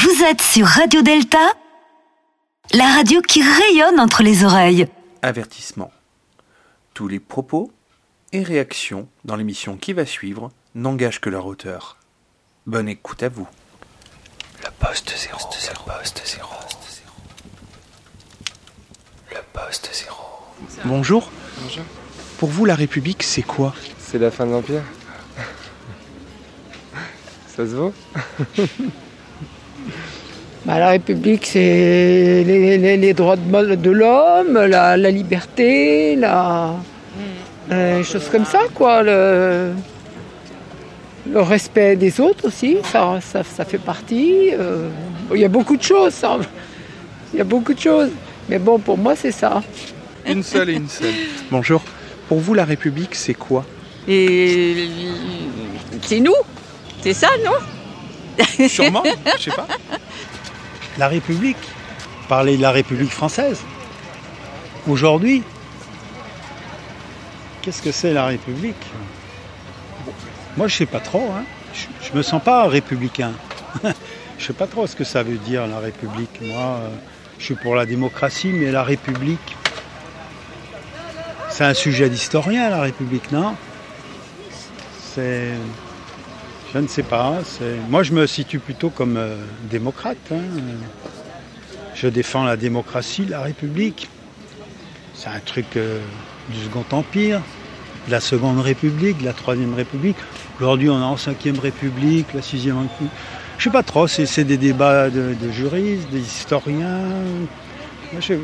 Vous 0.00 0.22
êtes 0.22 0.40
sur 0.40 0.64
Radio 0.64 1.02
Delta, 1.02 1.54
la 2.72 2.86
radio 2.94 3.20
qui 3.20 3.42
rayonne 3.42 3.98
entre 3.98 4.22
les 4.22 4.44
oreilles. 4.44 4.86
Avertissement. 5.22 5.90
Tous 6.94 7.08
les 7.08 7.18
propos 7.18 7.72
et 8.32 8.44
réactions 8.44 9.08
dans 9.24 9.34
l'émission 9.34 9.76
qui 9.76 9.92
va 9.92 10.06
suivre 10.06 10.52
n'engagent 10.76 11.20
que 11.20 11.30
leur 11.30 11.46
auteur. 11.46 11.96
Bonne 12.66 12.88
écoute 12.88 13.24
à 13.24 13.28
vous. 13.28 13.48
Le 14.62 14.70
poste 14.78 15.12
zéro. 15.16 15.38
Le 15.40 15.98
poste 15.98 16.22
zéro. 16.24 16.48
Le 19.32 19.40
poste 19.52 19.90
zéro. 19.92 20.22
Bonjour. 20.84 21.28
Bonjour. 21.60 21.84
Pour 22.38 22.50
vous, 22.50 22.64
la 22.66 22.76
République, 22.76 23.24
c'est 23.24 23.42
quoi? 23.42 23.74
C'est 23.98 24.18
la 24.18 24.30
fin 24.30 24.46
de 24.46 24.52
l'Empire? 24.52 24.82
Ça 27.48 27.66
se 27.66 27.74
vaut? 27.74 27.92
Bah, 30.66 30.78
la 30.78 30.90
République, 30.90 31.46
c'est 31.46 32.44
les, 32.46 32.76
les- 32.78 32.96
les 32.96 33.14
droits 33.14 33.36
de, 33.36 33.74
de 33.74 33.90
l'homme, 33.90 34.52
la, 34.66 34.96
la 34.96 35.10
liberté, 35.10 36.14
la, 36.16 36.74
euh, 37.72 38.02
choses 38.04 38.28
comme 38.30 38.44
ça, 38.44 38.60
quoi. 38.74 39.02
Le, 39.02 39.70
le 41.32 41.40
respect 41.40 41.96
des 41.96 42.20
autres 42.20 42.48
aussi, 42.48 42.76
ça, 42.92 43.18
ça, 43.20 43.42
ça 43.44 43.64
fait 43.64 43.78
partie. 43.78 44.50
euh, 44.52 44.88
il 45.34 45.40
y 45.40 45.44
a 45.44 45.48
beaucoup 45.48 45.76
de 45.76 45.82
choses, 45.82 46.12
ça. 46.14 46.38
Il 47.32 47.38
y 47.38 47.40
a 47.40 47.44
beaucoup 47.44 47.72
de 47.74 47.80
choses. 47.80 48.10
Mais 48.48 48.58
bon, 48.58 48.78
pour 48.78 48.96
moi, 48.98 49.14
c'est 49.14 49.32
ça. 49.32 49.62
Une 50.26 50.42
seule 50.42 50.70
et 50.70 50.74
une 50.74 50.88
seule. 50.88 51.12
Bonjour. 51.50 51.82
Pour 52.28 52.38
vous, 52.40 52.52
la 52.54 52.64
République, 52.64 53.14
c'est 53.14 53.34
quoi? 53.34 53.64
Et 54.06 54.88
c'est 56.02 56.20
nous, 56.20 56.34
c'est 57.02 57.12
ça, 57.14 57.28
non? 57.44 57.52
Sûrement, 58.68 59.02
je 59.38 59.42
sais 59.44 59.50
pas. 59.50 59.66
La 60.98 61.08
République, 61.08 61.56
parler 62.28 62.56
de 62.56 62.62
la 62.62 62.70
République 62.72 63.10
française. 63.12 63.60
Aujourd'hui, 64.88 65.42
qu'est-ce 67.62 67.82
que 67.82 67.92
c'est 67.92 68.12
la 68.12 68.26
République? 68.26 68.76
Moi, 70.56 70.68
je 70.68 70.76
sais 70.76 70.86
pas 70.86 71.00
trop. 71.00 71.30
hein. 71.36 71.44
Je, 71.74 71.86
je 72.08 72.16
me 72.16 72.22
sens 72.22 72.42
pas 72.42 72.66
républicain. 72.66 73.32
je 74.38 74.44
sais 74.46 74.52
pas 74.52 74.66
trop 74.66 74.86
ce 74.86 74.96
que 74.96 75.04
ça 75.04 75.22
veut 75.22 75.36
dire 75.36 75.66
la 75.66 75.78
République. 75.78 76.40
Moi, 76.40 76.78
euh, 76.82 76.88
je 77.38 77.44
suis 77.44 77.54
pour 77.54 77.74
la 77.74 77.86
démocratie, 77.86 78.48
mais 78.48 78.70
la 78.72 78.82
République, 78.82 79.56
c'est 81.50 81.64
un 81.64 81.74
sujet 81.74 82.08
d'historien, 82.08 82.70
la 82.70 82.80
République, 82.80 83.30
non? 83.32 83.54
C'est, 85.14 85.50
je 86.72 86.78
ne 86.78 86.86
sais 86.86 87.02
pas. 87.02 87.38
Moi, 87.88 88.02
je 88.02 88.12
me 88.12 88.26
situe 88.26 88.58
plutôt 88.58 88.90
comme 88.90 89.16
euh, 89.16 89.36
démocrate. 89.70 90.16
hein. 90.32 90.40
Je 91.94 92.08
défends 92.08 92.44
la 92.44 92.56
démocratie, 92.56 93.24
la 93.24 93.40
République. 93.40 94.08
C'est 95.14 95.30
un 95.30 95.40
truc 95.40 95.76
euh, 95.76 95.98
du 96.50 96.62
Second 96.62 96.84
Empire, 96.92 97.40
de 98.06 98.12
la 98.12 98.20
Seconde 98.20 98.60
République, 98.60 99.18
de 99.18 99.24
la 99.24 99.32
Troisième 99.32 99.74
République. 99.74 100.16
Aujourd'hui, 100.60 100.90
on 100.90 101.00
est 101.00 101.04
en 101.04 101.16
Cinquième 101.16 101.58
République, 101.58 102.26
la 102.34 102.42
Sixième 102.42 102.78
République. 102.78 103.12
Je 103.58 103.64
sais 103.64 103.70
pas 103.70 103.82
trop, 103.82 104.06
c'est 104.06 104.44
des 104.44 104.56
débats 104.56 105.10
de, 105.10 105.34
juristes, 105.50 106.08
des 106.10 106.20
historiens. 106.20 107.00
Je 108.20 108.34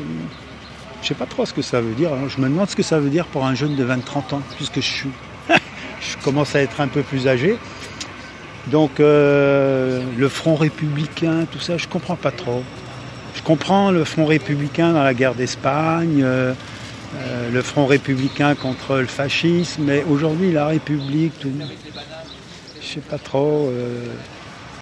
je 1.01 1.09
sais 1.09 1.13
pas 1.15 1.27
trop 1.27 1.45
ce 1.45 1.53
que 1.53 1.61
ça 1.61 1.81
veut 1.81 1.93
dire. 1.93 2.09
Je 2.27 2.41
me 2.41 2.49
demande 2.49 2.67
ce 2.67 2.75
que 2.75 2.81
ça 2.81 2.99
veut 2.99 3.11
dire 3.11 3.27
pour 3.27 3.45
un 3.45 3.53
jeune 3.53 3.75
de 3.75 3.85
20-30 3.85 4.35
ans, 4.35 4.41
puisque 4.55 4.81
je 5.49 6.17
commence 6.23 6.55
à 6.55 6.61
être 6.61 6.81
un 6.81 6.87
peu 6.87 7.03
plus 7.03 7.27
âgé. 7.27 7.57
Donc 8.67 8.99
euh, 8.99 10.01
le 10.17 10.29
front 10.29 10.55
républicain, 10.55 11.45
tout 11.51 11.59
ça, 11.59 11.77
je 11.77 11.87
comprends 11.87 12.15
pas 12.15 12.31
trop. 12.31 12.63
Je 13.35 13.41
comprends 13.41 13.91
le 13.91 14.03
front 14.05 14.25
républicain 14.25 14.93
dans 14.93 15.03
la 15.03 15.13
guerre 15.13 15.35
d'Espagne, 15.35 16.21
euh, 16.23 16.53
euh, 17.17 17.51
le 17.51 17.61
front 17.61 17.85
républicain 17.85 18.55
contre 18.55 18.97
le 18.97 19.05
fascisme, 19.05 19.83
mais 19.83 20.03
aujourd'hui 20.09 20.51
la 20.51 20.67
République, 20.67 21.33
tout, 21.39 21.51
je 22.81 22.85
sais 22.87 23.01
pas 23.01 23.17
trop. 23.17 23.69
euh, 23.69 24.05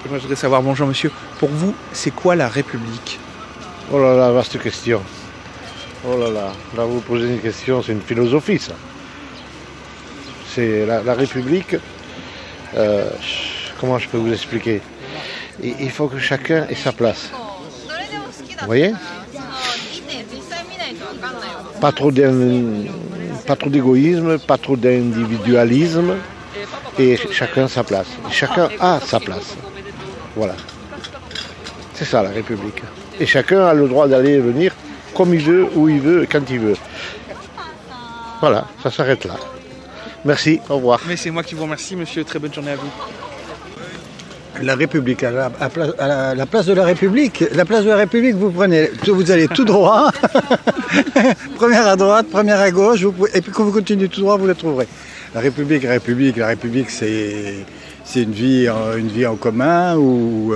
Moi, 0.07 0.17
je 0.17 0.21
voudrais 0.21 0.35
savoir, 0.37 0.61
bonjour 0.61 0.87
monsieur, 0.87 1.11
pour 1.39 1.49
vous, 1.49 1.73
c'est 1.91 2.11
quoi 2.11 2.35
la 2.35 2.47
République? 2.47 3.19
Oh 3.91 3.99
là 3.99 4.15
là, 4.15 4.31
vaste 4.31 4.61
question. 4.61 5.01
Oh 6.07 6.17
là 6.17 6.29
là, 6.29 6.51
là 6.77 6.85
vous 6.85 7.01
posez 7.01 7.27
une 7.27 7.39
question, 7.39 7.81
c'est 7.81 7.91
une 7.91 8.01
philosophie 8.01 8.59
ça. 8.59 8.73
C'est 10.53 10.85
la, 10.85 11.01
la 11.01 11.13
République, 11.15 11.75
euh, 12.75 13.09
comment 13.79 13.97
je 13.99 14.07
peux 14.09 14.17
vous 14.17 14.31
expliquer 14.31 14.81
il, 15.61 15.91
faut 15.91 16.07
que 16.07 16.17
chacun 16.17 16.65
ait 16.67 16.75
sa 16.75 16.91
place. 16.91 17.29
Vous 18.59 18.65
voyez 18.65 18.93
Pas 21.79 21.91
trop 21.91 22.09
d'égoïsme, 23.69 24.39
pas 24.39 24.57
trop 24.57 24.75
d'individualisme, 24.75 26.15
et 26.97 27.17
ch- 27.17 27.27
chacun 27.31 27.67
sa 27.67 27.83
place. 27.83 28.07
Chacun 28.31 28.69
a 28.79 28.99
sa 28.99 29.19
place. 29.19 29.55
Voilà. 30.35 30.55
C'est 31.93 32.05
ça 32.05 32.23
la 32.23 32.29
République. 32.29 32.81
Et 33.19 33.25
chacun 33.25 33.65
a 33.65 33.73
le 33.73 33.87
droit 33.87 34.07
d'aller 34.07 34.31
et 34.31 34.39
venir 34.39 34.73
comme 35.13 35.33
il 35.33 35.41
veut, 35.41 35.67
où 35.75 35.87
il 35.89 35.99
veut, 35.99 36.27
quand 36.29 36.49
il 36.49 36.59
veut. 36.59 36.77
Voilà, 38.41 38.65
ça 38.81 38.89
s'arrête 38.89 39.25
là. 39.25 39.35
Merci, 40.25 40.59
au 40.69 40.75
revoir. 40.77 40.99
Mais 41.07 41.15
c'est 41.17 41.29
moi 41.31 41.43
qui 41.43 41.53
vous 41.53 41.63
remercie 41.63 41.95
monsieur, 41.95 42.23
très 42.23 42.39
bonne 42.39 42.53
journée 42.53 42.71
à 42.71 42.75
vous. 42.75 42.89
La 44.65 44.75
République, 44.75 45.23
à 45.23 45.31
la, 45.31 45.45
à 45.59 45.69
pla- 45.69 45.93
à 45.99 46.07
la- 46.07 46.35
la 46.35 46.45
place 46.45 46.65
de 46.65 46.73
la 46.73 46.83
République, 46.85 47.43
la 47.53 47.65
place 47.65 47.83
de 47.83 47.89
la 47.89 47.97
République, 47.97 48.35
vous 48.35 48.51
prenez, 48.51 48.89
vous 49.07 49.31
allez 49.31 49.47
tout 49.47 49.65
droit, 49.65 50.11
première 51.55 51.87
à 51.87 51.95
droite, 51.95 52.27
première 52.31 52.59
à 52.59 52.71
gauche, 52.71 53.05
et 53.33 53.41
puis 53.41 53.51
quand 53.51 53.63
vous 53.65 53.71
continuez 53.71 54.07
tout 54.09 54.21
droit, 54.21 54.37
vous 54.37 54.47
la 54.47 54.55
trouverez. 54.55 54.87
La 55.35 55.41
République, 55.41 55.83
la 55.83 55.91
République, 55.91 56.37
la 56.37 56.47
République, 56.47 56.89
c'est 56.89 57.65
une 58.15 58.31
vie, 58.31 58.69
en- 58.69 58.95
une 58.97 59.07
vie 59.07 59.25
en 59.25 59.35
commun 59.35 59.95
ou 59.97 60.53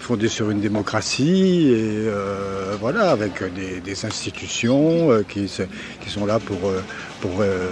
fondée 0.00 0.28
sur 0.28 0.50
une 0.50 0.60
démocratie 0.60 1.68
et 1.72 2.08
euh, 2.08 2.74
voilà, 2.80 3.10
avec 3.12 3.32
des, 3.82 4.04
institutions 4.04 5.10
euh, 5.10 5.22
qui, 5.26 5.48
sont 5.48 6.26
là 6.26 6.38
pour, 6.38 6.68
euh, 6.68 6.82
pour 7.20 7.30
euh, 7.40 7.66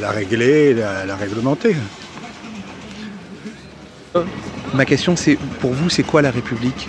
la 0.00 0.10
régler, 0.10 0.74
la 0.74 1.16
réglementer. 1.16 1.74
Ma 4.74 4.84
question 4.84 5.16
c'est, 5.16 5.36
pour 5.60 5.72
vous, 5.72 5.88
c'est 5.88 6.02
quoi 6.02 6.22
la 6.22 6.30
République? 6.30 6.88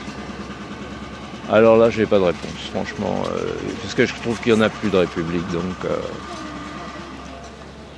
Alors 1.50 1.78
là, 1.78 1.90
j'ai 1.90 2.06
pas 2.06 2.18
de 2.20 2.24
réponse, 2.24 2.70
franchement, 2.74 3.24
euh, 3.34 3.54
parce 3.82 3.94
que 3.94 4.06
je 4.06 4.14
trouve 4.16 4.38
qu'il 4.42 4.54
n'y 4.54 4.60
en 4.60 4.62
a 4.62 4.70
plus 4.70 4.90
de 4.90 4.98
République, 4.98 5.50
donc 5.54 5.64
euh, 5.86 5.96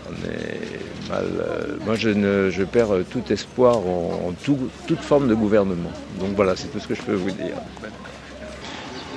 on 0.08 0.14
est 0.30 1.10
mal. 1.10 1.26
euh, 1.26 1.78
moi, 1.84 1.96
je, 1.96 2.10
ne, 2.10 2.52
je 2.52 2.64
perds 2.64 2.90
tout 3.10 3.24
espoir 3.32 3.78
en, 3.78 4.28
en 4.28 4.32
tout- 4.44 4.70
toute 4.88 5.00
forme 5.00 5.28
de 5.28 5.34
gouvernement. 5.34 5.92
Donc 6.20 6.36
voilà, 6.36 6.56
c'est 6.56 6.68
tout 6.68 6.80
ce 6.80 6.88
que 6.88 6.94
je 6.94 7.02
peux 7.02 7.16
vous 7.16 7.32
dire. 7.32 7.56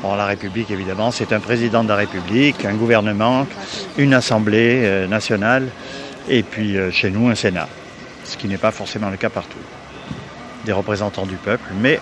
Bon, 0.02 0.14
la 0.14 0.24
République, 0.24 0.70
évidemment, 0.70 1.10
c'est 1.10 1.32
un 1.34 1.40
président 1.40 1.84
de 1.84 1.90
la 1.90 1.96
République, 1.96 2.64
un 2.64 2.74
gouvernement, 2.74 3.46
une 3.98 4.14
assemblée 4.14 4.80
euh, 4.84 5.06
nationale, 5.06 5.68
et 6.30 6.42
puis 6.42 6.78
euh, 6.78 6.90
chez 6.90 7.10
nous, 7.10 7.28
un 7.28 7.34
Sénat, 7.34 7.68
ce 8.24 8.38
qui 8.38 8.48
n'est 8.48 8.56
pas 8.56 8.70
forcément 8.70 9.10
le 9.10 9.18
cas 9.18 9.28
partout. 9.28 9.58
Des 10.64 10.72
représentants 10.72 11.26
du 11.26 11.36
peuple, 11.36 11.70
mais 11.80 11.98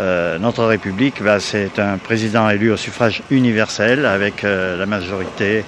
euh, 0.00 0.38
notre 0.38 0.64
République, 0.64 1.22
bah, 1.22 1.38
c'est 1.38 1.78
un 1.78 1.98
président 1.98 2.48
élu 2.48 2.70
au 2.70 2.76
suffrage 2.76 3.22
universel 3.30 4.06
avec 4.06 4.42
euh, 4.42 4.78
la 4.78 4.86
majorité 4.86 5.64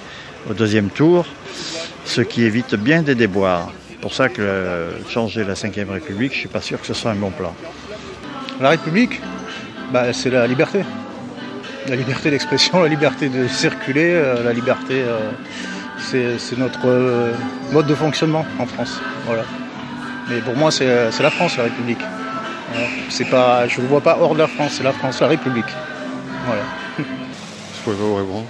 au 0.49 0.53
deuxième 0.53 0.89
tour, 0.89 1.25
ce 2.05 2.21
qui 2.21 2.43
évite 2.43 2.75
bien 2.75 3.03
des 3.03 3.15
déboires. 3.15 3.71
C'est 3.89 3.99
pour 3.99 4.13
ça 4.13 4.29
que 4.29 4.41
euh, 4.41 4.91
changer 5.09 5.43
la 5.43 5.53
Ve 5.53 5.89
République, 5.91 6.31
je 6.31 6.37
ne 6.37 6.39
suis 6.41 6.49
pas 6.49 6.61
sûr 6.61 6.81
que 6.81 6.87
ce 6.87 6.93
soit 6.93 7.11
un 7.11 7.15
bon 7.15 7.29
plan. 7.29 7.53
La 8.59 8.69
République, 8.69 9.21
bah, 9.93 10.11
c'est 10.11 10.31
la 10.31 10.47
liberté. 10.47 10.83
La 11.87 11.95
liberté 11.95 12.31
d'expression, 12.31 12.81
la 12.83 12.89
liberté 12.89 13.29
de 13.29 13.47
circuler, 13.47 14.19
la 14.43 14.53
liberté, 14.53 15.03
c'est 15.99 16.57
notre 16.57 16.87
mode 17.71 17.85
de 17.85 17.95
fonctionnement 17.95 18.45
en 18.57 18.65
France. 18.65 18.99
Voilà. 19.27 19.43
Mais 20.29 20.41
pour 20.41 20.55
moi, 20.55 20.71
c'est 20.71 20.87
euh, 20.87 21.11
c'est 21.11 21.23
la 21.23 21.29
France, 21.29 21.57
la 21.57 21.63
République. 21.63 21.99
Voilà. 22.71 22.87
C'est 23.09 23.25
pas, 23.25 23.67
je 23.67 23.81
ne 23.81 23.87
vois 23.87 24.01
pas 24.01 24.17
hors 24.19 24.33
de 24.33 24.39
la 24.39 24.47
France, 24.47 24.73
c'est 24.77 24.83
la 24.83 24.93
France, 24.93 25.21
la 25.21 25.27
République. 25.27 25.65
Voilà. 26.45 26.63
Je 26.97 27.03
pourrais 27.83 27.95
pas 27.95 28.03
vous 28.03 28.15
répondre. 28.15 28.47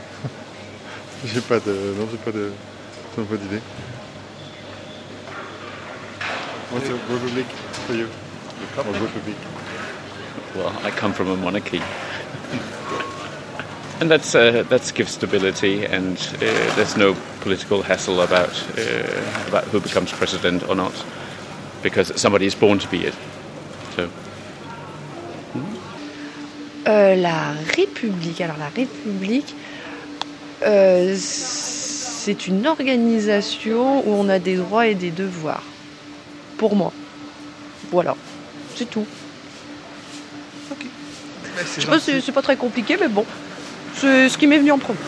j'ai 1.25 1.41
pas 1.41 1.59
de. 1.59 1.71
Non, 1.97 2.07
j'ai 2.11 2.17
pas 2.17 2.31
de. 2.31 2.51
j'ai 3.17 3.23
pas 3.23 3.37
d'idée. 3.37 3.61
What's 6.71 6.89
a 6.89 6.93
republic 6.93 7.45
for 7.87 7.95
you? 7.95 8.07
Or 8.77 8.93
republic. 8.93 9.37
Well, 10.55 10.71
I 10.83 10.91
come 10.91 11.13
from 11.13 11.29
a 11.29 11.35
monarchy. 11.35 11.81
and 14.01 14.09
that's, 14.09 14.35
uh, 14.35 14.63
that 14.69 14.91
gives 14.95 15.11
stability, 15.11 15.85
and 15.85 16.17
uh, 16.17 16.75
there's 16.75 16.97
no 16.97 17.15
political 17.41 17.81
hassle 17.81 18.21
about, 18.21 18.49
uh, 18.77 19.47
about 19.47 19.63
who 19.65 19.79
becomes 19.79 20.11
president 20.11 20.67
or 20.67 20.75
not, 20.75 20.93
because 21.85 22.11
somebody 22.19 22.47
is 22.47 22.55
born 22.55 22.79
to 22.79 22.87
be 22.89 23.05
it. 23.05 23.13
So, 23.95 24.09
Euh, 26.87 27.15
la 27.15 27.53
République. 27.75 28.41
Alors 28.41 28.57
la 28.59 28.69
République, 28.75 29.55
euh, 30.63 31.15
c'est 31.17 32.47
une 32.47 32.67
organisation 32.67 34.07
où 34.07 34.13
on 34.13 34.29
a 34.29 34.37
des 34.39 34.55
droits 34.55 34.87
et 34.87 34.93
des 34.95 35.09
devoirs. 35.11 35.63
Pour 36.57 36.75
moi. 36.75 36.91
Voilà. 37.91 38.15
C'est 38.75 38.89
tout. 38.89 39.05
Je 41.57 41.81
sais 41.81 41.87
pas, 41.87 41.99
c'est 41.99 42.19
c'est 42.21 42.31
pas 42.33 42.41
très 42.41 42.57
compliqué, 42.57 42.97
mais 42.99 43.07
bon. 43.07 43.25
C'est 43.95 44.27
ce 44.29 44.37
qui 44.37 44.45
m'est 44.45 44.57
venu 44.59 44.71
en 44.71 44.77
premier. 44.77 44.99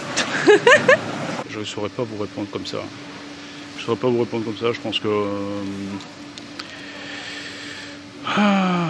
Je 1.49 1.59
ne 1.59 1.65
saurais 1.65 1.89
pas 1.89 2.03
vous 2.03 2.17
répondre 2.21 2.47
comme 2.51 2.65
ça. 2.65 2.77
Je 3.75 3.81
ne 3.81 3.85
saurais 3.85 3.97
pas 3.97 4.07
vous 4.07 4.19
répondre 4.19 4.45
comme 4.45 4.57
ça. 4.57 4.71
Je 4.71 4.79
pense 4.79 4.99
que. 4.99 5.07
euh, 5.07 5.61
ah, 8.35 8.89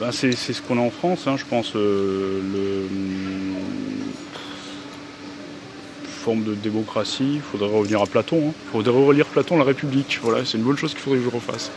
ben 0.00 0.12
c'est 0.12 0.32
ce 0.32 0.62
qu'on 0.62 0.78
a 0.78 0.82
en 0.82 0.90
France, 0.90 1.26
hein, 1.26 1.36
je 1.36 1.44
pense. 1.44 1.72
euh, 1.74 2.40
hum, 2.40 3.38
forme 6.28 6.44
de 6.44 6.54
démocratie, 6.54 7.36
il 7.36 7.40
faudrait 7.40 7.74
revenir 7.74 8.02
à 8.02 8.06
Platon. 8.06 8.52
Il 8.66 8.70
faudrait 8.70 9.02
relire 9.02 9.24
Platon, 9.24 9.56
la 9.56 9.64
République. 9.64 10.18
Voilà, 10.22 10.44
c'est 10.44 10.58
une 10.58 10.64
bonne 10.64 10.76
chose 10.76 10.90
qu'il 10.90 11.00
faudrait 11.00 11.20
que 11.20 11.24
je 11.24 11.30
refasse. 11.30 11.70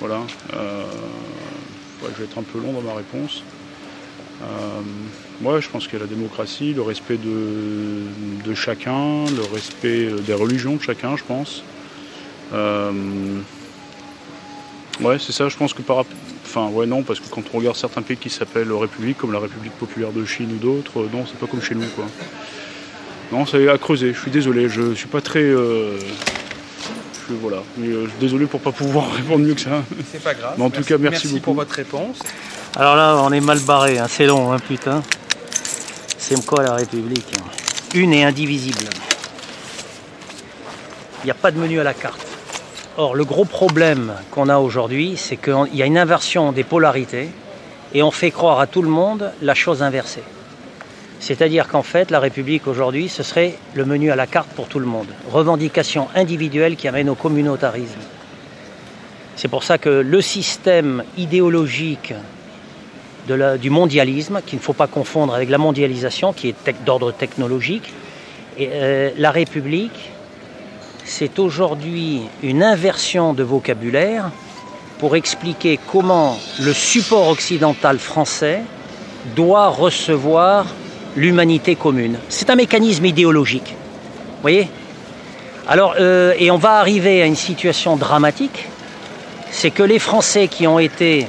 Voilà. 0.00 0.20
Euh, 0.52 0.84
je 2.02 2.18
vais 2.18 2.24
être 2.24 2.38
un 2.38 2.42
peu 2.42 2.58
long 2.58 2.72
dans 2.72 2.80
ma 2.80 2.94
réponse. 2.94 3.44
Euh, 4.42 5.46
ouais, 5.48 5.62
je 5.62 5.68
pense 5.68 5.84
qu'il 5.86 5.94
y 5.98 6.02
a 6.02 6.04
la 6.04 6.10
démocratie, 6.10 6.74
le 6.74 6.82
respect 6.82 7.18
de, 7.18 8.54
chacun, 8.54 9.24
le 9.26 9.54
respect 9.54 10.08
des 10.26 10.34
religions 10.34 10.74
de 10.74 10.82
chacun, 10.82 11.16
je 11.16 11.22
pense. 11.22 11.62
Euh, 12.52 12.90
ouais, 15.00 15.18
c'est 15.18 15.32
ça, 15.32 15.48
je 15.48 15.56
pense 15.56 15.72
que 15.74 15.82
par 15.82 15.96
rapport. 15.96 16.12
Enfin, 16.46 16.68
ouais, 16.68 16.86
non, 16.86 17.02
parce 17.02 17.18
que 17.20 17.26
quand 17.28 17.42
on 17.52 17.58
regarde 17.58 17.76
certains 17.76 18.02
pays 18.02 18.16
qui 18.16 18.30
s'appellent 18.30 18.72
République, 18.72 19.18
comme 19.18 19.32
la 19.32 19.40
République 19.40 19.72
populaire 19.72 20.12
de 20.12 20.24
Chine 20.24 20.50
ou 20.52 20.58
d'autres, 20.64 21.00
euh, 21.00 21.08
non, 21.12 21.24
c'est 21.26 21.36
pas 21.38 21.46
comme 21.46 21.60
chez 21.62 21.74
nous, 21.74 21.86
quoi. 21.96 22.04
Non, 23.32 23.44
c'est 23.46 23.68
à 23.68 23.76
creuser, 23.78 24.12
je 24.14 24.20
suis 24.20 24.30
désolé, 24.30 24.68
je 24.68 24.94
suis 24.94 25.08
pas 25.08 25.20
très. 25.20 25.40
euh, 25.40 25.98
je- 27.28 27.34
voilà, 27.40 27.62
mais 27.76 27.88
euh, 27.88 28.04
je 28.04 28.10
suis 28.10 28.18
désolé 28.20 28.46
pour 28.46 28.60
pas 28.60 28.70
pouvoir 28.72 29.10
répondre 29.16 29.44
mieux 29.44 29.54
que 29.54 29.60
ça. 29.62 29.82
C'est 30.12 30.22
pas 30.22 30.34
grave. 30.34 30.54
Mais 30.58 30.64
en 30.64 30.70
tout 30.70 30.82
cas, 30.84 30.98
merci, 30.98 31.26
beaucoup. 31.28 31.40
pour 31.40 31.54
votre 31.54 31.74
réponse. 31.74 32.18
Alors 32.76 32.94
là, 32.96 33.20
on 33.24 33.32
est 33.32 33.40
mal 33.40 33.58
barré, 33.60 33.98
hein, 33.98 34.06
c'est 34.08 34.26
long, 34.26 34.52
hein, 34.52 34.58
putain. 34.58 35.02
C'est 36.18 36.44
quoi 36.46 36.62
la 36.62 36.74
République 36.74 37.26
hein? 37.36 37.44
Une 37.94 38.12
et 38.12 38.24
indivisible. 38.24 38.84
Il 41.22 41.26
n'y 41.26 41.30
a 41.30 41.34
pas 41.34 41.50
de 41.50 41.58
menu 41.58 41.80
à 41.80 41.84
la 41.84 41.94
carte. 41.94 42.20
Or, 42.96 43.16
le 43.16 43.24
gros 43.24 43.44
problème 43.44 44.12
qu'on 44.30 44.48
a 44.48 44.58
aujourd'hui, 44.58 45.16
c'est 45.16 45.36
qu'il 45.36 45.74
y 45.74 45.82
a 45.82 45.86
une 45.86 45.98
inversion 45.98 46.52
des 46.52 46.62
polarités 46.62 47.28
et 47.92 48.04
on 48.04 48.12
fait 48.12 48.30
croire 48.30 48.60
à 48.60 48.68
tout 48.68 48.82
le 48.82 48.88
monde 48.88 49.32
la 49.42 49.54
chose 49.54 49.82
inversée. 49.82 50.22
C'est-à-dire 51.18 51.66
qu'en 51.66 51.82
fait, 51.82 52.12
la 52.12 52.20
République 52.20 52.68
aujourd'hui, 52.68 53.08
ce 53.08 53.24
serait 53.24 53.56
le 53.74 53.84
menu 53.84 54.12
à 54.12 54.16
la 54.16 54.28
carte 54.28 54.50
pour 54.50 54.68
tout 54.68 54.78
le 54.78 54.86
monde. 54.86 55.08
Revendication 55.28 56.06
individuelle 56.14 56.76
qui 56.76 56.86
amène 56.86 57.08
au 57.08 57.16
communautarisme. 57.16 57.98
C'est 59.34 59.48
pour 59.48 59.64
ça 59.64 59.76
que 59.76 59.88
le 59.88 60.20
système 60.20 61.02
idéologique 61.18 62.14
du 63.60 63.70
mondialisme, 63.70 64.40
qu'il 64.46 64.58
ne 64.58 64.62
faut 64.62 64.72
pas 64.72 64.86
confondre 64.86 65.34
avec 65.34 65.50
la 65.50 65.58
mondialisation, 65.58 66.32
qui 66.32 66.50
est 66.50 66.84
d'ordre 66.84 67.10
technologique, 67.10 67.92
et, 68.56 68.68
euh, 68.72 69.10
la 69.16 69.32
République, 69.32 70.12
c'est 71.04 71.38
aujourd'hui 71.38 72.22
une 72.42 72.62
inversion 72.62 73.34
de 73.34 73.42
vocabulaire 73.42 74.30
pour 74.98 75.16
expliquer 75.16 75.78
comment 75.92 76.38
le 76.60 76.72
support 76.72 77.28
occidental 77.28 77.98
français 77.98 78.62
doit 79.36 79.68
recevoir 79.68 80.66
l'humanité 81.16 81.76
commune. 81.76 82.18
C'est 82.28 82.50
un 82.50 82.56
mécanisme 82.56 83.04
idéologique. 83.04 83.74
Vous 83.76 84.42
voyez? 84.42 84.68
Alors, 85.66 85.94
euh, 85.98 86.34
et 86.38 86.50
on 86.50 86.58
va 86.58 86.78
arriver 86.78 87.22
à 87.22 87.26
une 87.26 87.36
situation 87.36 87.96
dramatique, 87.96 88.68
c'est 89.50 89.70
que 89.70 89.82
les 89.82 89.98
Français 89.98 90.48
qui 90.48 90.66
ont 90.66 90.78
été 90.78 91.26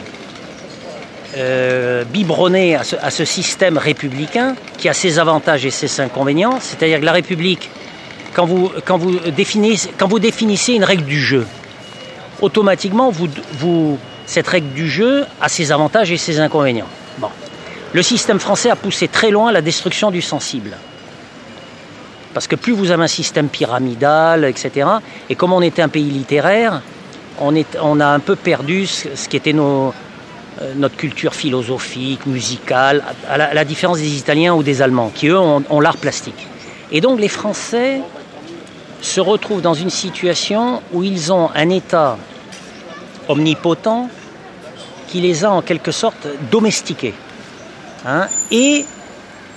euh, 1.38 2.04
biberonnés 2.06 2.76
à 2.76 2.84
ce, 2.84 2.96
à 2.98 3.12
ce 3.12 3.24
système 3.24 3.78
républicain, 3.78 4.56
qui 4.78 4.90
a 4.90 4.94
ses 4.94 5.20
avantages 5.20 5.66
et 5.66 5.72
ses 5.72 6.02
inconvénients, 6.02 6.60
c'est-à-dire 6.60 7.00
que 7.00 7.06
la 7.06 7.14
République, 7.14 7.70
quand 8.36 8.46
vous, 8.46 8.70
définissez, 10.20 10.74
une 10.74 10.84
règle 10.84 11.06
du 11.06 11.22
jeu, 11.22 11.48
automatiquement, 12.42 13.12
cette 14.26 14.48
règle 14.48 14.74
du 14.74 14.90
jeu 14.90 15.24
a 15.40 15.48
ses 15.48 15.72
avantages 15.72 16.12
et 16.12 16.18
ses 16.18 16.40
inconvénients. 16.42 16.90
Bon. 17.18 17.30
Le 17.94 18.02
système 18.02 18.40
français 18.40 18.70
a 18.70 18.76
poussé 18.76 19.08
très 19.08 19.32
loin 19.32 19.54
la 19.54 19.62
destruction 19.62 20.12
du 20.12 20.22
sensible. 20.22 20.76
Parce 22.34 22.48
que 22.48 22.58
plus 22.58 22.74
vous 22.74 22.92
avez 22.92 23.04
un 23.04 23.08
système 23.08 23.48
pyramidal, 23.48 24.44
etc., 24.44 24.90
et 25.30 25.36
comme 25.36 25.54
on 25.54 25.62
était 25.62 25.82
un 25.82 25.88
pays 25.88 26.10
littéraire, 26.10 26.82
on, 27.40 28.00
a 28.00 28.08
un 28.08 28.20
peu 28.20 28.36
perdu 28.36 28.86
ce, 28.86 29.16
ce 29.16 29.30
qui 29.30 29.38
était 29.38 29.56
euh, 29.56 29.92
notre 30.76 30.98
culture 30.98 31.34
philosophique, 31.34 32.26
musicale, 32.26 33.02
à 33.30 33.54
la, 33.54 33.66
différence 33.66 34.00
des 34.00 34.18
Italiens 34.18 34.54
ou 34.54 34.64
des 34.64 34.82
Allemands, 34.82 35.12
qui 35.16 35.28
eux 35.28 35.40
ont 35.40 35.80
l'art 35.80 35.98
plastique. 35.98 36.48
Et 36.92 37.02
donc 37.02 37.20
les 37.20 37.28
Français 37.30 38.02
se 39.06 39.22
retrouvent 39.22 39.62
dans 39.62 39.74
une 39.74 39.90
situation 39.90 40.82
où 40.92 41.04
ils 41.04 41.32
ont 41.32 41.50
un 41.54 41.70
État 41.70 42.18
omnipotent 43.28 44.10
qui 45.08 45.22
les 45.22 45.46
a 45.46 45.52
en 45.52 45.62
quelque 45.62 45.92
sorte 45.92 46.28
domestiqués. 46.52 47.14
Hein, 48.06 48.28
et 48.52 48.86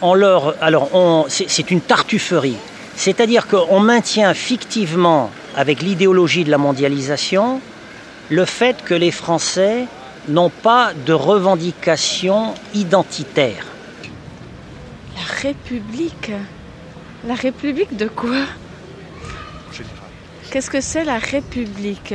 on 0.00 0.14
leur, 0.14 0.54
alors 0.60 0.88
c'est, 1.28 1.70
une 1.70 1.80
tartufferie. 1.80 2.56
C'est-à-dire 2.96 3.46
qu'on 3.46 3.80
maintient 3.80 4.34
fictivement, 4.34 5.30
avec 5.56 5.82
l'idéologie 5.82 6.44
de 6.44 6.50
la 6.50 6.58
mondialisation, 6.58 7.60
le 8.28 8.44
fait 8.44 8.84
que 8.84 8.94
les 8.94 9.10
Français 9.10 9.86
n'ont 10.28 10.50
pas 10.50 10.92
de 11.06 11.12
revendication 11.12 12.54
identitaire. 12.74 13.66
La 15.16 15.34
République? 15.42 16.32
La 17.26 17.34
République 17.34 17.96
de 17.96 18.06
quoi? 18.08 18.36
Qu'est-ce 20.50 20.70
que 20.70 20.80
c'est 20.80 21.04
la 21.04 21.18
République? 21.18 22.14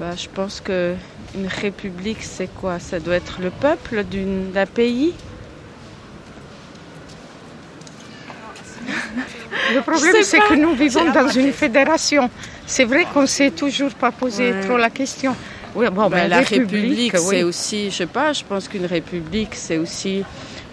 Bah, 0.00 0.12
Je 0.16 0.28
pense 0.28 0.60
que 0.60 0.94
une 1.34 1.46
république, 1.46 2.22
c'est 2.22 2.48
quoi? 2.48 2.78
Ça 2.78 3.00
doit 3.00 3.14
être 3.16 3.40
le 3.40 3.50
peuple 3.50 4.04
d'un 4.04 4.66
pays? 4.66 5.12
Le 9.74 9.80
problème, 9.80 10.16
c'est 10.22 10.38
que 10.40 10.54
nous 10.54 10.74
vivons 10.74 11.10
dans 11.12 11.28
une 11.28 11.52
fédération. 11.52 12.28
C'est 12.66 12.84
vrai 12.84 13.06
qu'on 13.12 13.22
ne 13.22 13.26
s'est 13.26 13.50
toujours 13.50 13.92
pas 13.94 14.10
posé 14.10 14.52
Ouais. 14.52 14.60
trop 14.60 14.76
la 14.76 14.90
question. 14.90 15.34
Oui, 15.74 15.86
bon, 15.90 16.08
Bah, 16.08 16.16
ben, 16.18 16.28
la 16.28 16.40
République, 16.40 17.14
oui. 17.14 17.20
c'est 17.30 17.42
aussi, 17.42 17.90
je 17.90 17.96
sais 17.96 18.06
pas, 18.06 18.32
je 18.34 18.44
pense 18.44 18.68
qu'une 18.68 18.84
République, 18.84 19.54
c'est 19.54 19.78
aussi 19.78 20.22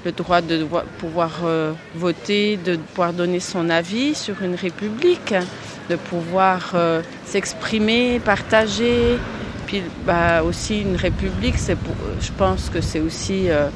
le 0.04 0.12
droit 0.12 0.42
de 0.42 0.66
pouvoir 0.98 1.32
euh, 1.46 1.72
voter, 1.96 2.58
de 2.58 2.76
pouvoir 2.76 3.14
donner 3.14 3.40
son 3.40 3.70
avis 3.70 4.16
sur 4.16 4.42
une 4.44 4.56
République, 4.56 5.34
de 5.90 5.96
pouvoir 5.96 6.72
euh, 6.76 7.02
s'exprimer, 7.26 8.20
partager. 8.20 9.18
Puis 9.68 9.84
bah, 10.06 10.44
aussi 10.44 10.82
une 10.82 10.96
République, 10.96 11.58
pour- 11.84 11.96
je 12.22 12.32
pense 12.38 12.70
que 12.70 12.82
c'est 12.82 13.00
aussi 13.00 13.50
euh, 13.50 13.70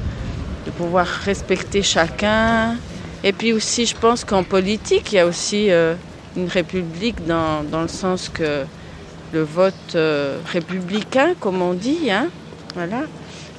de 0.66 0.70
pouvoir 0.70 1.06
respecter 1.06 1.82
chacun. 1.82 2.76
Et 3.22 3.32
puis 3.32 3.52
aussi, 3.52 3.86
je 3.86 3.96
pense 3.96 4.24
qu'en 4.24 4.42
politique, 4.42 5.12
il 5.12 5.16
y 5.16 5.18
a 5.18 5.26
aussi 5.26 5.70
euh, 5.70 5.94
une 6.36 6.48
République 6.48 7.26
dans, 7.26 7.62
le 7.80 7.88
sens 7.88 8.28
que 8.28 8.64
le 9.32 9.42
vote 9.42 9.94
euh, 9.94 10.38
républicain, 10.52 11.34
comme 11.40 11.62
on 11.62 11.74
dit. 11.74 12.10
Hein, 12.10 12.28
voilà. 12.74 13.02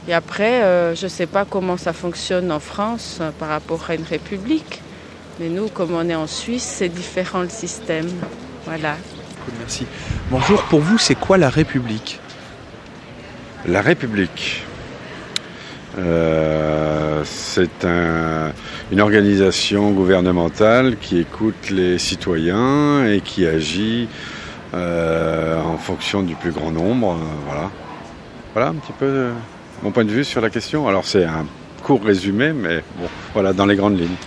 Et 0.08 0.14
après, 0.14 0.62
euh, 0.62 0.94
je 0.96 1.06
ne 1.06 1.10
sais 1.10 1.26
pas 1.26 1.46
comment 1.46 1.78
ça 1.78 1.94
fonctionne 1.94 2.52
en 2.52 2.60
France 2.60 3.18
euh, 3.22 3.32
par 3.40 3.50
rapport 3.50 3.84
à 3.90 3.96
une 3.96 4.04
république. 4.04 4.82
Mais 5.40 5.50
nous, 5.50 5.68
comme 5.68 5.94
on 5.94 6.08
est 6.08 6.16
en 6.16 6.28
Suisse, 6.28 6.64
c'est 6.64 6.90
différent 6.90 7.42
le 7.42 7.50
système. 7.50 8.08
Voilà. 8.66 8.96
Merci. 9.60 9.86
Bonjour, 10.32 10.62
pour 10.64 10.80
vous, 10.80 10.98
c'est 10.98 11.16
quoi 11.16 11.38
la 11.38 11.50
République? 11.50 12.20
La 13.68 13.82
République, 13.82 14.64
euh, 15.98 17.22
c'est 17.26 17.86
un- 17.86 18.52
une 18.92 19.02
organisation 19.02 19.92
gouvernementale 19.92 20.98
qui 21.00 21.20
écoute 21.20 21.70
les 21.72 21.98
citoyens 21.98 23.06
et 23.08 23.22
qui 23.22 23.46
agit 23.46 24.08
euh, 24.74 25.62
en 25.64 25.78
fonction 25.78 26.22
du 26.22 26.36
plus 26.36 26.52
grand 26.52 26.72
nombre. 26.72 27.14
euh, 27.14 27.18
voilà. 27.48 27.70
voilà 28.54 28.70
un 28.70 28.74
petit 28.76 28.92
peu 28.94 29.06
euh, 29.06 29.32
mon 29.84 29.92
point 29.92 30.04
de 30.06 30.12
vue 30.12 30.24
sur 30.26 30.42
la 30.42 30.50
question. 30.50 30.88
Alors 30.88 31.06
c'est 31.06 31.24
un 31.24 31.46
court 31.82 32.04
résumé, 32.04 32.52
mais 32.52 32.84
bon, 33.00 33.08
voilà, 33.34 33.54
dans 33.54 33.66
les 33.66 33.76
grandes 33.76 33.98
lignes. 34.00 34.18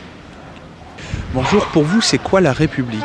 Bonjour, 1.34 1.66
pour 1.66 1.82
vous, 1.82 2.00
c'est 2.00 2.18
quoi 2.18 2.40
la 2.40 2.52
République? 2.52 3.04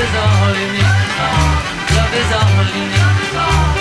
is 0.00 0.14
all 0.16 0.54
in 0.64 0.74
it. 0.76 0.88
Love 1.94 2.14
is 2.20 2.32
all 2.32 2.66
in 2.80 3.76
it. 3.76 3.79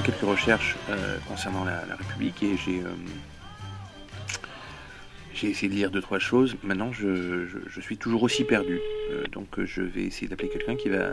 Fait 0.00 0.12
quelques 0.12 0.28
recherches 0.28 0.76
euh, 0.90 1.18
concernant 1.26 1.64
la, 1.64 1.80
République 1.96 2.42
et 2.42 2.56
j'ai 2.56 2.80
euh, 2.80 2.90
j'ai 5.34 5.50
essayé 5.50 5.68
de 5.68 5.74
lire 5.74 5.90
deux 5.90 6.00
trois 6.00 6.18
choses. 6.18 6.56
Maintenant, 6.64 6.92
je, 6.92 7.46
suis 7.80 7.96
toujours 7.96 8.24
aussi 8.24 8.44
perdu. 8.44 8.80
Euh, 9.10 9.24
donc, 9.30 9.62
je 9.64 9.82
vais 9.82 10.02
essayer 10.02 10.26
d'appeler 10.26 10.48
quelqu'un 10.48 10.76
qui 10.76 10.88
va 10.88 11.10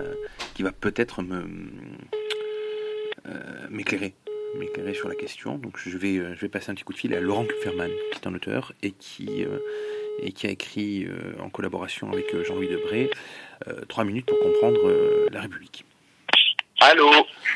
qui 0.54 0.64
va 0.64 0.72
peut-être 0.72 1.22
me 1.22 1.46
m'éclairer, 3.70 4.14
m'éclairer 4.60 4.94
sur 4.94 5.10
la 5.10 5.16
question. 5.16 5.58
Donc, 5.58 5.78
je 5.78 5.98
vais 5.98 6.16
je 6.18 6.42
vais 6.42 6.50
passer 6.50 6.72
un 6.72 6.76
petit 6.76 6.84
coup 6.84 6.94
de 6.94 7.00
fil 7.00 7.14
à 7.14 7.20
Laurent 7.20 7.46
Kupferman, 7.46 7.92
qui 8.12 8.20
est 8.20 8.28
un 8.28 8.36
auteur 8.36 8.74
et 8.84 8.92
qui 8.92 9.46
et 10.22 10.32
qui 10.32 10.48
a 10.48 10.52
écrit 10.52 11.08
en 11.40 11.50
collaboration 11.50 12.12
avec 12.12 12.36
Jean-Louis 12.44 12.70
Debré 12.70 13.10
trois 13.88 14.04
minutes 14.04 14.26
pour 14.28 14.40
comprendre 14.40 15.30
la 15.32 15.42
République. 15.42 15.86
Allô 16.82 17.10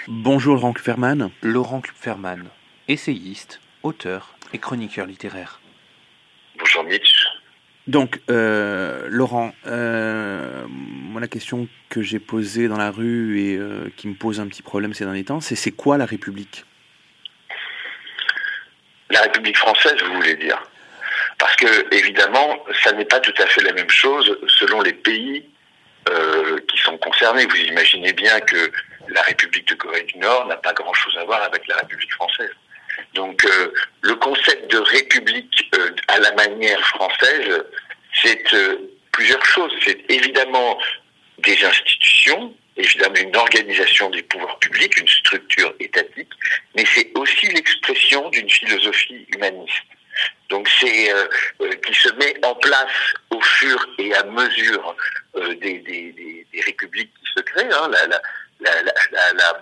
Bonjour 0.08 0.56
Laurent 0.56 0.72
Kupferman. 0.72 1.30
Laurent 1.42 1.82
Kupferman, 1.82 2.46
essayiste, 2.88 3.60
auteur 3.84 4.36
et 4.54 4.60
chroniqueur 4.60 5.06
littéraire. 5.06 5.60
Bonjour 6.58 6.84
Mitch. 6.84 7.26
Donc, 7.88 8.22
euh, 8.30 9.08
Laurent, 9.10 9.54
euh, 9.68 10.66
moi 10.70 11.20
la 11.20 11.28
question 11.28 11.68
que 11.90 12.02
j'ai 12.02 12.20
posée 12.20 12.68
dans 12.68 12.78
la 12.78 12.92
rue 12.92 13.42
et 13.42 13.58
euh, 13.58 13.92
qui 13.98 14.08
me 14.08 14.14
pose 14.14 14.40
un 14.40 14.48
petit 14.48 14.62
problème 14.62 14.94
ces 14.94 15.04
derniers 15.04 15.26
temps, 15.26 15.42
c'est 15.42 15.56
c'est 15.56 15.72
quoi 15.72 15.98
la 15.98 16.06
République? 16.06 16.64
La 19.10 19.22
République 19.24 19.58
française, 19.58 19.96
vous 20.06 20.14
voulez 20.14 20.36
dire? 20.36 20.62
Parce 21.38 21.56
que, 21.56 21.94
évidemment, 21.94 22.58
ça 22.84 22.92
n'est 22.94 23.06
pas 23.06 23.20
tout 23.20 23.34
à 23.42 23.46
fait 23.48 23.62
la 23.64 23.74
même 23.74 23.90
chose 23.90 24.38
selon 24.48 24.82
les 24.82 24.94
pays 24.94 25.50
euh, 26.10 26.60
qui 26.70 26.78
sont 26.78 26.98
concernés. 26.98 27.46
Vous 27.46 27.58
imaginez 27.58 28.14
bien 28.14 28.40
que 28.42 28.72
la 29.10 29.22
République 29.24 29.68
de 29.68 29.76
Corée 29.76 30.04
du 30.04 30.18
Nord 30.18 30.48
n'a 30.48 30.58
pas 30.58 30.74
grand-chose 30.74 31.18
à 31.18 31.26
voir 31.26 31.42
avec 31.44 31.68
la 31.68 31.78
République 31.78 32.14
française. 32.14 32.52
Donc, 33.14 33.44
euh, 33.46 33.74
le 34.02 34.16
concept 34.16 34.72
de 34.72 34.78
République 34.78 35.70
euh, 35.76 35.92
à 36.08 36.20
la 36.20 36.32
manière 36.34 36.80
française, 36.88 37.64
c'est 38.22 38.54
euh, 38.54 38.78
plusieurs 39.12 39.44
choses. 39.46 39.72
C'est 39.84 40.00
évidemment 40.10 40.80
des 41.40 41.64
institutions, 41.64 42.54
évidemment 42.76 43.16
une 43.16 43.36
organisation 43.36 44.10
des 44.10 44.24
pouvoirs 44.24 44.60
publics, 44.60 44.98
une 45.00 45.08
structure 45.08 45.74
étatique, 45.80 46.30
mais 46.76 46.86
c'est 46.94 47.12
aussi 47.16 47.48
l'expression 47.48 48.30
d'une 48.30 48.50
philosophie 48.50 49.26
humaniste. 49.34 49.84
Donc 50.50 50.68
c'est 50.82 51.14
qui 51.86 51.94
se 51.94 52.12
met 52.16 52.34
en 52.44 52.54
place 52.56 52.92
au 53.30 53.40
fur 53.40 53.88
et 54.00 54.14
à 54.16 54.24
mesure 54.24 54.96
des, 55.62 56.46
républiques 56.66 57.14
qui 57.14 57.32
se 57.38 57.42
créent. 57.42 57.72
Hein, 57.72 57.92
la, 58.60 58.82
la, 58.84 58.94
la, 59.12 59.34
la- 59.34 59.62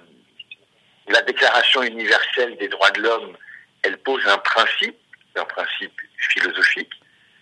la 1.09 1.21
Déclaration 1.21 1.83
universelle 1.83 2.57
des 2.57 2.67
droits 2.67 2.91
de 2.91 3.01
l'homme, 3.01 3.37
elle 3.83 3.97
pose 3.99 4.25
un 4.27 4.37
principe, 4.39 4.97
un 5.35 5.45
principe 5.45 5.97
philosophique, 6.17 6.91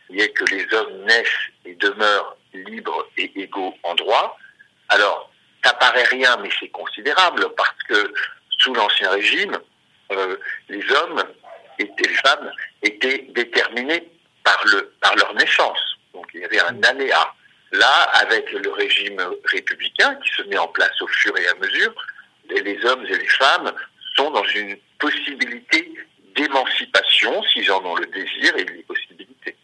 qui 0.07 0.19
est 0.19 0.29
que 0.33 0.45
les 0.53 0.71
hommes 0.73 1.03
naissent 1.05 1.49
et 1.65 1.73
demeurent 1.75 2.37
libres 2.53 3.07
et 3.17 3.31
égaux 3.41 3.73
en 3.81 3.95
droit. 3.95 4.37
Alors, 4.89 5.31
ça 5.63 5.73
paraît 5.73 6.03
rien, 6.03 6.37
mais 6.37 6.49
c'est 6.59 6.67
considérable 6.69 7.47
parce 7.57 7.81
que 7.89 8.13
sous 8.59 8.73
l'Ancien 8.75 9.09
Régime, 9.09 9.57
euh, 10.11 10.37
les 10.69 10.87
hommes 10.91 11.23
et 11.79 11.89
les 11.99 12.13
femmes 12.15 12.51
étaient 12.83 13.25
déterminés 13.29 14.07
par, 14.43 14.63
par 15.01 15.15
leur 15.15 15.33
naissance. 15.33 15.79
Donc 16.13 16.27
il 16.35 16.41
y 16.41 16.45
avait 16.45 16.59
un 16.61 16.83
aléa. 16.83 17.33
Là, 17.77 17.95
avec 18.13 18.51
le 18.51 18.69
régime 18.71 19.21
républicain 19.45 20.15
qui 20.23 20.29
se 20.35 20.41
met 20.43 20.57
en 20.57 20.67
place 20.67 20.99
au 21.01 21.07
fur 21.07 21.37
et 21.37 21.47
à 21.47 21.53
mesure, 21.55 21.93
les- 22.49 22.85
hommes 22.85 23.05
et 23.05 23.17
les 23.17 23.27
femmes 23.27 23.71
sont 24.15 24.29
dans 24.31 24.43
une 24.45 24.77
possibilité 24.99 25.91
d'émancipation, 26.35 27.43
s'ils 27.43 27.71
en 27.71 27.83
ont 27.85 27.95
le 27.95 28.05
désir 28.07 28.55
et 28.57 28.63
les 28.65 28.83
possibilités. 28.83 29.55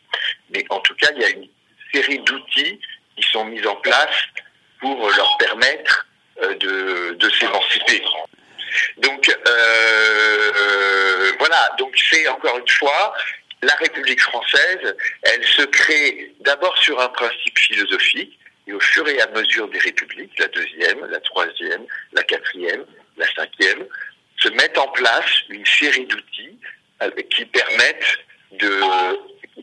Mais 0.49 0.65
en 0.69 0.79
tout 0.79 0.95
cas, 0.95 1.09
il 1.15 1.21
y 1.21 1.25
a 1.25 1.29
une 1.29 1.47
série 1.93 2.19
d'outils 2.19 2.79
qui 3.15 3.23
sont 3.31 3.45
mis 3.45 3.65
en 3.67 3.75
place 3.77 4.15
pour 4.79 5.09
leur 5.09 5.37
permettre 5.37 6.07
euh, 6.41 6.55
de, 6.55 7.13
de 7.13 7.29
s'émanciper. 7.31 8.03
Donc 8.97 9.29
euh, 9.29 10.51
euh, 10.55 11.31
voilà, 11.39 11.75
donc 11.77 11.93
c'est 12.09 12.27
encore 12.29 12.57
une 12.57 12.67
fois 12.69 13.13
la 13.63 13.73
République 13.75 14.21
française, 14.21 14.95
elle 15.23 15.43
se 15.43 15.63
crée 15.63 16.33
d'abord 16.39 16.77
sur 16.77 16.99
un 16.99 17.09
principe 17.09 17.57
philosophique 17.57 18.37
et 18.67 18.73
au 18.73 18.79
fur 18.79 19.07
et 19.07 19.21
à 19.21 19.27
mesure 19.27 19.67
des 19.69 19.79
républiques, 19.79 20.37
la 20.39 20.47
deuxième, 20.47 21.05
la 21.05 21.19
troisième, 21.19 21.85
la 22.13 22.23
quatrième, 22.23 22.85
la 23.17 23.25
cinquième, 23.33 23.85
se 24.37 24.49
mettent 24.49 24.77
en 24.77 24.87
place 24.89 25.31
une 25.49 25.65
série 25.65 26.05
d'outils 26.05 26.57
euh, 27.03 27.11
qui 27.29 27.45
permettent 27.45 28.17
de 28.53 28.81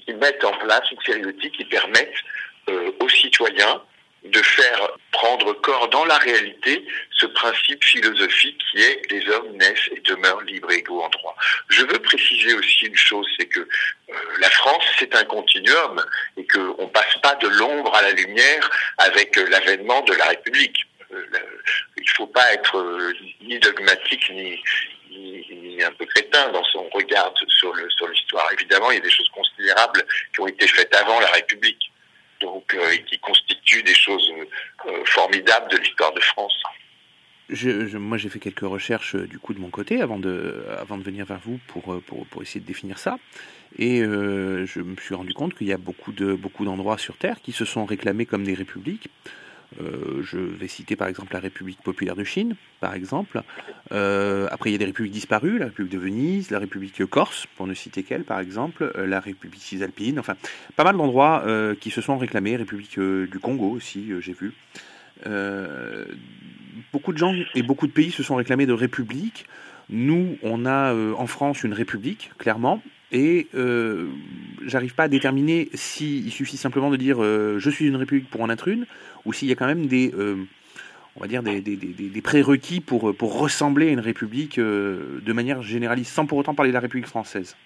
qui 0.05 0.15
en 0.45 0.53
place 0.59 0.91
une 0.91 1.01
série 1.05 1.23
d'outils 1.23 1.51
qui 1.51 1.65
permettent 1.65 2.23
euh, 2.69 2.93
aux 3.01 3.09
citoyens 3.09 3.83
de 4.31 4.43
faire 4.43 4.91
prendre 5.13 5.53
corps 5.55 5.89
dans 5.89 6.05
la 6.05 6.19
réalité 6.19 6.85
ce 7.13 7.27
principe 7.27 7.83
philosophique 7.85 8.61
qui 8.71 8.83
est 8.83 9.11
les 9.11 9.29
hommes 9.29 9.57
naissent 9.57 9.89
et 9.93 10.01
demeurent 10.01 10.43
libres 10.43 10.71
et 10.71 10.77
égaux 10.77 11.03
en 11.03 11.09
droit. 11.09 11.35
Je 11.69 11.83
veux 11.83 11.99
préciser 11.99 12.55
aussi 12.55 12.87
une 12.87 12.97
chose, 12.97 13.27
c'est 13.39 13.47
que 13.47 13.61
euh, 13.61 14.15
la 14.39 14.51
France 14.51 14.85
c'est 14.99 15.15
un 15.15 15.25
continuum 15.25 16.05
et 16.37 16.47
qu'on 16.47 16.89
passe 16.89 17.17
pas 17.23 17.35
de 17.37 17.49
l'ombre 17.49 17.95
à 17.95 18.03
la 18.03 18.13
lumière 18.13 18.71
avec 18.99 19.37
l'avènement 19.37 20.03
de 20.03 20.15
la 20.15 20.27
République. 20.27 20.85
Euh, 21.13 21.25
il 21.97 22.05
ne 22.05 22.11
faut 22.11 22.27
pas 22.27 22.53
être 22.53 22.77
euh, 22.77 23.13
ni 23.43 23.59
dogmatique 23.59 24.31
ni, 24.31 24.63
un 25.83 25.93
peu 25.93 26.07
crétin 26.07 26.49
dans 26.51 26.65
son 26.65 26.89
regard 26.91 27.33
sur 27.49 27.73
le 27.73 27.89
sur 27.91 28.09
l'histoire. 28.09 28.47
Évidemment, 28.53 28.91
il 28.91 28.97
y 28.97 28.99
a 28.99 29.03
des 29.03 29.11
choses 29.11 29.29
considérables 29.29 30.05
qui 30.33 30.41
ont 30.41 30.47
été 30.47 30.67
faites 30.67 30.95
avant 30.95 31.19
la 31.21 31.31
République 31.31 31.91
donc 32.41 32.77
et 32.93 33.03
qui 33.05 33.19
constituent 33.19 33.48
des 33.83 33.95
choses 33.95 34.33
euh, 34.87 35.05
formidables 35.05 35.71
de 35.71 35.79
l'histoire 35.79 36.13
de 36.13 36.21
France. 36.21 36.63
Moi, 37.95 38.19
j'ai 38.19 38.29
fait 38.29 38.41
quelques 38.41 38.61
recherches 38.61 39.15
euh, 39.15 39.27
du 39.27 39.39
coup 39.39 39.55
de 39.55 39.59
mon 39.59 39.71
côté 39.71 40.03
avant 40.03 40.19
de, 40.19 40.63
venir 41.03 41.25
vers 41.25 41.39
vous 41.39 41.59
pour, 41.67 41.95
euh, 41.95 42.03
essayer 42.43 42.61
de 42.61 42.67
définir 42.67 42.99
ça. 42.99 43.19
Et 43.79 44.03
euh, 44.03 44.67
je 44.67 44.81
me 44.81 44.97
suis 44.97 45.15
rendu 45.15 45.33
compte 45.33 45.55
qu'il 45.55 45.67
y 45.67 45.73
a 45.73 45.79
beaucoup 45.79 46.13
d'endroits 46.13 46.99
sur 46.99 47.17
Terre 47.17 47.41
qui 47.41 47.53
se 47.53 47.65
sont 47.65 47.87
réclamés 47.87 48.27
comme 48.27 48.45
des 48.45 48.55
républiques. 48.55 49.09
Euh, 49.81 50.23
je 50.23 50.39
vais 50.39 50.69
citer 50.69 50.97
par 50.97 51.09
exemple 51.09 51.33
la 51.33 51.41
République 51.41 51.81
populaire 51.83 52.17
de 52.17 52.25
Chine, 52.25 52.57
par 52.81 52.95
exemple. 52.95 53.43
Euh, 53.93 54.49
après, 54.51 54.71
il 54.71 54.73
y 54.73 54.77
a 54.77 54.79
des 54.79 54.87
républiques 54.87 55.13
disparues, 55.13 55.59
la 55.59 55.67
République 55.67 55.93
de 55.93 55.99
Venise, 55.99 56.51
la 56.51 56.59
République 56.59 57.05
corse, 57.07 57.47
pour 57.57 57.67
ne 57.67 57.75
citer 57.75 58.03
qu'elle, 58.03 58.25
par 58.25 58.41
exemple, 58.41 58.93
euh, 58.97 59.07
la 59.07 59.21
République 59.21 59.63
cisalpine, 59.63 60.19
enfin, 60.19 60.35
pas 60.77 60.85
mal 60.85 60.97
d'endroits 60.97 61.45
qui 61.81 61.91
se 61.91 62.01
sont 62.01 62.19
réclamés, 62.19 62.57
République 62.57 62.99
du 62.99 63.39
Congo 63.41 63.71
aussi, 63.71 64.11
j'ai 64.21 64.33
vu. 64.33 64.55
Beaucoup 66.93 67.13
de 67.13 67.19
gens 67.19 67.35
et 67.55 67.63
beaucoup 67.63 67.87
de 67.87 67.93
pays 67.93 68.11
se 68.11 68.23
sont 68.23 68.37
réclamés 68.37 68.67
de 68.67 68.73
république. 68.73 69.47
Nous, 69.91 70.37
on 70.43 70.67
a 70.67 70.95
en 70.95 71.27
France 71.27 71.65
une 71.65 71.73
république, 71.73 72.31
clairement, 72.39 72.83
et 73.11 73.49
euh, 73.55 74.09
j'arrive 74.67 74.95
pas 74.95 75.05
à 75.05 75.09
déterminer 75.09 75.71
s'il 75.75 76.31
suffit 76.31 76.57
simplement 76.57 76.91
de 76.91 76.97
dire 76.97 77.23
euh, 77.23 77.59
je 77.59 77.71
suis 77.71 77.87
une 77.87 77.97
république 77.97 78.29
pour 78.29 78.43
en 78.43 78.51
être 78.51 78.69
une, 78.69 78.87
ou 79.25 79.33
s'il 79.33 79.49
y 79.49 79.53
a 79.53 79.55
quand 79.55 79.67
même 79.67 79.87
des, 79.87 80.13
euh, 80.15 80.37
on 81.17 81.21
va 81.21 81.27
dire 81.27 81.43
des, 81.43 81.61
des, 81.61 81.77
des, 81.77 81.93
des 81.93 82.23
prérequis 82.23 82.81
pour, 82.81 83.15
pour 83.17 83.39
ressembler 83.39 83.89
à 83.89 83.93
une 83.93 84.01
république 84.01 84.59
euh, 84.59 85.21
de 85.23 85.33
manière 85.33 85.63
généraliste, 85.63 86.13
sans 86.13 86.27
pour 86.27 86.39
autant 86.39 86.55
parler 86.55 86.71
de 86.71 86.75
la 86.75 86.81
République 86.81 87.07
française. 87.07 87.57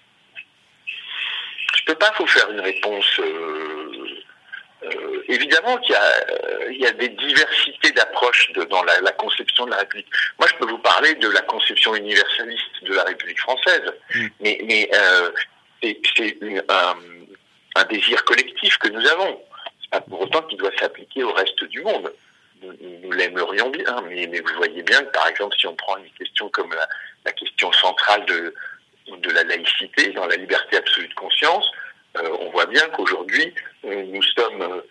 Je 1.75 1.83
peux 1.85 1.95
pas 1.95 2.13
vous 2.17 2.27
faire 2.27 2.49
une 2.49 2.61
réponse. 2.61 3.19
Évidemment 5.27 5.77
qu'il 5.77 5.93
y, 5.93 5.97
a, 5.97 6.03
euh, 6.03 6.71
il 6.71 6.79
y 6.81 6.85
a 6.87 6.91
des 6.91 7.09
diversités 7.09 7.91
d'approches 7.91 8.51
de- 8.53 8.63
dans 8.65 8.83
la, 8.83 8.99
la 9.01 9.11
conception 9.11 9.65
de 9.65 9.71
la 9.71 9.77
République. 9.77 10.07
Moi, 10.39 10.47
je 10.49 10.55
peux 10.55 10.65
vous 10.69 10.77
parler 10.79 11.13
de 11.15 11.29
la 11.29 11.41
conception 11.41 11.95
universaliste 11.95 12.83
de 12.83 12.93
la 12.93 13.03
République 13.03 13.39
française, 13.39 13.91
mais, 14.39 14.59
mais 14.63 14.89
euh, 14.93 15.31
c'est 15.81 15.97
c'est 16.15 16.37
une- 16.41 16.63
un, 16.69 16.95
un 17.75 17.83
désir 17.85 18.23
collectif 18.25 18.77
que 18.77 18.89
nous 18.89 19.05
avons. 19.07 19.41
C'est 19.81 19.89
pas 19.91 20.01
pour 20.01 20.21
autant 20.21 20.41
qu'il 20.43 20.57
doit 20.57 20.71
s'appliquer 20.79 21.23
au 21.23 21.33
reste 21.33 21.63
du 21.65 21.81
monde. 21.81 22.11
Nous, 22.61 22.73
nous 23.03 23.11
l'aimerions 23.11 23.69
bien, 23.69 24.01
mais, 24.07 24.25
mais 24.27 24.39
vous 24.39 24.53
voyez 24.55 24.83
bien 24.83 25.01
que, 25.03 25.11
par 25.11 25.27
exemple, 25.27 25.55
si 25.59 25.67
on 25.67 25.75
prend 25.75 25.97
une 25.97 26.09
question 26.11 26.47
comme 26.49 26.73
la, 26.73 26.87
la 27.25 27.31
question 27.33 27.71
centrale 27.73 28.25
de, 28.25 28.53
de 29.17 29.29
la 29.31 29.43
laïcité, 29.43 30.11
dans 30.13 30.25
la 30.27 30.35
liberté 30.37 30.77
absolue 30.77 31.09
de 31.09 31.13
conscience, 31.13 31.69
euh, 32.17 32.29
on 32.39 32.51
voit 32.51 32.67
bien 32.67 32.87
qu'aujourd'hui, 32.89 33.53
euh, 33.85 34.03
nous 34.07 34.23
sommes 34.23 34.81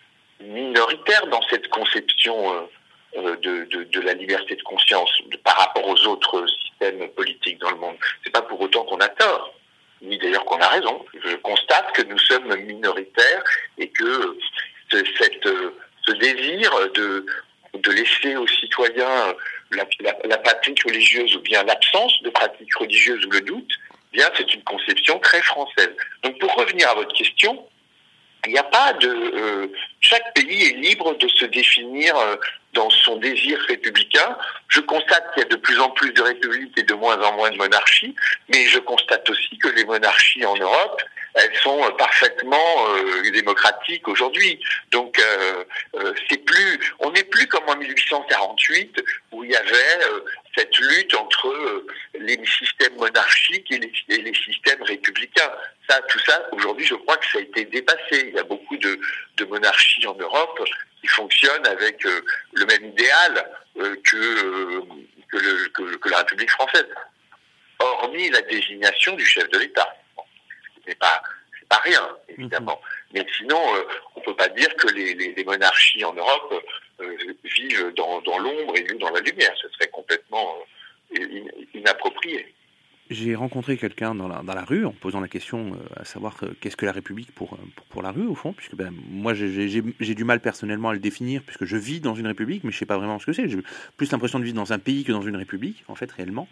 minoritaires 0.43 1.27
dans 1.29 1.43
cette 1.43 1.69
conception 1.69 2.53
euh, 2.55 2.61
euh, 3.17 3.37
de, 3.37 3.85
de, 3.85 4.01
la 4.01 4.15
liberté 4.15 4.57
de 4.57 4.63
conscience 4.63 5.11
par 5.45 5.57
rapport 5.57 5.87
aux 5.87 6.07
autres 6.07 6.47
systèmes 6.63 7.09
politiques 7.11 7.59
dans 7.59 7.71
le 7.71 7.77
monde. 7.77 7.97
C'est 8.25 8.33
pas 8.33 8.43
pour 8.43 8.61
autant 8.61 8.85
qu'on 8.85 8.99
a 8.99 9.09
tort, 9.09 9.55
ni 10.01 10.19
d'ailleurs 10.19 10.45
qu'on 10.45 10.61
a 10.61 10.69
raison. 10.69 11.05
Je 11.25 11.37
constate 11.37 11.93
que 11.93 12.03
nous 12.03 12.19
sommes 12.19 12.55
minoritaires 12.57 13.45
et 13.79 13.89
que 13.89 14.05
euh, 14.05 14.39
ce, 14.91 15.05
cette, 15.19 15.49
ce 16.07 16.13
désir 16.13 16.71
de, 16.95 17.27
de 17.75 17.91
laisser 17.91 18.37
aux 18.37 18.49
citoyens 18.49 19.35
la 19.71 20.39
pratique 20.39 20.83
religieuse 20.85 21.35
ou 21.37 21.41
bien 21.41 21.63
l'absence 21.63 22.23
de 22.23 22.31
pratique 22.31 22.75
religieuse 22.77 23.25
ou 23.25 23.31
le 23.31 23.41
doute, 23.41 23.73
eh 24.13 24.19
bien 24.19 24.29
c'est 24.37 24.55
une 24.55 24.63
conception 24.65 25.19
très 25.21 25.41
française. 25.41 25.91
Donc 26.23 26.39
pour 26.39 26.55
revenir 26.55 26.89
à 26.91 26.95
votre 26.95 27.15
question, 27.15 27.67
il 28.47 28.53
n'y 28.53 28.59
a 28.59 28.65
pas 28.65 28.93
de 28.95 29.09
euh, 29.09 29.67
chaque 30.01 30.35
pays 30.35 30.65
est 30.65 30.77
libre 30.77 31.17
de 31.17 31.29
se 31.29 31.45
définir 31.45 32.17
euh, 32.17 32.37
dans 32.73 32.91
son 32.91 33.17
désir 33.17 33.59
républicain. 33.69 34.37
Je 34.69 34.81
constate 34.81 35.33
qu'il 35.33 35.43
y 35.43 35.47
a 35.47 35.49
de 35.49 35.57
plus 35.57 35.79
en 35.79 35.91
plus 35.91 36.13
de 36.13 36.23
républiques 36.23 36.77
et 36.77 36.83
de 36.83 36.95
moins 36.95 37.21
en 37.23 37.37
moins 37.37 37.51
de 37.51 37.57
monarchies, 37.57 38.15
mais 38.49 38.67
je 38.67 38.79
constate 38.81 39.29
aussi 39.31 39.59
que 39.59 39.69
les 39.69 39.85
monarchies 39.85 40.45
en 40.45 40.57
Europe, 40.57 41.03
elles 41.35 41.57
sont 41.63 41.85
euh, 41.85 41.91
parfaitement 41.91 42.59
démocratiques 43.33 44.07
aujourd'hui. 44.09 44.59
Donc 44.91 45.21
c'est 46.29 46.45
plus, 46.45 46.79
on 46.99 47.11
n'est 47.11 47.25
plus 47.25 47.47
comme 47.47 47.67
en 47.69 47.77
1848 47.77 49.03
où 49.31 49.45
il 49.45 49.51
y 49.51 49.57
avait 49.57 49.99
cette 50.57 50.77
lutte 50.79 51.15
entre 51.15 51.49
euh, 51.49 51.87
les 52.15 52.39
systèmes 52.47 52.97
monarchiques 52.97 53.71
et 53.71 53.79
les, 53.79 53.93
et 54.09 54.19
les 54.23 54.35
systèmes 54.35 54.83
républicains. 54.83 55.51
Ça, 55.89 56.01
tout 56.09 56.19
ça, 56.21 56.47
aujourd'hui, 56.53 56.85
je 56.87 56.95
crois 56.95 57.17
que 57.17 57.27
ça 57.27 57.39
a 57.39 57.41
été 57.43 57.65
dépassé. 57.65 58.29
Il 58.29 58.35
y 58.35 58.39
a 58.39 58.43
beaucoup 58.45 58.77
de, 58.77 58.99
de 59.37 59.45
monarchies 59.47 60.07
en 60.07 60.15
Europe 60.15 60.61
qui 61.01 61.09
fonctionnent 61.09 61.67
avec 61.67 62.05
euh, 62.07 62.21
le 62.53 62.67
même 62.67 62.85
idéal 62.87 63.51
euh, 63.79 63.97
que, 64.05 64.17
euh, 64.17 64.83
que, 65.31 65.37
le- 65.39 65.69
que- 65.69 65.97
que 65.97 66.09
la 66.11 66.19
République 66.19 66.51
française, 66.51 66.87
hormis 67.79 68.31
la 68.31 68.43
désignation 68.43 69.15
du 69.17 69.25
chef 69.25 69.49
de 69.51 69.59
l'État. 69.59 69.89
Bon, 70.17 70.23
Ce 70.85 70.89
n'est 70.91 70.95
pas, 70.97 71.23
c'est 71.59 71.69
pas 71.69 71.81
rien, 71.85 72.09
évidemment. 72.29 72.81
Mais 73.13 73.27
sinon, 73.39 73.61
on 74.17 74.21
peut 74.21 74.37
pas 74.37 74.49
dire 74.49 74.75
que 74.77 74.89
les, 74.89 75.15
les- 75.15 75.33
les 75.35 75.45
monarchies 75.45 76.05
en 76.05 76.13
Europe 76.13 76.55
vivent 77.45 77.93
dans, 77.97 78.21
dans 78.23 78.39
l'ombre 78.39 78.77
et 78.77 78.85
nous 78.91 78.99
dans 78.99 79.11
la 79.11 79.21
lumière. 79.21 79.53
Ce 79.61 79.69
serait 79.71 79.89
complètement 79.91 80.47
euh, 81.19 81.23
in- 81.23 81.79
inapproprié. 81.79 82.47
J'ai 83.11 83.35
rencontré 83.35 83.77
quelqu'un 83.77 84.15
dans 84.15 84.27
la, 84.29 84.43
dans 84.43 84.55
la 84.55 84.65
rue 84.65 84.87
en 84.87 84.93
posant 84.93 85.21
la 85.21 85.29
question 85.29 85.73
euh, 85.75 86.01
à 86.01 86.05
savoir 86.07 86.35
euh, 86.45 86.55
qu'est-ce 86.61 86.77
que 86.79 86.87
la 86.87 86.93
République 86.93 87.31
pour, 87.35 87.53
euh, 87.55 87.57
pour, 87.77 87.85
pour 87.87 88.03
la 88.03 88.11
rue 88.11 88.27
au 88.27 88.35
fond, 88.35 88.55
puisque 88.55 88.75
ben, 88.75 88.91
moi 89.11 89.35
j'ai- 89.35 89.83
du 90.15 90.25
mal 90.25 90.41
personnellement 90.41 90.91
à 90.91 90.93
le 90.95 90.99
définir 90.99 91.43
puisque 91.43 91.67
je 91.67 91.77
vis 91.77 92.01
dans 92.01 92.15
une 92.15 92.27
République, 92.27 92.65
mais 92.65 92.73
je 92.73 92.79
sais 92.79 92.87
pas 92.87 92.97
vraiment 92.97 93.19
ce 93.19 93.27
que 93.27 93.33
c'est. 93.35 93.49
J'ai 93.49 93.59
plus 93.99 94.11
l'impression 94.13 94.39
de 94.39 94.45
vivre 94.45 94.57
dans 94.57 94.73
un 94.73 94.79
pays 94.79 95.05
que 95.05 95.13
dans 95.13 95.21
une 95.21 95.37
République, 95.37 95.85
en 95.89 95.95
fait 95.95 96.11
réellement. 96.13 96.49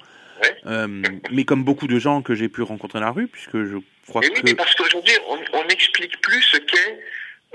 Euh, 0.67 0.87
mais 1.31 1.45
comme 1.45 1.65
beaucoup 1.65 1.87
de 1.87 1.99
gens 1.99 2.21
que 2.21 2.35
j'ai 2.35 2.49
pu 2.49 2.61
rencontrer 2.63 2.99
dans 2.99 3.07
la 3.07 3.13
rue, 3.13 3.27
puisque 3.29 3.63
je 3.65 3.77
crois 4.07 4.21
Mais 4.21 4.29
oui, 4.29 4.35
que 4.41 4.47
mais 4.47 4.55
parce 4.55 4.75
qu'aujourd'hui, 4.75 5.15
on 5.29 5.39
on 5.55 5.65
n'explique 5.67 6.21
plus 6.21 6.43
ce 6.43 6.57
qu'est 6.59 7.01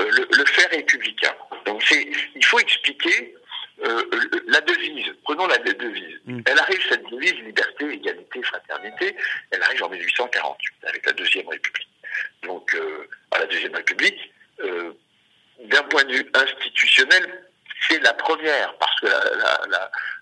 euh, 0.01 0.05
le, 0.10 0.27
le 0.38 0.45
fait 0.45 0.67
républicain. 0.75 1.34
Donc, 1.76 1.84
c'est, 1.90 2.08
il 2.36 2.46
faut 2.46 2.60
expliquer 2.60 3.36
euh, 3.84 4.02
la 4.48 4.62
devise. 4.62 5.14
Prenons 5.26 5.46
la 5.46 5.58
devise. 5.58 6.22
Elle 6.46 6.58
arrive, 6.58 6.80
cette 6.88 7.04
devise, 7.12 7.34
liberté, 7.34 7.96
égalité, 7.96 8.42
fraternité, 8.44 9.14
elle 9.52 9.62
arrive 9.62 9.84
en 9.84 9.90
1848, 9.90 10.74
avec 10.88 11.06
la 11.06 11.12
Deuxième 11.12 11.50
République. 11.50 11.90
Donc, 12.44 12.74
euh, 12.76 13.10
à 13.32 13.40
la 13.40 13.46
Deuxième 13.48 13.76
République, 13.76 14.32
euh, 14.62 14.94
d'un 15.66 15.84
point 15.84 16.06
de 16.06 16.14
vue 16.14 16.32
institutionnel, 16.34 17.44
c'est 17.90 18.00
la 18.00 18.14
première, 18.14 18.74
parce 18.78 18.98
que 19.02 19.08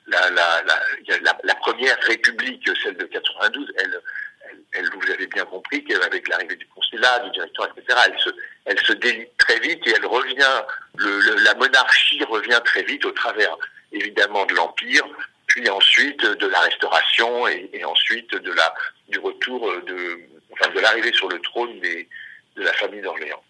la, 0.08 1.56
première 1.62 2.00
République, 2.00 2.68
celle 2.82 2.98
de 2.98 3.06
92, 3.06 3.72
elle, 3.78 4.02
elle, 4.50 4.58
elle, 4.72 4.90
vous 4.90 5.12
avez 5.12 5.28
bien 5.28 5.46
compris 5.46 5.84
qu'avec 5.84 6.28
l'arrivée 6.30 6.56
du 6.56 6.66
Conseil 6.66 7.00
là 7.00 7.20
du 7.20 7.30
directeur, 7.30 7.70
etc. 7.78 8.00
Elle 8.08 8.20
se, 8.20 8.32
elle 8.66 8.80
se 8.80 8.94
délite 8.94 9.36
très 9.38 9.60
vite 9.60 9.86
et 9.88 9.92
elle 9.96 10.06
revient, 10.06 10.62
le, 10.98 11.20
le- 11.20 11.44
la 11.44 11.54
monarchie 11.56 12.24
revient 12.24 12.62
très 12.66 12.84
vite 12.84 13.04
au 13.06 13.12
travers, 13.12 13.56
évidemment, 13.92 14.46
de 14.46 14.54
l'Empire, 14.56 15.06
puis 15.48 15.70
ensuite 15.70 16.26
de 16.26 16.48
la 16.48 16.60
Restauration 16.60 17.48
et, 17.48 17.70
et 17.74 17.84
ensuite 17.86 18.32
de 18.36 18.52
la, 18.54 18.74
du 19.10 19.20
retour 19.20 19.72
de, 19.86 20.20
enfin, 20.52 20.70
de 20.72 20.80
l'arrivée 20.80 21.14
sur 21.14 21.28
le 21.30 21.40
trône 21.40 21.80
des, 21.82 22.08
de 22.56 22.64
la 22.64 22.74
famille 22.74 23.02
d'Orléans. 23.02 23.44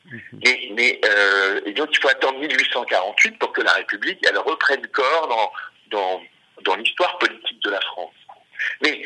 Mais, 0.44 0.70
mais 0.72 1.02
euh, 1.06 1.62
et 1.66 1.74
donc 1.74 1.90
il 1.92 2.00
faut 2.02 2.10
attendre 2.10 2.40
1848 2.40 3.38
pour 3.40 3.52
que 3.54 3.62
la 3.62 3.74
République 3.74 4.20
elle 4.28 4.38
reprenne 4.38 4.86
corps 4.88 5.28
dans 5.28 5.52
dans, 5.92 6.24
dans 6.62 6.76
l'histoire 6.76 7.18
politique 7.20 7.62
de 7.64 7.70
la 7.70 7.82
France. 7.82 8.14
Mais 8.82 9.04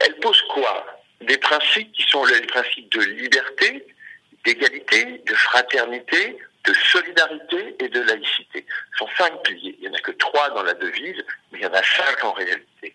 elle 0.00 0.14
pose 0.16 0.40
quoi? 0.54 0.86
Des 1.20 1.36
principes 1.38 1.92
qui 1.92 2.04
sont 2.04 2.24
les 2.24 2.40
principes 2.42 2.90
de 2.92 3.00
liberté, 3.02 3.84
d'égalité, 4.44 5.22
de 5.26 5.34
fraternité, 5.34 6.38
de 6.64 6.72
solidarité 6.74 7.76
et 7.78 7.88
de 7.88 8.00
laïcité. 8.00 8.66
Ce 8.92 8.98
sont 8.98 9.08
cinq 9.16 9.42
piliers. 9.42 9.76
Il 9.78 9.88
n'y 9.88 9.88
en 9.88 9.98
a 9.98 10.00
que 10.00 10.12
trois 10.12 10.50
dans 10.50 10.62
la 10.62 10.74
devise, 10.74 11.22
mais 11.50 11.58
il 11.58 11.62
y 11.62 11.66
en 11.66 11.72
a 11.72 11.82
cinq 11.82 12.24
en 12.24 12.32
réalité. 12.32 12.94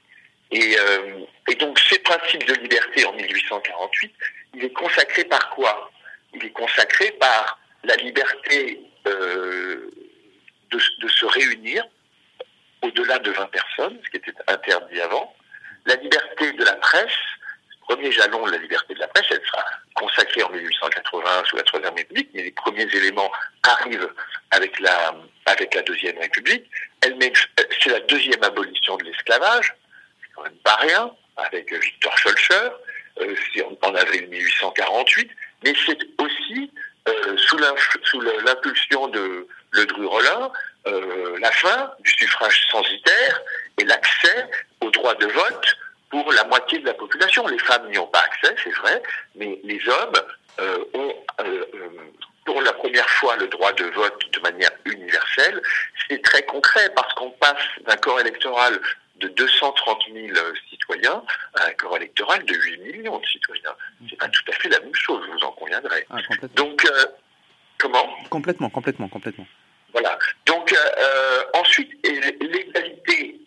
Et, 0.51 0.77
euh, 0.79 1.19
et 1.49 1.55
donc 1.55 1.79
ces 1.79 1.99
principes 1.99 2.45
de 2.45 2.53
liberté 2.53 3.05
en 3.05 3.13
1848, 3.13 4.13
il 4.55 4.63
est 4.63 4.73
consacré 4.73 5.23
par 5.25 5.49
quoi? 5.51 5.91
Il 6.34 6.45
est 6.45 6.51
consacré 6.51 7.12
par 7.19 7.60
la 7.84 7.95
liberté 7.97 8.79
euh, 9.08 9.91
de, 10.71 11.08
se 11.08 11.25
réunir 11.25 11.86
au-delà 12.81 13.19
de 13.19 13.31
20 13.31 13.45
personnes, 13.47 13.97
ce 14.03 14.10
qui 14.10 14.17
était 14.17 14.34
interdit 14.47 14.99
avant, 14.99 15.34
la 15.86 15.95
liberté 15.95 16.51
de 16.51 16.63
la 16.63 16.73
presse, 16.73 17.08
premier 17.88 18.12
jalon 18.12 18.45
de 18.45 18.52
la 18.52 18.58
liberté 18.58 18.93
de 18.93 19.00
la 19.00 19.08
presse, 19.08 19.26
elle 19.30 19.41
sera 19.45 19.63
consacrée 19.95 20.43
en 20.43 20.50
1880 20.50 21.43
sous 21.45 21.56
la 21.58 21.63
Troisième 21.63 21.93
République, 21.95 22.30
mais 22.34 22.43
les 22.43 22.52
premiers 22.52 22.88
éléments 22.95 23.32
arrivent 23.63 24.10
avec 24.52 24.80
la, 24.80 25.15
avec 25.45 25.74
la 25.74 25.82
Deuxième 25.82 26.17
République. 26.17 26.65
Elle 27.02 27.15
met, 27.15 27.32
c'est 27.82 27.89
la 27.89 28.00
deuxième 28.02 28.43
abolition 28.43 28.98
de 28.98 29.04
l'esclavage, 29.06 29.76
c'est 30.21 30.30
quand 30.36 30.43
même 30.43 30.58
pas 30.63 30.76
rien, 30.76 31.12
avec 31.38 31.71
Victor 31.71 32.17
Schœlcher, 32.17 32.69
euh, 33.21 33.36
en, 33.82 33.89
en 33.89 33.95
avril 33.95 34.28
1848, 34.30 35.30
mais 35.63 35.74
c'est 35.86 36.00
aussi 36.19 36.71
euh, 37.08 37.38
sous 37.38 37.58
l'impulsion 37.58 39.08
de 39.08 39.48
Ledru-Rollin, 39.74 40.52
euh, 40.88 41.38
la 41.39 41.52
fin 41.52 41.91
du 42.00 42.12
suffrage 42.12 42.67
censitaire 42.71 43.41
et 43.78 43.84
l'accès 43.86 44.50
au 44.82 44.89
droit 44.89 45.13
de 45.15 45.28
vote 45.28 45.78
pour 46.23 46.32
la 46.32 46.45
moitié 46.45 46.80
de 46.80 46.86
la 46.86 46.93
population. 46.93 47.45
Les 47.47 47.60
femmes 47.60 47.89
n'y 47.89 47.97
ont 47.97 48.08
pas 48.08 48.19
accès, 48.19 48.56
c'est 48.63 48.73
vrai, 48.75 49.01
mais 49.36 49.60
les 49.63 49.82
hommes 49.89 50.21
euh, 50.60 50.86
ont 50.93 51.13
euh, 51.41 51.65
euh, 51.73 51.89
pour 52.45 52.62
la 52.62 52.71
première 52.73 53.10
fois 53.10 53.36
le 53.36 53.47
droit 53.47 53.73
de 53.73 53.86
vote 53.86 54.23
de 54.32 54.39
manière 54.39 54.71
universelle. 54.86 55.62
C'est 56.08 56.21
très 56.21 56.43
concret 56.43 56.89
parce 56.95 57.13
qu'on 57.15 57.32
passe 57.32 57.65
d'un 57.86 57.97
corps 57.97 58.19
électoral 58.21 58.80
de 59.17 59.28
230 59.30 60.04
000 60.13 60.28
citoyens 60.69 61.21
à 61.56 61.65
un 61.67 61.73
corps 61.73 61.97
électoral 61.97 62.45
de 62.45 62.54
8 62.54 62.78
millions 62.84 63.17
de 63.17 63.25
citoyens. 63.25 63.75
C'est 64.10 64.17
pas 64.17 64.30
tout 64.30 64.43
à 64.49 64.54
fait 64.54 64.69
la 64.69 64.80
même 64.80 64.95
chose, 64.95 65.21
vous 65.30 65.45
en 65.45 65.51
conviendrez. 65.51 66.06
Ah. 66.10 66.17
Donc, 66.56 66.86
euh, 66.86 67.06
comment? 67.78 68.08
Complètement, 68.30 68.69
complètement, 68.69 69.10
complètement. 69.10 69.47
voilà. 69.91 70.17
Donc 70.45 70.73
ensuite, 71.54 71.91
l'égalité, 72.04 73.41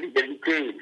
l'égalité, 0.00 0.76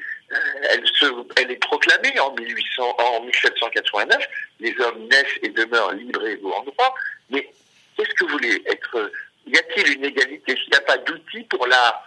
elle, 0.71 0.87
se, 0.87 1.07
elle 1.37 1.51
est 1.51 1.57
proclamée 1.57 2.19
en 2.21 2.33
1800, 2.35 2.97
en 2.99 3.21
1789. 3.23 4.27
Les 4.61 4.75
hommes 4.81 5.09
naissent 5.09 5.39
et 5.43 5.49
demeurent 5.49 5.93
libres 5.93 6.27
et 6.27 6.33
égaux 6.33 6.53
en 6.53 6.63
droit. 6.63 6.95
Mais 7.31 7.49
qu'est-ce 7.97 8.15
que 8.15 8.25
vous 8.25 8.33
voulez 8.33 8.63
être 8.67 9.13
Y 9.47 9.57
a-t-il 9.59 9.97
une 9.97 10.05
égalité? 10.05 10.57
S'il 10.57 10.71
n'y 10.71 10.77
a 10.77 10.81
pas 10.83 10.99
d'outils 10.99 11.45
pour 11.45 11.67
la, 11.67 12.03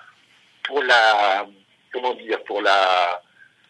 pour 0.63 0.83
la, 0.83 1.47
comment 1.93 2.13
dire, 2.15 2.43
pour 2.43 2.61
la, 2.61 3.21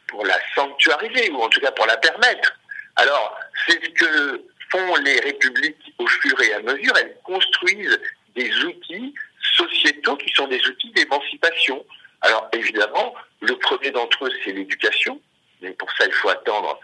pour 0.08 0.26
la 0.26 0.38
sanctuariser 0.56 1.32
ou 1.32 1.41
en 1.41 1.50
tout 1.50 1.60
cas 1.60 1.72
pour 1.72 1.86
la 1.86 1.98
permettre. 1.98 2.58
Alors, 2.96 3.38
c'est 3.67 3.84
ce 3.84 3.89
que 3.89 4.43
font 4.72 4.96
les 4.98 5.20
républiques 5.20 5.93
au 5.98 6.08
fur 6.08 6.41
et 6.41 6.54
à 6.54 6.60
mesure. 6.62 6.93
Elles 6.98 7.15
construisent 7.24 8.00
des 8.36 8.52
outils 8.63 9.13
sociétaux 9.56 10.17
qui 10.17 10.32
sont 10.34 10.48
des 10.48 10.65
outils 10.67 10.91
d'émancipation. 10.91 11.86
Alors, 12.28 12.48
évidemment, 12.54 13.13
le 13.42 13.56
premier 13.56 13.92
d'entre 13.92 14.26
eux, 14.26 14.32
c'est 14.44 14.52
l'éducation. 14.52 15.20
Mais 15.62 15.72
pour 15.72 15.90
ça, 15.98 16.06
il 16.06 16.13
faut 16.13 16.30
attendre. 16.30 16.80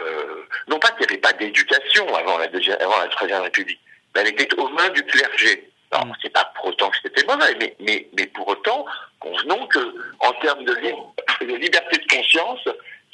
euh, 0.00 0.42
non 0.68 0.78
pas 0.78 0.88
qu'il 0.90 1.06
n'y 1.06 1.12
avait 1.12 1.20
pas 1.20 1.32
d'éducation 1.32 2.04
avant 2.14 2.38
la, 2.38 2.48
deuxième, 2.48 2.76
avant 2.80 2.98
la 2.98 3.08
Troisième 3.08 3.42
République, 3.42 3.80
mais 4.14 4.22
elle 4.22 4.28
était 4.28 4.52
aux 4.58 4.68
mains 4.70 4.88
du 4.90 5.02
clergé. 5.04 5.70
Alors, 5.92 6.08
c'est 6.20 6.32
pas 6.32 6.52
pour 6.56 6.66
autant 6.66 6.90
que 6.90 6.96
c'était 7.02 7.24
mauvais, 7.24 7.54
mais, 7.60 7.76
mais, 7.80 8.08
mais 8.16 8.26
pour 8.26 8.48
autant, 8.48 8.84
convenons 9.20 9.66
que, 9.68 9.78
en 10.18 10.32
termes 10.42 10.64
de, 10.64 10.74
lib- 10.74 11.48
de 11.48 11.54
liberté 11.56 11.98
de 11.98 12.06
conscience, 12.16 12.60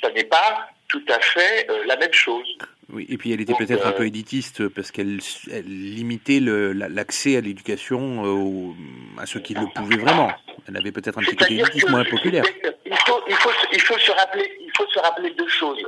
ça 0.01 0.11
n'est 0.11 0.25
pas 0.25 0.69
tout 0.89 1.05
à 1.09 1.21
fait 1.21 1.67
euh, 1.71 1.85
la 1.87 1.97
même 1.97 2.13
chose. 2.13 2.49
Oui, 2.93 3.07
et 3.09 3.17
puis 3.19 3.33
elle 3.33 3.41
était 3.41 3.55
peut-être 3.55 3.87
un 3.87 3.91
euh, 3.91 3.99
peu 4.01 4.07
élitiste 4.07 4.69
parce 4.69 4.91
qu'elle 4.91 5.21
elle 5.51 5.65
limitait 5.67 6.41
l'accès 6.41 7.37
à 7.37 7.41
l'éducation 7.41 8.25
euh, 8.27 8.75
à 9.19 9.27
ceux 9.27 9.41
qui 9.41 9.55
le 9.55 9.67
pouvaient 9.75 9.97
vraiment. 9.97 10.33
Elle 10.69 10.77
avait 10.77 10.93
peut-être 10.93 11.19
un 11.19 11.23
petit 11.23 11.37
côté 11.37 11.55
élitiste 11.55 11.91
moins 11.91 12.05
populaire. 12.05 12.45
Il 12.87 12.97
faut, 13.07 13.23
il 13.29 13.35
faut, 13.35 13.51
il 13.73 13.81
faut 13.81 13.99
se 13.99 14.13
rappeler, 14.13 14.59
il 14.61 14.71
faut 14.77 14.87
se 14.89 14.99
rappeler 14.99 15.31
deux 15.31 15.49
choses. 15.49 15.83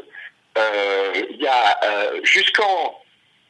Euh, 0.57 1.13
il 1.31 1.41
y 1.41 1.47
a 1.47 1.79
euh, 1.85 2.21
jusqu'en 2.23 3.01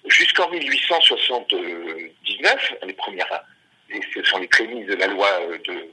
jusqu'en 0.07 0.51
1879, 0.51 2.75
les 2.83 2.93
premières, 2.93 3.45
et 3.91 4.01
ce 4.13 4.23
sont 4.25 4.39
les 4.39 4.49
prémices 4.49 4.87
de 4.87 4.95
la 4.95 5.07
loi 5.07 5.29
euh, 5.41 5.59
de, 5.67 5.89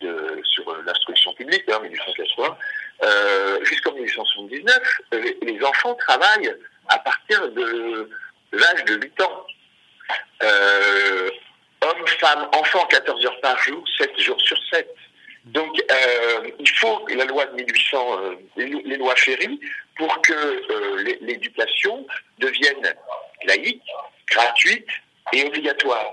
de 0.00 0.42
sur 0.44 0.76
l'instruction 0.84 1.32
publique, 1.34 1.64
hein, 1.68 1.80
1880, 1.80 2.56
euh, 3.04 3.64
jusqu'en 3.64 3.92
1879, 3.92 5.00
euh, 5.14 5.32
les, 5.42 5.64
enfants 5.64 5.94
travaillent 5.94 6.52
à 6.88 6.98
partir 6.98 7.48
de, 7.52 8.10
de 8.52 8.58
l'âge 8.58 8.84
de 8.84 8.94
8 8.94 9.20
ans. 9.22 9.46
Euh, 10.42 11.30
hommes, 11.82 12.06
femmes, 12.20 12.48
enfants, 12.52 12.86
14 12.86 13.24
heures 13.26 13.40
par 13.40 13.58
jour, 13.62 13.82
7 13.98 14.18
jours 14.20 14.40
sur 14.40 14.58
7. 14.72 14.88
Donc, 15.46 15.80
euh, 15.90 16.50
il 16.58 16.68
faut 16.70 17.06
la 17.08 17.24
loi 17.24 17.46
de 17.46 17.54
1800, 17.54 18.18
euh, 18.20 18.34
les, 18.56 18.66
lo- 18.66 18.82
les 18.84 18.96
lois 18.96 19.16
Ferry, 19.16 19.58
pour 19.96 20.20
que 20.20 20.32
euh, 20.34 21.02
l'é- 21.02 21.18
l'éducation 21.22 22.06
devienne 22.38 22.94
laïque, 23.44 23.82
gratuite 24.28 24.86
et 25.32 25.44
obligatoire. 25.44 26.12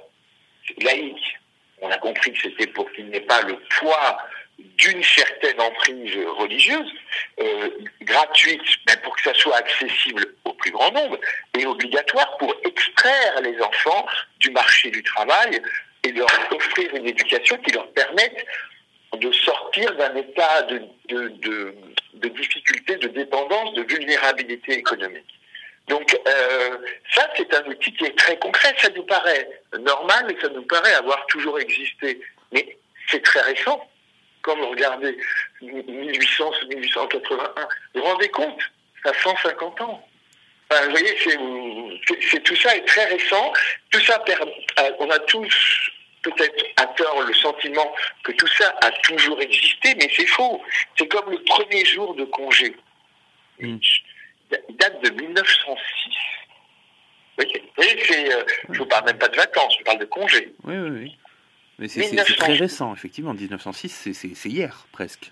Laïque, 0.81 1.37
on 1.81 1.89
a 1.91 1.97
compris 1.97 2.31
que 2.33 2.39
c'était 2.43 2.67
pour 2.67 2.89
qu'il 2.93 3.09
n'ait 3.09 3.19
pas 3.21 3.41
le 3.41 3.57
poids 3.79 4.17
d'une 4.57 5.03
certaine 5.03 5.59
emprise 5.59 6.17
religieuse, 6.37 6.91
euh, 7.39 7.69
gratuite, 8.01 8.61
mais 8.87 8.97
pour 9.03 9.15
que 9.15 9.23
ça 9.23 9.33
soit 9.33 9.57
accessible 9.57 10.25
au 10.45 10.53
plus 10.53 10.71
grand 10.71 10.91
nombre, 10.91 11.19
et 11.57 11.65
obligatoire 11.65 12.37
pour 12.37 12.53
extraire 12.63 13.41
les 13.41 13.59
enfants 13.61 14.05
du 14.39 14.51
marché 14.51 14.91
du 14.91 15.03
travail 15.03 15.61
et 16.03 16.11
leur 16.11 16.27
offrir 16.51 16.93
une 16.95 17.07
éducation 17.07 17.57
qui 17.57 17.71
leur 17.71 17.87
permette 17.91 18.45
de 19.17 19.31
sortir 19.31 19.95
d'un 19.95 20.15
état 20.15 20.61
de, 20.63 20.81
de, 21.09 21.27
de, 21.29 21.75
de 22.13 22.29
difficulté, 22.29 22.95
de 22.97 23.07
dépendance, 23.07 23.73
de 23.73 23.83
vulnérabilité 23.83 24.73
économique. 24.73 25.25
Donc 25.87 26.17
euh, 26.27 26.77
ça, 27.13 27.29
c'est 27.35 27.53
un 27.53 27.65
outil 27.65 27.93
qui 27.93 28.05
est 28.05 28.17
très 28.17 28.37
concret. 28.39 28.73
Ça 28.79 28.89
nous 28.95 29.03
paraît 29.03 29.47
normal 29.79 30.31
et 30.31 30.41
ça 30.41 30.49
nous 30.49 30.63
paraît 30.63 30.93
avoir 30.95 31.25
toujours 31.27 31.59
existé. 31.59 32.19
Mais 32.51 32.77
c'est 33.09 33.21
très 33.21 33.41
récent. 33.41 33.87
Vous 34.53 34.69
regardez 34.69 35.17
1800, 35.61 36.51
1881, 36.69 37.67
vous 37.93 38.01
vous 38.01 38.01
rendez 38.01 38.29
compte 38.29 38.59
Ça 39.03 39.09
a 39.09 39.13
150 39.13 39.81
ans. 39.81 40.07
Enfin, 40.69 40.85
vous 40.85 40.91
voyez, 40.91 41.15
c'est, 41.23 42.43
tout 42.43 42.55
ça 42.55 42.75
est 42.75 42.85
très 42.85 43.05
récent. 43.05 43.53
Tout 43.91 43.99
ça, 44.01 44.23
euh, 44.29 44.91
on 44.99 45.09
a 45.09 45.19
tous 45.19 45.91
peut-être 46.23 46.65
à 46.77 46.87
tort 46.87 47.21
le 47.21 47.33
sentiment 47.33 47.93
que 48.23 48.31
tout 48.31 48.47
ça 48.47 48.75
a 48.81 48.91
toujours 49.03 49.39
existé, 49.41 49.93
mais 49.95 50.09
c'est 50.15 50.25
faux. 50.25 50.61
C'est 50.97 51.07
comme 51.07 51.29
le 51.31 51.43
premier 51.43 51.85
jour 51.85 52.15
de 52.15 52.25
congé. 52.25 52.75
Il 53.59 53.79
date 54.77 55.01
de 55.03 55.09
1906. 55.09 55.77
Vous 57.37 57.43
voyez, 57.43 57.63
vous 57.77 57.83
euh, 57.83 58.43
je 58.69 58.79
ne 58.79 58.85
parle 58.85 59.05
même 59.05 59.17
pas 59.17 59.27
de 59.27 59.35
vacances, 59.35 59.75
je 59.79 59.83
parle 59.83 59.99
de 59.99 60.05
congé. 60.05 60.53
Oui, 60.63 60.77
oui, 60.77 60.89
oui. 60.89 61.17
Mais 61.79 61.87
c'est 61.87 62.01
c'est- 62.01 62.07
c'est 62.07 62.11
1900. 62.15 62.35
très 62.37 62.53
récent, 62.53 62.93
effectivement. 62.93 63.33
1906, 63.33 64.09
c'est- 64.13 64.49
hier, 64.49 64.87
presque. 64.91 65.31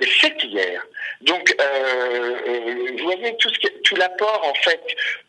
C'est 0.00 0.44
hier. 0.44 0.84
Donc, 1.22 1.54
euh, 1.58 2.36
euh, 2.46 2.96
vous 2.98 3.04
voyez 3.04 3.34
tout, 3.38 3.96
l'apport 3.96 4.42
en 4.46 4.54
fait 4.62 4.82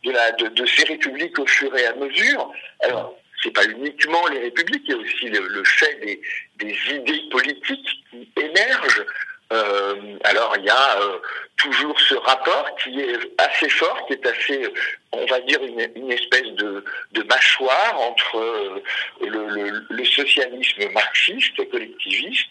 de, 0.04 0.66
ces 0.66 0.84
républiques 0.84 1.40
au 1.40 1.46
fur 1.46 1.76
et 1.78 1.86
à 1.86 1.96
mesure. 1.96 2.52
Alors, 2.82 3.18
c'est 3.42 3.52
pas 3.52 3.66
uniquement 3.66 4.28
les 4.28 4.40
républiques, 4.40 4.84
il 4.88 4.92
y 4.92 4.94
a 4.94 4.98
aussi 4.98 5.30
le, 5.30 5.64
fait 5.64 6.20
des 6.58 6.76
idées 6.92 7.22
politiques 7.32 8.04
qui 8.12 8.30
émergent 8.36 9.06
Euh, 9.54 10.18
alors 10.26 10.56
il 10.58 10.66
y 10.66 10.70
a 10.70 11.00
euh, 11.02 11.20
toujours 11.56 11.98
ce 12.02 12.16
rapport 12.16 12.68
qui 12.84 13.00
est 13.00 13.18
assez 13.38 13.70
fort, 13.70 14.06
qui 14.08 14.14
est 14.14 14.26
assez, 14.28 14.68
on 15.14 15.26
va 15.26 15.40
dire, 15.42 15.60
une, 15.64 16.12
espèce 16.12 16.50
de, 16.64 16.84
de 17.14 17.24
mâchoire 17.24 17.98
entre 18.02 18.38
euh, 18.38 18.84
le, 19.22 19.48
le- 19.48 19.86
le 19.90 20.06
socialisme 20.06 20.90
marxiste, 20.92 21.56
collectiviste, 21.72 22.50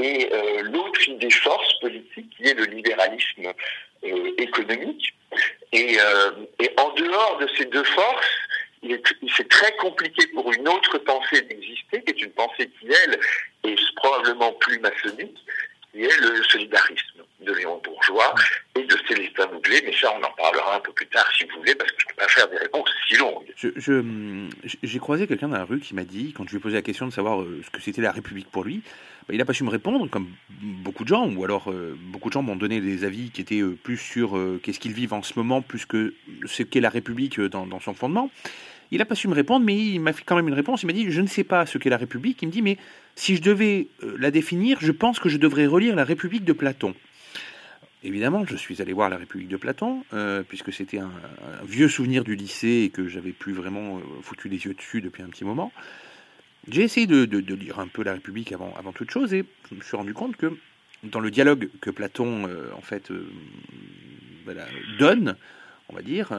et 0.00 0.28
euh, 0.32 0.62
l'autre 0.62 1.08
idée 1.08 1.30
force 1.30 1.72
politique 1.80 2.30
qui 2.36 2.44
est 2.48 2.54
le 2.54 2.64
libéralisme 2.66 3.52
euh, 4.04 4.30
économique. 4.38 5.12
Et, 5.72 5.98
et 6.60 6.70
en 6.78 6.90
dehors 6.90 7.38
de 7.38 7.48
ces 7.58 7.64
deux 7.66 7.84
forces, 7.84 8.26
c'est 9.36 9.48
très 9.48 9.72
compliqué 9.76 10.26
pour 10.28 10.50
une 10.52 10.66
autre 10.68 10.96
pensée 10.98 11.42
d'exister, 11.42 12.02
qui 12.04 12.10
est 12.12 12.22
une 12.22 12.30
pensée 12.30 12.70
qui, 12.78 12.86
elle, 13.04 13.18
est 13.70 13.94
probablement 13.96 14.52
plus 14.52 14.78
maçonnique, 14.78 15.36
le 16.02 16.42
solidarisme 16.44 17.22
de 17.40 17.52
Léon 17.52 17.80
Bourgeois 17.82 18.34
et 18.76 18.84
de 18.84 18.96
Célestin 19.08 19.46
Mouglé. 19.52 19.82
Mais 19.84 19.92
ça, 19.92 20.12
on 20.18 20.22
en 20.22 20.30
parlera 20.32 20.76
un 20.76 20.80
peu 20.80 20.92
plus 20.92 21.06
tard, 21.06 21.26
si 21.36 21.44
vous 21.44 21.58
voulez, 21.58 21.74
parce 21.74 21.90
que 21.92 21.96
je 22.00 22.06
ne 22.06 22.10
peux 22.10 22.16
pas 22.16 22.28
faire 22.28 22.48
des 22.48 22.58
réponses 22.58 22.90
si 23.08 23.16
longues. 23.16 23.46
J'ai 24.82 24.98
croisé 24.98 25.26
quelqu'un 25.26 25.48
dans 25.48 25.56
la 25.56 25.64
rue 25.64 25.80
qui 25.80 25.94
m'a 25.94 26.04
dit, 26.04 26.32
quand 26.36 26.44
je 26.44 26.50
lui 26.50 26.58
ai 26.58 26.60
posé 26.60 26.76
la 26.76 26.82
question 26.82 27.06
de 27.06 27.12
savoir 27.12 27.42
euh, 27.42 27.62
ce 27.64 27.70
que 27.70 27.80
c'était 27.80 28.02
la 28.02 28.12
République 28.12 28.50
pour 28.50 28.64
lui, 28.64 28.82
bah, 29.28 29.34
il 29.34 29.38
n'a 29.38 29.44
pas 29.44 29.54
su 29.54 29.64
me 29.64 29.70
répondre, 29.70 30.08
comme 30.08 30.28
beaucoup 30.60 31.04
de 31.04 31.08
gens, 31.08 31.28
ou 31.28 31.44
alors 31.44 31.70
euh, 31.70 31.96
beaucoup 31.98 32.28
de 32.28 32.34
gens 32.34 32.42
m'ont 32.42 32.56
donné 32.56 32.80
des 32.80 33.04
avis 33.04 33.30
qui 33.30 33.40
étaient 33.40 33.60
euh, 33.60 33.76
plus 33.82 33.98
sur 33.98 34.38
qu'est-ce 34.62 34.80
qu'ils 34.80 34.92
vivent 34.92 35.14
en 35.14 35.22
ce 35.22 35.32
moment, 35.36 35.62
plus 35.62 35.86
que 35.86 36.14
ce 36.46 36.62
qu'est 36.62 36.80
la 36.80 36.90
République 36.90 37.40
dans 37.40 37.80
son 37.80 37.94
fondement. 37.94 38.30
Il 38.90 38.98
n'a 38.98 39.04
pas 39.04 39.14
su 39.14 39.28
me 39.28 39.34
répondre, 39.34 39.64
mais 39.64 39.76
il 39.76 40.00
m'a 40.00 40.12
fait 40.12 40.22
quand 40.24 40.36
même 40.36 40.48
une 40.48 40.54
réponse. 40.54 40.82
Il 40.82 40.86
m'a 40.86 40.92
dit, 40.92 41.10
je 41.10 41.20
ne 41.20 41.26
sais 41.26 41.44
pas 41.44 41.66
ce 41.66 41.78
qu'est 41.78 41.90
la 41.90 41.96
République. 41.96 42.40
Il 42.42 42.46
me 42.46 42.52
dit, 42.52 42.62
mais 42.62 42.78
si 43.16 43.36
je 43.36 43.42
devais 43.42 43.88
euh, 44.02 44.16
la 44.18 44.30
définir, 44.30 44.78
je 44.80 44.92
pense 44.92 45.18
que 45.18 45.28
je 45.28 45.38
devrais 45.38 45.66
relire 45.66 45.96
la 45.96 46.04
République 46.04 46.44
de 46.44 46.52
Platon. 46.52 46.94
Évidemment, 48.04 48.44
je 48.46 48.56
suis 48.56 48.80
allé 48.80 48.92
voir 48.92 49.08
la 49.08 49.16
République 49.16 49.48
de 49.48 49.56
Platon, 49.56 50.04
euh, 50.12 50.44
puisque 50.46 50.72
c'était 50.72 50.98
un, 50.98 51.10
vieux 51.64 51.88
souvenir 51.88 52.22
du 52.22 52.36
lycée 52.36 52.84
et 52.84 52.90
que 52.90 53.08
j'avais 53.08 53.32
plus 53.32 53.52
vraiment 53.52 53.96
euh, 53.96 54.00
foutu 54.22 54.48
les 54.48 54.64
yeux 54.64 54.74
dessus 54.74 55.00
depuis 55.00 55.22
un 55.22 55.28
petit 55.28 55.44
moment. 55.44 55.72
J'ai 56.68 56.82
essayé 56.82 57.06
de, 57.06 57.24
lire 57.54 57.80
un 57.80 57.88
peu 57.88 58.02
la 58.02 58.12
République 58.12 58.52
avant, 58.52 58.92
toute 58.92 59.10
chose 59.10 59.32
et 59.32 59.44
je 59.70 59.76
me 59.76 59.80
suis 59.82 59.96
rendu 59.96 60.14
compte 60.14 60.36
que 60.36 60.56
dans 61.04 61.20
le 61.20 61.30
dialogue 61.30 61.70
que 61.80 61.90
Platon 61.90 62.48
en 62.76 62.80
fait 62.80 63.12
donne, 64.98 65.36
on 65.88 65.94
va 65.94 66.02
dire, 66.02 66.32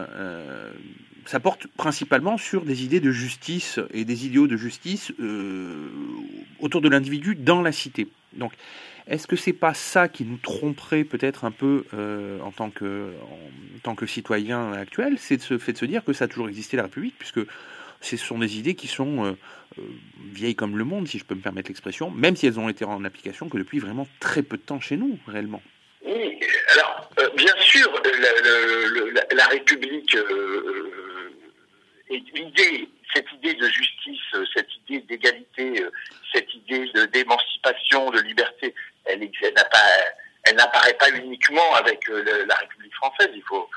ça 1.28 1.42
porte 1.42 1.68
principalement 1.68 2.38
sur 2.38 2.64
des 2.64 2.84
idées 2.84 3.02
de 3.02 3.12
justice 3.12 3.80
et 3.94 4.06
des 4.06 4.26
idéaux 4.26 4.48
de 4.48 4.56
justice 4.56 5.12
euh, 5.20 5.90
autour 6.60 6.80
de 6.80 6.88
l'individu 6.88 7.36
dans 7.36 7.62
la 7.62 7.74
cité. 7.74 8.08
Donc, 8.34 8.54
est-ce 9.08 9.28
que 9.28 9.36
c'est 9.36 9.54
pas 9.54 9.74
ça 9.74 10.08
qui 10.08 10.24
nous 10.24 10.38
tromperait 10.38 11.04
peut-être 11.04 11.44
un 11.44 11.52
peu 11.52 11.86
euh, 11.94 12.40
en 12.42 12.52
tant 12.52 12.70
que 12.70 13.12
en 13.76 13.80
tant 13.84 13.96
que 13.96 14.06
citoyen 14.06 14.72
actuel, 14.72 15.16
c'est 15.18 15.38
de 15.38 15.42
se 15.42 15.58
fait 15.58 15.74
de 15.74 15.78
se 15.78 15.86
dire 15.86 16.04
que 16.04 16.14
ça 16.14 16.26
a 16.26 16.28
toujours 16.28 16.48
existé 16.48 16.78
la 16.78 16.84
République, 16.84 17.16
puisque 17.18 17.42
ce 18.00 18.18
sont 18.18 18.40
des 18.40 18.58
idées 18.58 18.76
qui 18.76 18.88
sont 18.88 19.26
euh, 19.26 19.82
vieilles 20.32 20.56
comme 20.56 20.78
le 20.78 20.86
monde, 20.86 21.08
si 21.10 21.20
je 21.20 21.26
peux 21.26 21.36
me 21.36 21.42
permettre 21.42 21.70
l'expression, 21.70 22.10
même 22.10 22.38
si 22.38 22.48
elles 22.48 22.60
ont 22.60 22.70
été 22.70 22.86
en 22.86 23.04
application 23.04 23.50
que 23.50 23.58
depuis 23.58 23.80
vraiment 23.80 24.08
très 24.22 24.44
peu 24.44 24.56
de 24.56 24.62
temps 24.62 24.80
chez 24.80 24.96
nous, 24.96 25.20
réellement. 25.28 25.62
Oui, 26.06 26.40
alors 26.72 27.10
bien 27.36 27.54
sûr, 27.60 27.92
la, 29.34 29.46
République 29.48 30.18
l'idée, 32.10 32.90
cette 33.14 33.32
idée 33.34 33.54
de 33.56 33.68
justice, 33.68 34.22
euh, 34.36 34.46
cette 34.56 34.70
idée 34.76 35.00
d'égalité, 35.02 35.82
euh, 35.84 35.92
cette 36.34 36.54
idée 36.54 36.90
d'émancipation, 37.14 38.10
de 38.12 38.22
liberté, 38.22 38.74
elle, 39.06 39.24
ex- 39.24 39.38
elle 39.42 39.54
n'a 39.54 39.66
pas, 39.66 39.78
elle 40.46 40.56
n'apparaît 40.56 40.94
pas 40.94 41.10
uniquement 41.12 41.76
avec 41.76 42.08
euh, 42.10 42.24
le- 42.24 42.46
la 42.46 42.56
République 42.56 42.96
française. 42.96 43.30
Il 43.34 43.44
faut, 43.44 43.70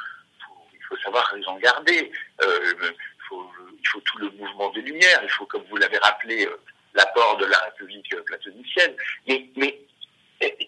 faut- 0.46 0.66
il 0.74 0.82
faut 0.84 0.96
savoir 0.98 1.26
raison 1.28 1.56
garder. 1.56 2.10
Euh, 2.42 2.72
il, 2.82 3.22
faut, 3.28 3.50
il 3.80 3.88
faut 3.88 4.00
tout 4.00 4.18
le 4.18 4.30
mouvement 4.30 4.70
des 4.70 4.82
Lumières. 4.82 5.20
Il 5.22 5.30
faut, 5.30 5.46
comme 5.46 5.64
vous 5.70 5.76
l'avez 5.76 5.98
rappelé, 5.98 6.48
l'apport 6.94 7.36
de 7.38 7.46
la 7.46 7.58
République 7.58 8.14
platonicienne. 8.26 8.94
Mais, 9.26 9.48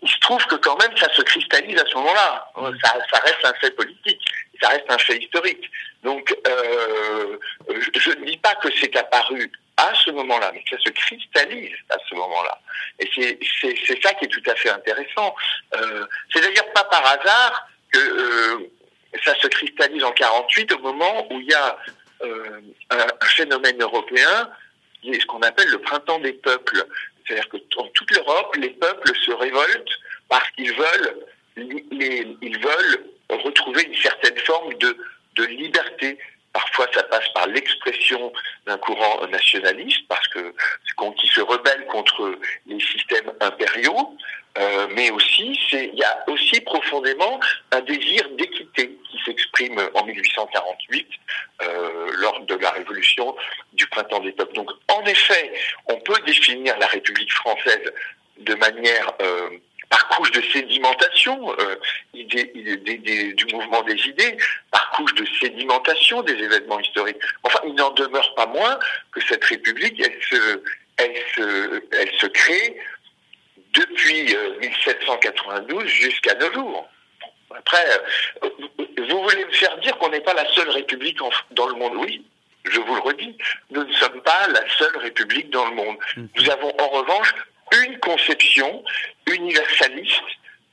il 0.03 0.09
se 0.09 0.19
trouve 0.19 0.45
que 0.47 0.57
quand 0.57 0.77
même 0.83 0.95
ça 0.99 1.11
se 1.15 1.23
cristallise 1.23 1.79
à 1.81 1.87
ce 1.87 1.95
moment-là. 1.95 2.51
Ça, 2.85 2.95
ça 3.11 3.21
reste 3.21 3.43
un 3.45 3.55
fait 3.55 3.71
politique, 3.71 4.21
ça 4.61 4.69
reste 4.69 4.85
un 4.91 4.99
fait 4.99 5.17
historique. 5.19 5.65
Donc 6.03 6.35
euh, 6.49 7.39
je, 7.69 8.11
ne 8.11 8.25
dis 8.27 8.37
pas 8.39 8.55
que 8.57 8.69
c'est 8.81 8.95
apparu 8.97 9.51
à 9.77 9.93
ce 9.95 10.11
moment-là, 10.11 10.51
mais 10.53 10.63
que 10.63 10.77
ça 10.77 10.83
se 10.83 10.91
cristallise 10.91 11.77
à 11.91 11.97
ce 12.09 12.15
moment-là. 12.15 12.59
Et 12.99 13.09
c'est- 13.15 13.39
ça 14.03 14.15
qui 14.15 14.25
est 14.25 14.29
tout 14.29 14.43
à 14.51 14.55
fait 14.57 14.71
intéressant. 14.71 15.35
Euh, 15.75 16.05
c'est 16.33 16.41
d'ailleurs 16.41 16.73
pas 16.73 16.85
par 16.85 17.07
hasard 17.07 17.69
que 17.93 17.99
euh, 17.99 18.71
ça 19.25 19.35
se 19.41 19.47
cristallise 19.47 20.03
en 20.03 20.13
48 20.13 20.73
au 20.73 20.79
moment 20.81 21.27
où 21.31 21.41
il 21.41 21.47
y 21.49 21.55
a 21.55 21.79
un, 22.91 23.27
phénomène 23.27 23.81
européen 23.83 24.51
qui 25.01 25.11
est 25.11 25.21
ce 25.21 25.27
qu'on 25.27 25.41
appelle 25.41 25.69
le 25.69 25.81
printemps 25.81 26.21
des 26.21 26.33
peuples. 26.33 26.85
C'est-à-dire 27.27 27.49
que 27.49 27.57
dans 27.77 27.87
toute 27.89 28.11
l'Europe, 28.13 28.55
les 28.57 28.71
peuples 28.71 29.13
se 29.25 29.33
révoltent 29.33 29.99
parce 30.29 30.49
qu'ils 30.51 30.73
veulent, 30.73 31.17
ils 31.57 32.59
veulent 32.59 33.05
retrouver 33.31 33.83
une 33.85 33.97
certaine 33.97 34.39
forme 34.39 34.75
de, 34.75 34.97
de 35.35 35.45
liberté. 35.45 36.19
Parfois, 36.53 36.87
ça 36.93 37.03
passe 37.05 37.29
par 37.31 37.47
l'expression 37.47 38.33
d'un 38.67 38.77
courant 38.77 39.27
nationaliste, 39.29 40.07
parce 40.09 40.29
que 40.29 40.55
qui 41.11 41.27
se 41.27 41.41
rebelle 41.41 41.87
contre 41.87 42.39
les 42.67 42.81
systèmes 42.81 43.33
impériaux, 43.41 44.17
euh, 44.59 44.87
mais 44.91 45.11
aussi, 45.11 45.59
il 45.73 45.95
y 45.95 46.05
a 46.05 46.25
aussi 46.29 46.61
profondément 46.61 47.41
un 47.71 47.81
désir 47.81 48.29
d'équité 48.31 48.99
qui 49.11 49.19
s'exprime 49.25 49.81
en 49.95 50.05
1848 50.05 51.07
euh, 51.63 52.11
lors 52.19 52.41
de 52.41 52.55
la 52.57 52.71
révolution 52.71 53.35
du 53.73 53.87
printemps 53.87 54.21
des 54.21 54.33
peuples. 54.33 54.55
Donc, 54.55 54.71
en 54.89 55.03
effet, 55.05 55.53
on 55.87 55.99
peut 56.01 56.21
définir 56.27 56.79
la 56.79 56.87
République 56.87 57.33
française 57.33 57.93
de 58.39 58.55
manière 58.57 59.13
euh, 59.23 59.51
par 59.93 60.09
couche 60.09 60.31
de 60.33 60.41
sédimentation 60.55 61.37
euh, 61.61 61.77
idée- 62.15 62.51
idée- 62.55 63.33
du 63.35 63.47
mouvement 63.55 63.83
des 63.83 63.99
idées, 64.13 64.37
par 64.71 64.91
couche 64.93 65.15
de 65.15 65.27
sédimentation 65.41 66.23
des 66.23 66.33
événements 66.33 66.81
historiques. 66.81 67.19
Enfin, 67.43 67.61
il 67.67 67.75
n'en 67.75 67.91
demeure 67.91 68.35
pas 68.35 68.47
moins 68.47 68.79
que 69.13 69.21
cette 69.29 69.45
République, 69.45 70.01
elle 70.01 70.19
se, 70.31 70.63
elle 70.97 71.17
se, 71.37 71.83
elle 72.01 72.13
se 72.19 72.27
crée 72.27 72.77
depuis 73.75 74.35
euh, 74.35 74.59
1792 74.61 75.87
jusqu'à 75.87 76.35
nos 76.37 76.53
jours. 76.53 76.89
Après, 77.55 77.85
euh, 78.45 78.49
vous 79.09 79.23
voulez 79.23 79.45
me 79.45 79.53
faire 79.53 79.77
dire 79.79 79.97
qu'on 79.99 80.09
n'est 80.09 80.21
pas 80.21 80.35
la 80.35 80.51
seule 80.55 80.71
République 80.71 81.21
en- 81.21 81.31
dans 81.51 81.67
le 81.69 81.75
monde? 81.75 81.97
Oui, 81.97 82.25
je 82.65 82.81
vous 82.81 82.95
le 82.95 83.01
redis, 83.03 83.37
nous 83.71 83.85
ne 83.85 83.93
sommes 83.95 84.23
pas 84.23 84.47
la 84.49 84.67
seule 84.79 84.97
République 84.97 85.51
dans 85.51 85.67
le 85.69 85.75
monde. 85.75 85.97
Nous 86.37 86.51
avons 86.51 86.73
en 86.81 86.89
revanche 86.89 87.35
une 87.85 87.99
conception 87.99 88.85
universaliste 89.27 90.23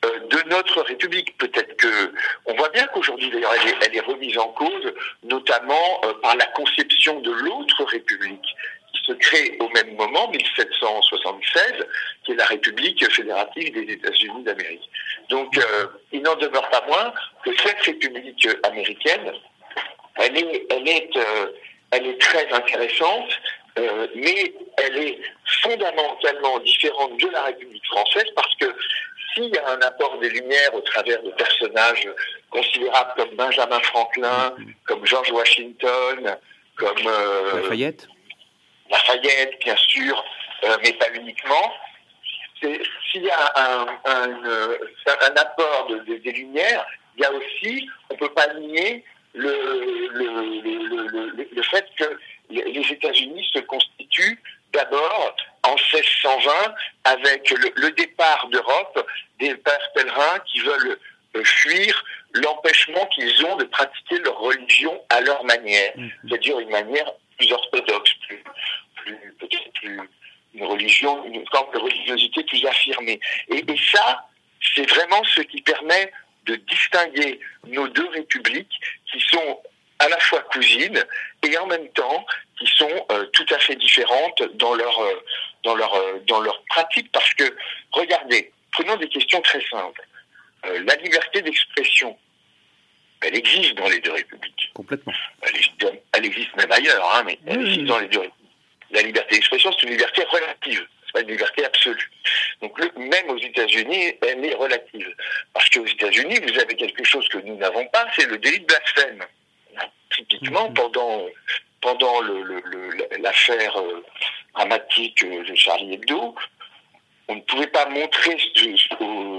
euh, 0.06 0.20
de 0.30 0.50
notre 0.50 0.82
République. 0.82 1.38
Peut-être 1.38 1.76
que 1.76 2.14
on 2.46 2.54
voit 2.54 2.70
bien 2.70 2.88
qu'aujourd'hui, 2.88 3.30
d'ailleurs, 3.30 3.54
elle 3.82 3.96
est, 3.96 4.00
remise 4.00 4.38
en 4.38 4.48
cause, 4.50 4.94
notamment 5.24 6.02
euh, 6.06 6.14
par 6.22 6.38
la 6.38 6.46
conception 6.46 7.20
de 7.20 7.32
l'autre 7.32 7.84
République 7.84 8.56
qui 8.94 9.02
se 9.06 9.12
crée 9.12 9.58
au 9.60 9.68
même 9.70 9.96
moment, 9.96 10.30
1776, 10.32 11.86
qui 12.24 12.32
est 12.32 12.36
la 12.36 12.46
République 12.46 13.12
fédérative 13.12 13.74
des 13.74 13.94
États-Unis 13.94 14.44
d'Amérique. 14.44 14.90
Donc, 15.30 15.58
euh, 15.58 15.88
il 16.14 16.22
n'en 16.22 16.36
demeure 16.36 16.70
pas 16.70 16.86
moins 16.88 17.14
que 17.44 17.52
cette 17.58 17.82
République 17.82 18.48
américaine, 18.64 19.34
elle 20.16 20.38
est 22.08 22.22
très 22.22 22.52
intéressante, 22.54 23.30
euh, 23.88 24.08
mais 24.16 24.54
elle 24.78 24.98
est 24.98 25.20
fondamentalement 25.62 26.60
différente 26.60 27.18
de 27.20 27.28
la 27.30 27.44
République 27.44 27.86
française 27.86 28.26
parce 28.36 28.54
que 28.56 28.66
s'il 29.34 29.46
y 29.54 29.58
a 29.58 29.70
un 29.70 29.82
apport 29.82 30.18
des 30.20 30.30
Lumières 30.30 30.74
au 30.74 30.82
travers 30.82 31.22
de 31.24 31.32
personnages 31.32 32.08
considérables 32.50 33.12
comme 33.18 33.36
Benjamin 33.36 33.80
Franklin, 33.82 34.56
comme 34.86 35.06
George 35.06 35.32
Washington, 35.32 36.38
comme 36.76 36.98
euh, 37.08 37.62
Lafayette 37.62 38.08
Lafayette, 38.90 39.60
bien 39.64 39.76
sûr, 39.76 40.24
euh, 40.64 40.78
mais 40.84 40.94
pas 40.94 41.10
uniquement. 41.14 41.74
S'il 42.62 43.24
y 43.24 43.30
a 43.30 43.54
un, 43.56 43.86
un, 44.06 44.42
un 45.22 45.36
apport 45.38 45.88
de- 45.90 46.00
de- 46.00 46.18
des 46.18 46.32
Lumières, 46.32 46.86
il 47.16 47.22
y 47.22 47.26
a 47.26 47.32
aussi, 47.32 47.88
on 48.10 48.16
ne 48.16 48.20
peut 48.20 48.34
pas 48.34 48.54
nier 48.56 49.06
le, 49.34 49.50
le, 50.12 50.26
le, 50.62 51.08
le- 51.08 51.30
le- 51.38 51.48
le 51.54 51.62
fait 51.64 51.86
que 51.98 52.20
les 52.50 52.92
États-Unis 52.92 53.48
se 53.54 53.60
constituent 53.60 54.42
d'abord 54.74 55.36
en 55.64 55.76
1620 55.76 56.52
avec 57.06 57.50
le, 57.50 57.72
le 57.76 57.92
départ 57.92 58.48
d'Europe 58.50 59.08
des 59.40 59.56
pères 59.56 59.92
pèlerins 59.94 60.40
qui 60.52 60.60
veulent 60.60 61.00
euh, 61.36 61.44
fuir 61.44 62.04
l'empêchement 62.34 63.06
qu'ils 63.08 63.46
ont 63.46 63.56
de 63.58 63.66
pratiquer 63.66 64.20
leur 64.20 64.38
religion 64.40 65.02
à 65.10 65.22
leur 65.22 65.44
manière, 65.44 65.94
c'est-à-dire 66.28 66.60
une 66.60 66.70
manière 66.70 67.12
plus 67.38 67.52
orthodoxe, 67.52 68.12
plus, 68.28 68.44
plus 68.96 69.34
peut-être 69.40 69.72
plus 69.74 70.00
une 70.54 70.66
religion, 70.66 71.26
une 71.26 71.46
forme 71.52 71.72
de 71.74 71.80
religiosité 71.80 72.44
plus 72.44 72.66
affirmée. 72.66 73.20
Et, 73.50 73.58
et 73.58 73.80
ça, 73.92 74.28
c'est 74.76 74.90
vraiment 74.90 75.24
ce 75.24 75.42
qui 75.42 75.62
permet 75.62 76.12
de 76.46 76.56
distinguer 76.56 77.40
nos 77.68 77.88
deux 77.88 78.08
républiques 78.10 78.80
qui 79.12 79.20
sont 79.22 79.60
à 80.00 80.10
la 80.10 80.20
fois 80.20 80.42
cousines 80.54 81.04
et 81.48 81.58
en 81.58 81.68
même 81.68 81.88
temps 81.90 82.26
qui 82.60 82.68
sont 82.68 83.06
euh, 83.12 83.26
tout 83.34 83.46
à 83.54 83.60
fait 83.60 83.76
différentes 83.76 84.42
dans 84.56 84.74
leur 84.76 85.00
euh, 85.02 85.24
dans 85.64 85.76
leur 85.76 85.94
euh, 85.96 86.20
dans 86.28 86.40
leur 86.42 86.64
pratique 86.66 87.12
parce 87.12 87.34
que 87.34 87.56
regardez, 87.92 88.52
prenons 88.72 88.96
des 88.98 89.10
questions 89.10 89.42
très 89.42 89.62
simples. 89.70 90.02
Euh, 90.66 90.84
la 90.86 90.96
liberté 90.96 91.42
d'expression, 91.42 92.18
elle 93.22 93.36
existe 93.38 93.76
dans 93.76 93.88
les 93.90 94.00
deux 94.00 94.12
républiques. 94.12 94.72
Complètement. 94.74 95.14
Elle 95.42 95.56
existe, 95.56 95.86
elle 96.14 96.26
existe 96.26 96.56
même 96.56 96.72
ailleurs, 96.72 97.16
hein, 97.16 97.24
mais 97.26 97.38
elle 97.48 97.62
existe 97.62 97.86
dans 97.86 98.00
les 98.00 98.08
deux 98.08 98.20
républiques. 98.20 98.36
La 98.92 99.02
liberté 99.02 99.36
d'expression, 99.36 99.72
c'est 99.74 99.84
une 99.84 99.92
liberté 99.92 100.24
relative. 100.30 100.86
C'est 101.06 101.14
pas 101.14 101.22
une 101.22 101.30
liberté 101.32 101.66
absolue. 101.66 102.12
Donc 102.62 102.78
le- 102.80 102.92
même 102.98 103.30
aux 103.30 103.38
États-Unis, 103.38 104.14
elle 104.22 104.46
est 104.46 104.54
relative. 104.56 105.14
Parce 105.54 105.70
qu'aux 105.70 105.86
États-Unis, 105.86 106.40
vous 106.46 106.60
avez 106.60 106.76
quelque 106.76 107.04
chose 107.04 107.28
que 107.30 107.38
nous 107.40 107.56
n'avons 107.58 107.86
pas, 107.88 108.08
c'est 108.16 108.28
le 108.28 108.38
délit 108.38 108.60
de 108.60 108.66
blasphème. 108.66 109.24
Typiquement, 110.20 110.70
pendant 110.74 111.26
pendant 111.82 112.20
le- 112.20 112.44
le- 112.44 112.62
le- 112.66 113.08
l'affaire 113.22 113.78
euh, 113.80 114.04
dramatique 114.54 115.24
euh, 115.24 115.44
de 115.46 115.56
Charlie 115.56 115.94
Hebdo, 115.94 116.36
on 117.30 117.36
ne 117.36 117.42
pouvait 117.42 117.68
pas 117.68 117.86
montrer 117.88 118.38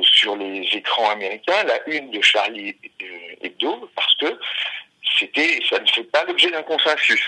sur 0.02 0.36
les 0.36 0.62
écrans 0.72 1.10
américains 1.10 1.62
la 1.64 1.86
une 1.86 2.10
de 2.10 2.22
Charlie 2.22 2.74
euh, 3.02 3.06
Hebdo 3.42 3.90
parce 3.94 4.14
que 4.16 4.38
c'était, 5.18 5.60
ça 5.68 5.78
ne 5.80 5.86
fait 5.88 6.04
pas 6.04 6.24
l'objet 6.24 6.50
d'un 6.50 6.62
consensus. 6.62 7.20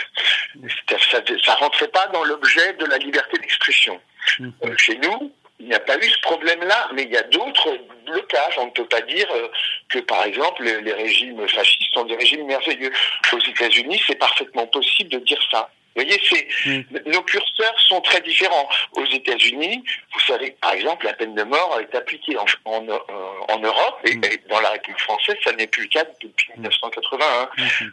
Ça, 0.88 1.20
ça 1.44 1.54
rentrait 1.56 1.88
pas 1.88 2.06
dans 2.06 2.24
l'objet 2.24 2.72
de 2.74 2.86
la 2.86 2.96
liberté 2.96 3.36
d'expression. 3.38 4.00
Euh, 4.40 4.74
chez 4.78 4.96
nous, 4.96 5.30
il 5.60 5.66
n'y 5.66 5.74
a 5.74 5.80
pas 5.80 5.98
eu 5.98 6.08
ce 6.08 6.20
problème-là, 6.20 6.88
mais 6.94 7.02
il 7.02 7.10
y 7.10 7.16
a 7.18 7.22
d'autres 7.24 7.76
blocages. 8.12 8.57
On 8.59 8.66
ne 8.66 8.70
peut 8.70 8.87
pas 8.87 9.01
dire 9.03 9.29
euh, 9.33 9.48
que, 9.88 9.98
par 10.01 10.25
exemple, 10.25 10.62
les, 10.64 10.92
régimes 10.92 11.46
fascistes 11.48 11.92
sont 11.94 12.05
des 12.05 12.16
régimes 12.16 12.46
merveilleux. 12.46 12.92
Aux 13.33 13.38
États-Unis, 13.38 14.01
c'est 14.07 14.18
parfaitement 14.18 14.66
possible 14.66 15.11
de 15.11 15.18
dire 15.18 15.42
ça. 15.51 15.70
Vous 15.94 16.03
voyez, 16.03 16.18
c'est 16.27 16.46
nos 17.05 17.20
curseurs 17.22 17.79
sont 17.81 18.01
très 18.01 18.22
différents. 18.22 18.66
Aux 18.92 19.05
États-Unis, 19.05 19.85
vous 20.14 20.20
savez 20.20 20.53
par 20.59 20.72
exemple, 20.72 21.05
la 21.05 21.12
peine 21.12 21.35
de 21.35 21.42
mort 21.42 21.79
est 21.83 21.94
appliquée 21.94 22.35
en, 22.38 22.46
en, 22.64 22.88
euh, 22.88 22.98
en 23.55 23.59
Europe 23.59 23.98
et, 24.07 24.12
et 24.12 24.40
dans 24.48 24.61
la 24.62 24.70
République 24.70 25.03
française, 25.03 25.37
ça 25.44 25.53
n'est 25.53 25.66
plus 25.66 25.83
le 25.83 25.88
cas 25.88 26.05
depuis 26.22 26.48
1981. 26.57 27.51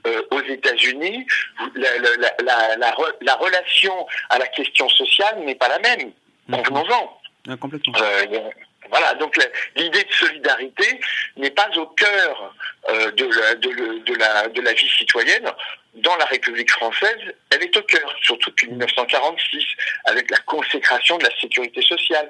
Euh, 0.07 0.21
aux 0.31 0.41
États-Unis, 0.41 1.27
la, 1.75 1.97
la, 1.97 2.09
la, 2.15 2.31
la, 2.41 2.75
la 2.77 2.91
re- 2.91 3.15
la 3.19 3.35
relation 3.35 4.07
à 4.29 4.37
la 4.39 4.47
question 4.47 4.87
sociale 4.87 5.39
n'est 5.43 5.55
pas 5.55 5.67
la 5.67 5.79
même. 5.79 6.13
Convenons-en. 6.49 7.19
Ah, 7.49 7.57
complètement. 7.57 7.93
Euh, 8.01 8.25
voilà, 8.89 9.13
donc 9.15 9.37
l'idée 9.75 10.03
de 10.03 10.11
solidarité 10.13 10.99
n'est 11.37 11.51
pas 11.51 11.69
au 11.77 11.85
cœur 11.87 12.53
euh, 12.89 13.11
de, 13.11 13.25
la, 13.25 13.55
de, 13.55 14.15
la, 14.15 14.47
de 14.47 14.61
la 14.61 14.73
vie 14.73 14.89
citoyenne. 14.97 15.49
Dans 15.95 16.15
la 16.17 16.25
République 16.25 16.71
française, 16.71 17.19
elle 17.49 17.63
est 17.63 17.75
au 17.75 17.81
cœur, 17.83 18.13
surtout 18.21 18.49
depuis 18.51 18.67
1946, 18.67 19.63
avec 20.05 20.29
la 20.29 20.37
consécration 20.37 21.17
de 21.17 21.23
la 21.23 21.39
sécurité 21.41 21.81
sociale. 21.81 22.27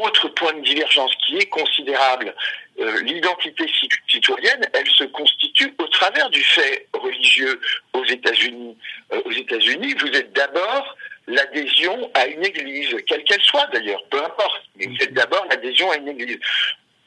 Autre 0.00 0.28
point 0.28 0.52
de 0.52 0.60
divergence 0.60 1.12
qui 1.26 1.38
est 1.38 1.46
considérable, 1.46 2.34
euh, 2.78 3.00
l'identité 3.02 3.66
ci- 3.68 3.88
citoyenne, 4.06 4.68
elle 4.74 4.88
se 4.90 5.04
constitue 5.04 5.74
au 5.78 5.86
travers 5.88 6.28
du 6.30 6.42
fait 6.44 6.86
religieux 6.92 7.60
aux 7.94 8.04
États-Unis. 8.04 8.76
Euh, 9.12 9.22
aux 9.24 9.32
États-Unis, 9.32 9.94
vous 9.98 10.08
êtes 10.08 10.32
d'abord 10.32 10.94
l'adhésion 11.28 12.10
à 12.14 12.26
une 12.26 12.44
église, 12.44 12.96
quelle 13.06 13.22
qu'elle 13.24 13.42
soit 13.42 13.66
d'ailleurs, 13.72 14.02
peu 14.10 14.22
importe, 14.24 14.62
mais 14.76 14.86
vous 14.86 14.96
êtes 15.02 15.12
d'abord 15.14 15.44
l'adhésion 15.50 15.90
à 15.90 15.96
une 15.96 16.08
église. 16.08 16.38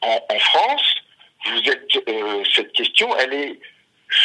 En, 0.00 0.18
en 0.28 0.38
France, 0.38 0.94
vous 1.46 1.70
êtes 1.70 1.96
euh, 2.08 2.42
cette 2.54 2.72
question, 2.72 3.14
elle 3.18 3.34
est 3.34 3.60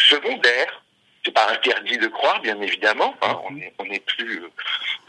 secondaire. 0.09 0.83
C'est 1.25 1.33
pas 1.33 1.51
interdit 1.51 1.97
de 1.97 2.07
croire, 2.07 2.39
bien 2.41 2.59
évidemment. 2.61 3.15
hein, 3.21 3.37
on 3.45 3.51
n'est 3.51 3.73
on 3.79 3.85
plus 4.05 4.43
euh, 4.43 4.49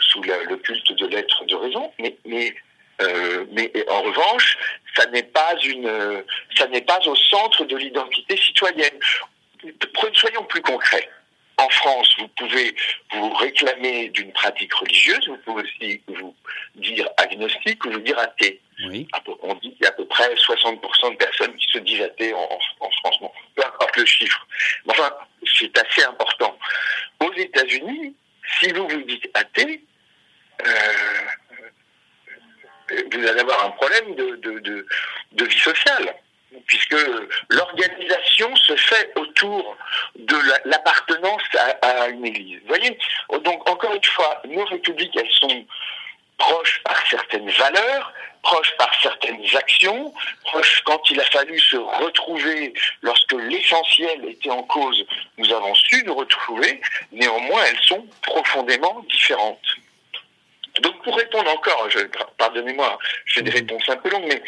sous 0.00 0.22
la- 0.24 0.42
le 0.44 0.56
culte 0.56 0.92
de 0.92 1.06
l'être 1.06 1.44
de 1.44 1.54
raison, 1.54 1.92
mais, 2.00 2.16
mais 2.24 2.54
euh, 3.00 3.44
mais 3.52 3.70
en 3.88 4.02
revanche, 4.02 4.58
ça 4.96 5.06
n'est 5.06 5.22
pas 5.22 5.54
une, 5.62 6.24
ça 6.56 6.66
n'est 6.66 6.80
pas 6.80 6.98
au 7.06 7.14
centre 7.14 7.64
de 7.64 7.76
l'identité 7.76 8.36
citoyenne. 8.36 8.98
Soyons 10.14 10.44
plus 10.44 10.62
concrets. 10.62 11.08
En 11.58 11.68
France, 11.70 12.14
vous 12.18 12.28
pouvez 12.28 12.74
vous 13.12 13.32
réclamer 13.34 14.08
d'une 14.10 14.32
pratique 14.32 14.72
religieuse, 14.74 15.26
vous 15.26 15.36
pouvez 15.38 15.62
aussi 15.64 16.00
vous 16.06 16.34
dire 16.76 17.08
agnostique 17.16 17.84
ou 17.84 17.90
vous 17.90 18.00
dire 18.00 18.18
athée. 18.18 18.60
Oui. 18.86 19.08
À 19.12 19.20
peu- 19.20 19.32
On 19.42 19.54
dit 19.56 19.72
qu'il 19.74 19.82
y 19.82 19.86
a 19.86 19.88
à 19.88 19.92
peu 19.92 20.06
près 20.06 20.32
60% 20.36 21.10
de 21.10 21.16
personnes 21.16 21.54
qui 21.56 21.66
se 21.72 21.78
disent 21.78 22.02
athées 22.02 22.32
en, 22.32 22.48
France. 23.00 23.18
Bon, 23.20 23.30
peu 23.56 23.64
importe 23.66 23.96
le 23.96 24.06
chiffre. 24.06 24.46
Mais 24.86 24.92
enfin, 24.92 25.10
c'est 25.58 25.76
assez 25.78 26.04
important. 26.04 26.56
Aux 27.20 27.32
États-Unis, 27.34 28.14
si 28.60 28.70
vous 28.72 28.86
vous 28.88 29.02
dites 29.02 29.28
athée, 29.34 29.82
euh, 30.64 30.92
vous 33.12 33.26
allez 33.26 33.40
avoir 33.40 33.64
un 33.66 33.70
problème 33.70 34.14
de, 34.14 34.36
de, 34.36 34.58
de, 34.60 34.86
de 35.32 35.44
vie 35.44 35.58
sociale, 35.58 36.14
puisque 36.66 36.96
l'organisation 37.50 38.54
se 38.56 38.76
fait 38.76 39.12
autour 39.16 39.76
de 40.16 40.36
la- 40.36 40.60
l'appartenance 40.64 41.42
à, 41.58 41.86
à 41.86 42.08
une 42.08 42.24
église. 42.26 42.60
Vous 42.62 42.68
voyez 42.68 42.98
Donc, 43.44 43.68
encore 43.68 43.94
une 43.94 44.04
fois, 44.04 44.40
nos 44.46 44.64
républiques, 44.64 45.16
elles 45.16 45.30
sont 45.32 45.64
proches 46.38 46.80
par 46.84 46.96
certaines 47.08 47.50
valeurs, 47.50 48.12
proches 48.42 48.74
par 48.78 48.90
certaines 49.02 49.44
actions, 49.56 50.14
proches 50.44 50.82
quand 50.84 51.10
il 51.10 51.20
a 51.20 51.24
fallu 51.24 51.58
se 51.58 51.76
retrouver 51.76 52.72
lorsque 53.02 53.32
l'essentiel 53.32 54.24
était 54.26 54.50
en 54.50 54.62
cause, 54.62 55.04
nous 55.36 55.52
avons 55.52 55.74
su 55.74 56.02
nous 56.04 56.14
retrouver, 56.14 56.80
néanmoins 57.12 57.64
elles 57.64 57.82
sont 57.82 58.06
profondément 58.22 59.04
différentes. 59.10 59.66
Donc 60.80 61.02
pour 61.02 61.16
répondre 61.16 61.50
encore, 61.50 61.88
pardonnez-moi, 62.36 62.98
je 63.24 63.34
fais 63.34 63.42
des 63.42 63.50
réponses 63.50 63.88
un 63.88 63.96
peu 63.96 64.08
longues, 64.10 64.26
mais 64.28 64.40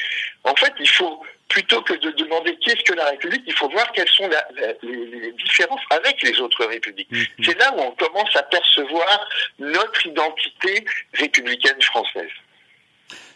en 0.45 0.55
fait 0.55 0.73
il 0.79 0.89
faut, 0.89 1.25
plutôt 1.51 1.83
que 1.83 1.93
de 1.95 2.11
demander 2.13 2.57
qu'est-ce 2.63 2.83
que 2.85 2.95
la 2.95 3.07
République, 3.11 3.43
il 3.47 3.53
faut 3.53 3.69
voir 3.69 3.91
quelles 3.93 4.09
sont 4.09 4.27
la- 4.29 4.47
la- 4.57 4.73
les, 4.83 5.33
différences 5.33 5.81
avec 5.91 6.23
les 6.23 6.39
autres 6.41 6.65
républiques. 6.65 7.09
C'est 7.43 7.59
là 7.59 7.75
où 7.77 7.81
on 7.81 7.91
commence 7.93 8.35
à 8.37 8.43
percevoir 8.45 9.29
notre 9.59 10.07
identité 10.07 10.85
républicaine 11.15 11.81
française. 11.83 12.31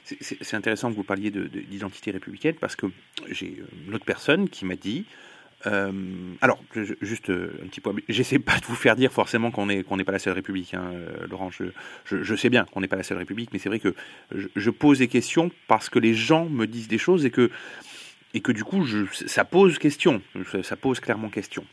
C'est- 0.05 0.55
intéressant 0.55 0.91
que 0.91 0.97
vous 0.97 1.03
parliez 1.05 1.31
de- 1.31 1.45
de- 1.45 1.61
d'identité 1.61 2.11
républicaine 2.11 2.55
parce 2.61 2.77
que 2.77 2.87
j'ai 3.31 3.57
euh, 3.61 3.67
une 3.89 3.95
autre 3.95 4.05
personne 4.05 4.49
qui 4.49 4.65
m'a 4.65 4.77
dit. 4.77 5.05
euh, 5.67 5.91
alors, 6.43 6.59
je- 6.75 6.93
juste 7.01 7.31
euh, 7.31 7.59
un 7.65 7.69
petit 7.69 7.81
point. 7.81 7.95
J'essaie 8.11 8.39
pas 8.39 8.59
de 8.59 8.67
vous 8.67 8.75
faire 8.75 8.97
dire 8.97 9.11
forcément 9.11 9.51
qu'on 9.51 9.65
n'est 9.65 9.83
qu'on 9.83 9.97
n'est 9.97 10.05
pas 10.05 10.13
la 10.13 10.19
seule 10.19 10.35
République, 10.35 10.75
hein, 10.75 10.91
euh, 10.93 11.27
Laurent. 11.31 11.51
Je, 11.51 11.65
je, 12.05 12.23
je 12.23 12.35
sais 12.37 12.51
bien 12.51 12.67
qu'on 12.67 12.83
n'est 12.83 12.87
pas 12.89 12.97
la 12.97 13.03
seule 13.03 13.17
République, 13.17 13.49
mais 13.55 13.59
c'est 13.59 13.71
vrai 13.71 13.79
que 13.81 13.95
je, 14.35 14.47
je 14.55 14.71
pose 14.71 14.99
des 14.99 15.09
questions 15.09 15.51
parce 15.67 15.89
que 15.89 15.99
les 15.99 16.13
gens 16.13 16.45
me 16.45 16.67
disent 16.67 16.89
des 16.89 16.99
choses 16.99 17.25
et 17.25 17.31
que 17.31 17.51
et 18.35 18.41
que 18.41 18.53
du 18.53 18.65
coup, 18.65 18.85
ça 19.27 19.45
pose 19.45 19.79
question. 19.79 20.21
Ça- 20.63 20.77
pose 20.77 21.01
clairement 21.01 21.29
question. 21.29 21.65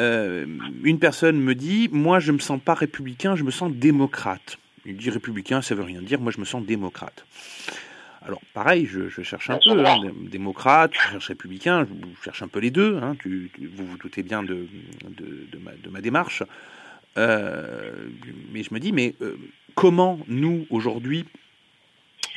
Euh, 0.00 0.44
une 0.82 0.98
personne 0.98 1.38
me 1.40 1.54
dit, 1.54 1.88
moi, 1.92 2.18
je 2.18 2.32
me 2.32 2.38
sens 2.38 2.60
pas 2.62 2.74
républicain, 2.74 3.36
je 3.36 3.44
me 3.44 3.50
sens 3.52 3.72
démocrate. 3.72 4.58
Il 4.84 4.96
dit 4.96 5.08
républicain, 5.10 5.62
ça 5.62 5.74
veut 5.74 5.84
rien 5.84 6.02
dire. 6.02 6.20
Moi, 6.20 6.32
je 6.32 6.40
me 6.40 6.44
sens 6.44 6.64
démocrate. 6.66 7.24
Alors, 8.22 8.40
pareil, 8.54 8.86
je, 8.86 9.08
cherche 9.22 9.50
un 9.50 9.58
peu, 9.58 9.86
hein, 9.86 9.98
dé- 10.02 10.28
démocrate, 10.30 10.92
je 10.94 11.10
cherche 11.12 11.28
républicain, 11.28 11.86
je, 11.86 12.24
cherche 12.24 12.42
un 12.42 12.48
peu 12.48 12.58
les 12.58 12.70
deux. 12.70 12.96
hein, 12.96 13.16
vous 13.24 13.86
vous 13.86 13.98
doutez 13.98 14.22
bien 14.22 14.42
de 14.42 14.66
ma 15.90 16.00
démarche. 16.00 16.42
Euh, 17.16 17.92
mais 18.52 18.62
je 18.62 18.74
me 18.74 18.80
dis, 18.80 18.92
mais 18.92 19.14
euh, 19.20 19.36
comment 19.74 20.18
nous, 20.26 20.66
aujourd'hui, 20.70 21.24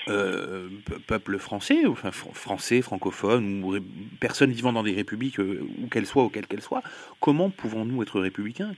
euh, 0.10 0.70
pe- 0.86 1.00
peuple 1.00 1.38
français, 1.38 1.86
enfin 1.88 2.10
fr- 2.10 2.34
français, 2.34 2.82
francophone, 2.82 3.64
ou 3.64 3.78
personnes 4.20 4.52
vivant 4.52 4.74
dans 4.74 4.84
des 4.84 4.94
républiques, 4.94 5.40
euh, 5.40 5.66
où 5.82 5.88
qu'elles 5.88 6.06
soient, 6.06 6.24
ou 6.24 6.30
quelles 6.30 6.48
qu'elles 6.48 6.62
soient, 6.62 6.84
comment 7.20 7.50
pouvons-nous 7.50 8.02
être 8.04 8.20
républicains? 8.20 8.74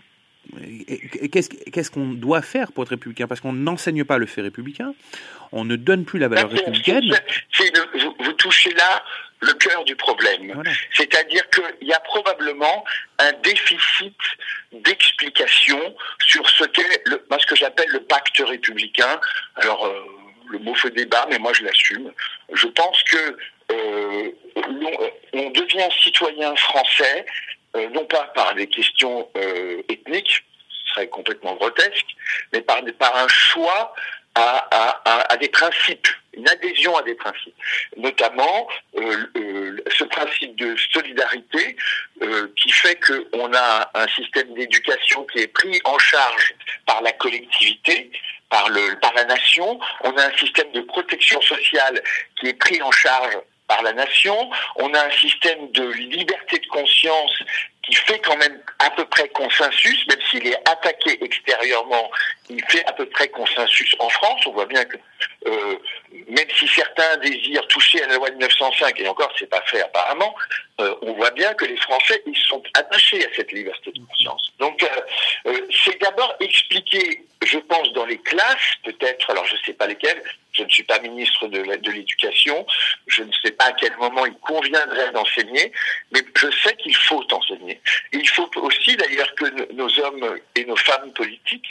Qu'est-ce 1.32 1.92
qu'on 1.92 2.08
doit 2.08 2.42
faire 2.42 2.72
pour 2.72 2.84
être 2.84 2.90
républicain? 2.90 3.28
Parce 3.28 3.42
qu'on 3.42 3.54
n'enseigne 3.54 4.04
pas 4.04 4.18
le 4.18 4.26
fait 4.26 4.42
républicain, 4.42 4.94
on 5.52 5.64
ne 5.66 5.76
donne 5.76 6.06
plus 6.06 6.18
la 6.18 6.28
valeur 6.28 6.50
républicaine. 6.50 7.04
Vous, 7.94 8.16
vous 8.20 8.34
touchez 8.34 8.72
là 8.72 9.04
le 9.42 9.54
cœur 9.54 9.84
du 9.86 9.96
problème. 9.96 10.62
C'est-à-dire 10.94 11.44
qu'il 11.50 11.88
y 11.88 11.94
a 11.94 12.00
probablement 12.00 12.84
un 13.20 13.32
déficit 13.44 14.16
d'explication 14.74 15.80
sur 16.26 16.44
qu'est 16.74 17.04
ce 17.06 17.46
que 17.46 17.56
j'appelle 17.56 17.90
le 17.90 18.00
pacte 18.02 18.42
républicain. 18.46 19.20
Alors, 19.56 19.86
euh, 19.86 20.02
le 20.50 20.60
mot 20.60 20.74
fait 20.76 20.92
débat, 20.92 21.26
mais 21.30 21.40
moi 21.40 21.54
je 21.54 21.64
l'assume. 21.64 22.12
Je 22.54 22.68
pense 22.68 23.02
que 23.04 23.38
euh, 23.72 24.32
on 25.34 25.50
devient 25.52 25.90
citoyen 26.02 26.56
français, 26.56 27.26
euh, 27.76 27.88
non 27.90 28.06
pas 28.06 28.24
par 28.36 28.56
des 28.56 28.68
questions 28.68 29.30
euh, 29.38 29.82
ethniques, 29.90 30.44
ce 30.70 30.94
serait 30.94 31.08
complètement 31.08 31.54
grotesque, 31.56 32.08
mais 32.52 32.62
par, 32.62 32.82
un 33.16 33.28
choix 33.28 33.94
à, 34.36 35.32
à- 35.32 35.38
des 35.38 35.50
principes. 35.50 36.08
une 36.34 36.48
adhésion 36.50 36.96
à 36.98 37.04
des 37.04 37.16
principes, 37.16 37.56
notamment 37.98 38.68
ce 38.96 40.04
principe 40.06 40.56
de 40.56 40.76
solidarité 40.94 41.76
qui 42.56 42.72
fait 42.72 43.00
qu'on 43.00 43.54
a 43.54 43.90
un 43.94 44.08
système 44.10 44.54
d'éducation 44.54 45.26
qui 45.26 45.40
est 45.40 45.48
pris 45.48 45.80
en 45.84 45.98
charge 45.98 46.54
par 46.86 47.02
la 47.02 47.12
collectivité, 47.14 48.12
par, 48.50 48.70
le, 48.70 49.00
par 49.00 49.14
la 49.14 49.26
nation, 49.26 49.80
on 50.04 50.12
a 50.18 50.26
un 50.26 50.38
système 50.38 50.72
de 50.72 50.82
protection 50.82 51.42
sociale 51.42 52.02
qui 52.40 52.48
est 52.48 52.54
pris 52.54 52.82
en 52.82 52.92
charge 52.92 53.38
par 53.70 53.82
la 53.84 53.94
nation, 53.94 54.50
on 54.78 54.94
a 54.94 55.06
un 55.06 55.12
système 55.12 55.72
de 55.72 55.90
liberté 55.92 56.58
de 56.58 56.66
conscience 56.68 57.32
qui 57.84 57.96
fait 57.96 58.20
quand 58.20 58.38
même 58.38 58.60
à 58.80 58.90
peu 58.92 59.06
près 59.06 59.30
consensus, 59.30 60.06
même 60.08 60.20
s'il 60.30 60.46
est 60.46 60.70
attaqué 60.70 61.24
extérieurement, 61.24 62.12
il 62.50 62.64
fait 62.66 62.86
à 62.86 62.94
peu 62.94 63.06
près 63.06 63.30
consensus 63.30 63.96
en 64.00 64.10
France. 64.10 64.42
On 64.48 64.52
voit 64.52 64.66
bien 64.66 64.84
que 64.86 64.98
euh, 65.48 65.76
même 66.28 66.48
si 66.58 66.68
certains 66.68 67.18
désirent 67.18 67.68
toucher 67.68 68.04
à 68.04 68.08
la 68.08 68.16
loi 68.16 68.30
de 68.30 68.36
1905, 68.36 69.00
et 69.00 69.08
encore 69.08 69.32
c'est 69.38 69.50
pas 69.50 69.62
fait 69.62 69.82
apparemment, 69.82 70.36
euh, 70.82 70.96
on 71.04 71.14
voit 71.14 71.32
bien 71.32 71.54
que 71.54 71.66
les 71.66 71.78
Français 71.78 72.22
ils 72.26 72.38
sont 72.38 72.62
attachés 72.74 73.24
à 73.26 73.30
cette 73.36 73.52
liberté 73.52 73.92
de 73.92 74.00
conscience. 74.06 74.52
Donc 74.60 74.84
euh, 75.46 75.60
c'est 75.86 76.00
d'abord 76.02 76.36
expliqué, 76.40 77.24
je 77.46 77.60
pense, 77.60 77.94
dans 77.94 78.06
les 78.06 78.18
classes, 78.18 78.74
peut-être, 78.84 79.30
alors 79.30 79.46
je 79.46 79.56
sais 79.66 79.74
pas 79.74 79.88
lesquelles, 79.88 80.22
je 80.60 80.64
ne 80.66 80.70
suis 80.70 80.84
pas 80.84 81.00
ministre 81.00 81.48
de 81.48 81.62
l'éducation, 81.92 82.66
je 83.08 83.24
ne 83.24 83.32
sais 83.42 83.52
pas 83.52 83.66
à 83.66 83.72
quel 83.74 83.96
moment 83.98 84.26
il 84.26 84.34
conviendrait 84.52 85.12
d'enseigner, 85.12 85.72
mais 86.12 86.22
je 86.36 86.48
sais 86.64 86.76
qu'il 86.76 86.96
faut 86.96 87.24
enseigner. 87.34 87.82
Il 88.12 88.28
faut 88.30 88.50
aussi 88.58 88.96
d'ailleurs 88.98 89.34
que 89.36 89.46
no- 89.46 89.68
nos 89.74 90.00
hommes 90.00 90.40
et 90.56 90.66
nos 90.66 90.76
femmes 90.76 91.12
politiques, 91.14 91.70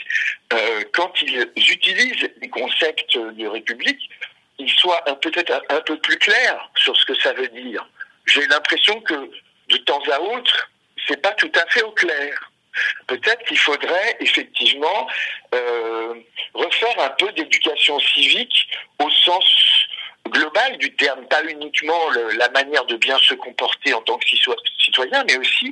euh, 0.53 0.83
quand 0.93 1.13
ils 1.21 1.47
utilisent 1.55 2.29
les 2.41 2.49
concepts 2.49 3.17
de 3.17 3.47
république, 3.47 4.09
ils 4.57 4.69
soient 4.71 5.03
peut-être 5.21 5.51
un, 5.51 5.75
un 5.77 5.81
peu 5.81 5.97
plus 5.99 6.17
clairs 6.17 6.69
sur 6.75 6.95
ce 6.97 7.05
que 7.05 7.15
ça 7.23 7.31
veut 7.33 7.47
dire. 7.49 7.87
J'ai 8.25 8.45
l'impression 8.47 8.99
que 9.01 9.13
de 9.69 9.77
temps 9.77 10.01
à 10.11 10.19
autre, 10.19 10.69
c'est 11.07 11.21
pas 11.21 11.31
tout 11.31 11.51
à 11.55 11.65
fait 11.67 11.83
au 11.83 11.91
clair. 11.91 12.51
Peut-être 13.07 13.43
qu'il 13.47 13.57
faudrait 13.57 14.17
effectivement 14.19 15.07
euh, 15.55 16.13
refaire 16.53 16.99
un 16.99 17.09
peu 17.11 17.31
d'éducation 17.31 17.99
civique 17.99 18.69
au 19.03 19.09
sens 19.09 19.45
global 20.27 20.77
du 20.77 20.95
terme, 20.95 21.25
pas 21.27 21.43
uniquement 21.43 22.09
la 22.37 22.49
manière 22.49 22.85
de 22.85 22.95
bien 22.97 23.17
se 23.17 23.33
comporter 23.33 23.93
en 23.93 24.01
tant 24.01 24.17
que 24.19 24.25
cito- 24.27 24.55
citoyen, 24.77 25.23
mais 25.27 25.37
aussi 25.37 25.71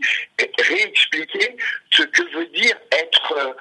réexpliquer 0.60 1.56
ce 1.91 2.04
que 2.04 2.24
veut 2.36 2.48
dire 2.48 2.76
euh, 3.32 3.54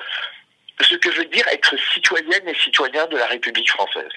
ce 0.81 0.95
que 0.95 1.09
veut 1.11 1.25
dire 1.27 1.47
être 1.49 1.75
citoyenne 1.95 2.49
et 2.49 2.55
citoyen 2.55 3.07
de 3.07 3.17
la 3.17 3.27
République 3.27 3.71
française. 3.71 4.11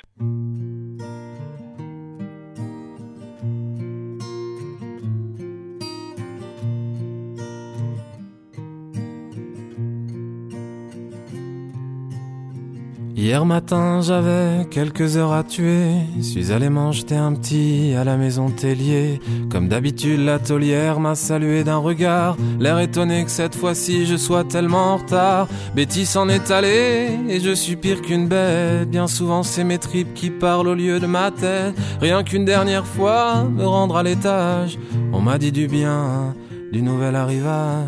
Hier 13.30 13.46
matin, 13.46 14.02
j'avais 14.02 14.66
quelques 14.72 15.16
heures 15.16 15.34
à 15.34 15.44
tuer. 15.44 15.92
Suis 16.20 16.52
allé 16.52 16.68
m'en 16.70 16.92
jeter 16.92 17.16
un 17.16 17.36
petit 17.36 17.94
à 17.96 18.04
la 18.04 18.18
maison 18.18 18.50
Tellier. 18.50 19.20
Comme 19.52 19.68
d'habitude, 19.68 20.22
la 20.22 20.40
taulière 20.40 21.00
m'a 21.00 21.14
salué 21.14 21.64
d'un 21.64 21.78
regard. 21.78 22.38
L'air 22.60 22.80
étonné 22.80 23.24
que 23.24 23.30
cette 23.30 23.54
fois-ci 23.54 24.08
je 24.08 24.16
sois 24.16 24.46
tellement 24.46 24.94
en 24.94 24.98
retard. 24.98 25.48
Betty 25.76 26.08
s'en 26.08 26.28
est 26.28 26.50
allée 26.50 27.10
et 27.30 27.40
je 27.40 27.52
suis 27.52 27.76
pire 27.76 28.02
qu'une 28.02 28.28
bête. 28.28 28.90
Bien 28.90 29.06
souvent, 29.06 29.44
c'est 29.44 29.64
mes 29.64 29.78
tripes 29.78 30.16
qui 30.16 30.32
parlent 30.32 30.68
au 30.68 30.74
lieu 30.74 31.00
de 31.00 31.06
ma 31.06 31.30
tête. 31.30 31.76
Rien 32.02 32.24
qu'une 32.24 32.46
dernière 32.46 32.88
fois, 32.88 33.44
me 33.44 33.64
rendre 33.64 33.96
à 33.98 34.02
l'étage. 34.02 34.80
On 35.14 35.22
m'a 35.22 35.38
dit 35.38 35.52
du 35.52 35.68
bien 35.68 36.34
du 36.72 36.82
nouvel 36.82 37.16
arrivage. 37.16 37.86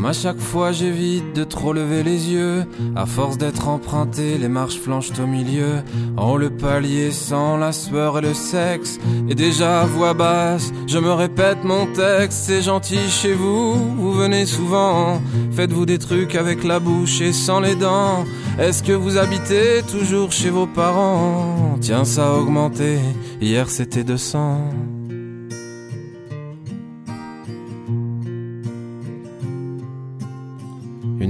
Comme 0.00 0.08
à 0.08 0.14
chaque 0.14 0.40
fois 0.40 0.72
j'évite 0.72 1.36
de 1.36 1.44
trop 1.44 1.74
lever 1.74 2.02
les 2.02 2.30
yeux. 2.30 2.64
À 2.96 3.04
force 3.04 3.36
d'être 3.36 3.68
emprunté 3.68 4.38
les 4.38 4.48
marches 4.48 4.78
flanchent 4.78 5.12
au 5.22 5.26
milieu. 5.26 5.82
En 6.16 6.36
le 6.36 6.48
palier 6.48 7.10
sans 7.10 7.58
la 7.58 7.70
sueur 7.72 8.16
et 8.16 8.22
le 8.22 8.32
sexe. 8.32 8.98
Et 9.28 9.34
déjà 9.34 9.82
à 9.82 9.84
voix 9.84 10.14
basse 10.14 10.72
je 10.86 10.96
me 10.96 11.12
répète 11.12 11.64
mon 11.64 11.84
texte. 11.84 12.44
C'est 12.46 12.62
gentil 12.62 13.10
chez 13.10 13.34
vous, 13.34 13.74
vous 13.74 14.12
venez 14.14 14.46
souvent. 14.46 15.20
Faites-vous 15.52 15.84
des 15.84 15.98
trucs 15.98 16.34
avec 16.34 16.64
la 16.64 16.80
bouche 16.80 17.20
et 17.20 17.34
sans 17.34 17.60
les 17.60 17.74
dents. 17.74 18.24
Est-ce 18.58 18.82
que 18.82 18.92
vous 18.92 19.18
habitez 19.18 19.82
toujours 19.82 20.32
chez 20.32 20.48
vos 20.48 20.66
parents? 20.66 21.76
Tiens 21.82 22.06
ça 22.06 22.28
a 22.30 22.38
augmenté, 22.38 23.00
hier 23.42 23.68
c'était 23.68 24.04
200 24.04 24.99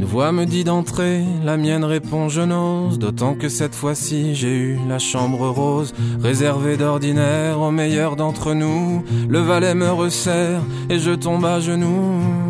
Une 0.01 0.07
voix 0.07 0.33
me 0.33 0.47
dit 0.47 0.65
d'entrer, 0.65 1.25
la 1.45 1.59
mienne 1.59 1.85
répond 1.85 2.31
je 2.31 2.41
n'ose, 2.41 2.99
d'autant 2.99 3.35
que 3.35 3.51
cette 3.51 3.75
fois-ci 3.75 4.35
j'ai 4.35 4.57
eu 4.57 4.79
la 4.89 4.99
chambre 4.99 5.47
rose, 5.51 5.93
réservée 6.23 6.79
d'ordinaire 6.79 7.61
aux 7.61 7.71
meilleurs 7.71 8.17
d'entre 8.17 8.55
nous. 8.55 9.05
Le 9.29 9.41
valet 9.41 9.75
me 9.75 9.91
resserre 9.91 10.63
et 10.89 10.99
je 10.99 11.11
tombe 11.11 11.45
à 11.45 11.61
genoux. 11.61 12.50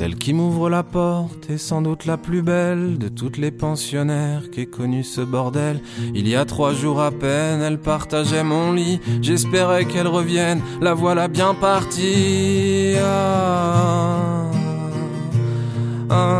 Celle 0.00 0.16
qui 0.16 0.32
m'ouvre 0.32 0.70
la 0.70 0.82
porte 0.82 1.50
est 1.50 1.58
sans 1.58 1.82
doute 1.82 2.06
la 2.06 2.16
plus 2.16 2.40
belle 2.40 2.96
de 2.96 3.08
toutes 3.08 3.36
les 3.36 3.50
pensionnaires 3.50 4.50
qu'ait 4.50 4.64
connu 4.64 5.04
ce 5.04 5.20
bordel. 5.20 5.82
Il 6.14 6.26
y 6.26 6.36
a 6.36 6.46
trois 6.46 6.72
jours 6.72 7.02
à 7.02 7.10
peine, 7.10 7.60
elle 7.60 7.78
partageait 7.78 8.42
mon 8.42 8.72
lit. 8.72 8.98
J'espérais 9.20 9.84
qu'elle 9.84 10.06
revienne, 10.06 10.62
la 10.80 10.94
voilà 10.94 11.28
bien 11.28 11.52
partie. 11.52 12.94
Ah, 12.98 14.50
ah, 16.08 16.39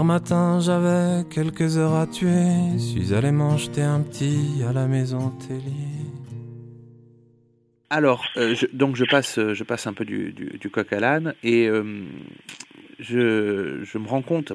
Hier 0.00 0.04
matin, 0.06 0.60
j'avais 0.60 1.28
quelques 1.28 1.76
heures 1.76 1.92
à 1.94 2.06
tuer. 2.06 2.78
Suis 2.78 3.12
allé 3.12 3.32
m'en 3.32 3.50
un 3.52 4.00
petit 4.00 4.62
à 4.66 4.72
la 4.72 4.86
maison 4.86 5.28
Tellier. 5.46 6.06
Alors, 7.90 8.24
euh, 8.38 8.56
donc 8.72 8.96
je 8.96 9.04
passe, 9.04 9.38
euh, 9.38 9.52
je 9.52 9.62
passe 9.62 9.86
un 9.86 9.92
peu 9.92 10.06
du, 10.06 10.32
du, 10.32 10.70
coq 10.70 10.90
à 10.94 11.00
l'âne 11.00 11.34
et 11.42 11.68
euh, 11.68 12.06
je, 12.98 13.84
je 13.84 13.98
me 13.98 14.08
rends 14.08 14.22
compte, 14.22 14.54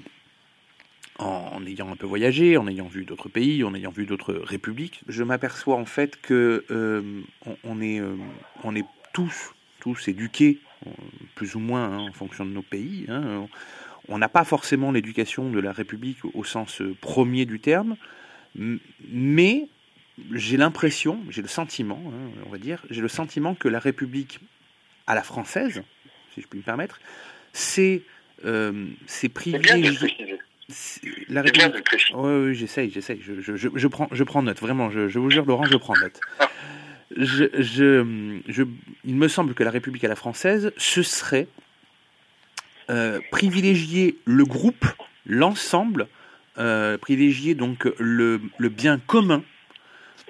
en, 1.19 1.63
ayant 1.67 1.91
un 1.91 1.95
peu 1.95 2.07
voyagé, 2.07 2.57
en 2.57 2.67
ayant 2.67 2.87
vu 2.87 3.05
d'autres 3.05 3.29
pays, 3.29 3.63
en 3.63 3.75
ayant 3.75 3.91
vu 3.91 4.07
d'autres 4.07 4.33
républiques, 4.33 5.03
je 5.07 5.21
m'aperçois 5.21 5.75
en 5.75 5.85
fait 5.85 6.19
que 6.19 6.65
euh, 6.71 7.21
on, 7.63 7.83
est, 7.83 8.01
on 8.63 8.75
est 8.75 8.85
tous, 9.13 9.53
tous 9.79 10.07
éduqués, 10.07 10.57
plus 11.35 11.53
ou 11.53 11.59
moins 11.59 11.83
hein, 11.83 12.07
en 12.09 12.13
fonction 12.13 12.47
de 12.47 12.51
nos 12.51 12.63
pays. 12.63 13.05
hein. 13.09 13.47
N'a 14.17 14.29
pas 14.29 14.43
forcément 14.43 14.91
l'éducation 14.91 15.49
de 15.49 15.59
la 15.59 15.71
République 15.71 16.19
au 16.33 16.43
sens 16.43 16.81
euh, 16.81 16.95
premier 17.01 17.45
du 17.45 17.59
terme, 17.59 17.95
mais 18.55 19.67
j'ai 20.31 20.57
l'impression, 20.57 21.19
j'ai 21.29 21.41
le 21.41 21.47
sentiment, 21.47 22.01
hein, 22.07 22.31
on 22.45 22.49
va 22.49 22.57
dire, 22.57 22.85
j'ai 22.89 23.01
le 23.01 23.07
sentiment 23.07 23.55
que 23.55 23.67
la 23.67 23.79
République 23.79 24.39
à 25.07 25.15
la 25.15 25.23
française, 25.23 25.83
si 26.33 26.41
je 26.41 26.47
puis 26.47 26.59
me 26.59 26.63
permettre, 26.63 26.99
c'est 27.53 28.03
euh, 28.45 28.87
c'est 29.07 29.29
privilégié. 29.29 30.39
La 31.29 31.41
République. 31.41 31.85
Oui, 32.15 32.47
oui, 32.47 32.55
j'essaye, 32.55 32.89
j'essaye. 32.89 33.21
Je, 33.21 33.39
je, 33.39 33.55
je, 33.55 33.69
je 33.73 33.87
prends, 33.87 34.07
je 34.11 34.23
prends 34.23 34.41
note, 34.41 34.59
vraiment. 34.59 34.89
Je, 34.89 35.07
je 35.09 35.19
vous 35.19 35.29
jure, 35.29 35.45
Laurent, 35.45 35.65
je 35.65 35.77
prends 35.77 35.93
note. 35.95 36.19
Je, 37.15 37.45
je, 37.53 38.39
je, 38.47 38.63
il 39.05 39.15
me 39.15 39.27
semble 39.27 39.53
que 39.53 39.63
la 39.63 39.69
République 39.69 40.03
à 40.03 40.07
la 40.07 40.15
française, 40.15 40.73
ce 40.75 41.03
serait 41.03 41.47
euh, 42.89 43.19
privilégier 43.31 44.17
le 44.25 44.45
groupe, 44.45 44.85
l'ensemble, 45.25 46.07
euh, 46.57 46.97
privilégier 46.97 47.55
donc 47.55 47.87
le, 47.99 48.41
le 48.57 48.69
bien 48.69 48.99
commun, 48.99 49.43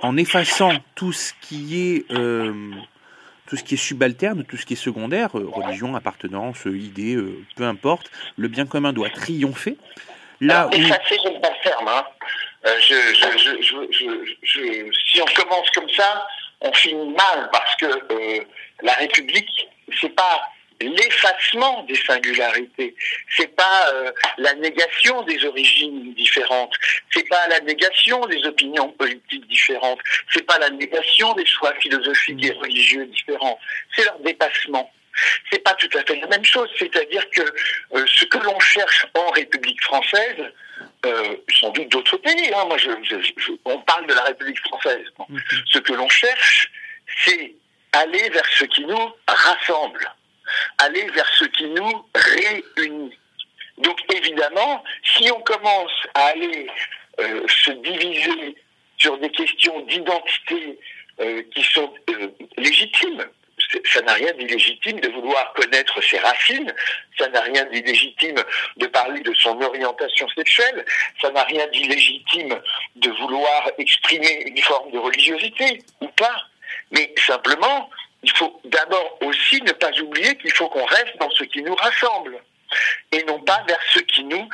en 0.01 0.17
effaçant 0.17 0.73
tout 0.95 1.13
ce 1.13 1.33
qui 1.41 1.79
est 1.79 2.11
euh, 2.11 2.71
tout 3.47 3.55
ce 3.57 3.63
qui 3.63 3.75
est 3.75 3.77
subalterne, 3.77 4.43
tout 4.43 4.57
ce 4.57 4.65
qui 4.65 4.73
est 4.73 4.75
secondaire, 4.77 5.31
religion, 5.33 5.95
appartenance, 5.95 6.65
idée, 6.65 7.15
peu 7.55 7.63
importe, 7.63 8.09
le 8.37 8.47
bien 8.47 8.65
commun 8.65 8.91
doit 8.91 9.09
triompher. 9.11 9.77
Là 10.41 10.67
où 10.67 10.73
Effacer, 10.73 11.17
j'aime 11.23 11.39
pas 11.41 11.49
le 11.51 11.63
terme. 11.69 11.87
Hein. 11.87 12.03
Je, 12.65 12.95
je, 12.95 13.37
je, 13.37 13.61
je, 13.61 13.75
je, 13.91 14.35
je- 14.41 14.91
si 15.11 15.21
on 15.21 15.43
commence 15.43 15.69
comme 15.75 15.89
ça, 15.89 16.25
on 16.61 16.73
finit 16.73 17.09
mal 17.11 17.49
parce 17.51 17.75
que 17.75 17.85
la 18.81 18.93
République, 18.93 19.47
c'est 20.01 20.15
pas 20.15 20.41
l'effacement 20.81 21.83
des 21.83 21.95
singularités, 21.95 22.95
c'est 23.35 23.55
pas 23.55 23.89
euh, 23.93 24.11
la 24.37 24.53
négation 24.55 25.21
des 25.23 25.43
origines 25.45 26.13
différentes, 26.13 26.73
c'est 27.11 27.27
pas 27.27 27.47
la 27.47 27.59
négation 27.61 28.25
des 28.27 28.43
opinions 28.45 28.89
politiques 28.91 29.47
différentes, 29.47 29.99
c'est 30.33 30.45
pas 30.45 30.59
la 30.59 30.69
négation 30.69 31.33
des 31.33 31.45
choix 31.45 31.73
philosophiques 31.75 32.43
et 32.45 32.51
religieux 32.51 33.05
différents, 33.05 33.59
c'est 33.95 34.05
leur 34.05 34.19
dépassement. 34.19 34.91
C'est 35.49 35.59
pas 35.63 35.73
tout 35.75 35.89
à 35.97 36.03
fait 36.03 36.17
la 36.17 36.27
même 36.27 36.43
chose, 36.43 36.69
c'est-à-dire 36.77 37.23
que 37.29 37.41
euh, 37.41 38.05
ce 38.05 38.25
que 38.25 38.37
l'on 38.39 38.59
cherche 38.59 39.05
en 39.15 39.29
République 39.31 39.81
française, 39.81 40.35
euh, 41.05 41.35
sans 41.57 41.69
doute 41.69 41.87
d'autres 41.87 42.17
pays, 42.17 42.51
hein, 42.53 42.65
moi 42.67 42.77
je, 42.77 42.89
je- 43.03 43.31
je- 43.37 43.51
on 43.63 43.79
parle 43.79 44.07
de 44.07 44.13
la 44.13 44.23
République 44.23 44.59
française. 44.59 45.05
Bon. 45.17 45.25
Ce 45.71 45.79
que 45.79 45.93
l'on 45.93 46.09
cherche, 46.09 46.69
c'est 47.23 47.53
aller 47.93 48.29
vers 48.29 48.45
ce 48.59 48.65
qui 48.65 48.83
nous 48.83 49.09
rassemble, 49.25 50.05
aller 50.77 51.09
vers 51.11 51.29
ce 51.37 51.45
qui 51.45 51.67
nous 51.67 52.05
réunit. 52.15 53.17
Donc 53.77 53.99
évidemment, 54.13 54.83
si 55.03 55.29
on 55.31 55.41
commence 55.41 55.91
à 56.13 56.27
aller 56.27 56.67
euh, 57.19 57.45
se 57.47 57.71
diviser 57.71 58.55
sur 58.97 59.17
des 59.17 59.29
questions 59.29 59.81
d'identité 59.81 60.79
euh, 61.19 61.43
qui 61.53 61.63
sont 61.63 61.93
euh, 62.09 62.27
légitimes, 62.57 63.25
ça 63.85 64.01
n'a 64.01 64.13
rien 64.13 64.33
d'illégitime 64.33 64.99
de 64.99 65.09
vouloir 65.09 65.53
connaître 65.53 66.01
ses 66.01 66.17
racines, 66.19 66.73
ça 67.17 67.27
n'a 67.29 67.41
rien 67.41 67.65
d'illégitime 67.65 68.35
de 68.77 68.87
parler 68.87 69.21
de 69.21 69.33
son 69.33 69.59
orientation 69.61 70.27
sexuelle, 70.29 70.85
ça 71.21 71.31
n'a 71.31 71.43
rien 71.43 71.67
d'illégitime 71.67 72.59
de 72.95 73.09
vouloir 73.11 73.71
exprimer 73.77 74.43
une 74.45 74.61
forme 74.61 74.91
de 74.91 74.99
religiosité 74.99 75.81
ou 76.01 76.07
pas. 76.09 76.35
Mais 76.91 77.13
simplement, 77.25 77.89
il 78.25 78.31
faut 78.31 78.59
d'abord 78.65 79.17
aussi 79.21 79.61
ne 79.61 79.71
pas 79.71 79.91
oublier 80.01 80.35
qu'il 80.37 80.51
faut 80.51 80.67
qu'on 80.67 80.85
reste 80.85 81.15
dans 81.19 81.29
ce 81.29 81.43
qui 81.43 81.61
nous 81.61 81.75
rassemble 81.75 82.41
et 83.11 83.23
non 83.23 83.39
pas 83.39 83.63
vers 83.67 83.79
ce 83.93 83.99
qui 83.99 84.23
nous 84.23 84.49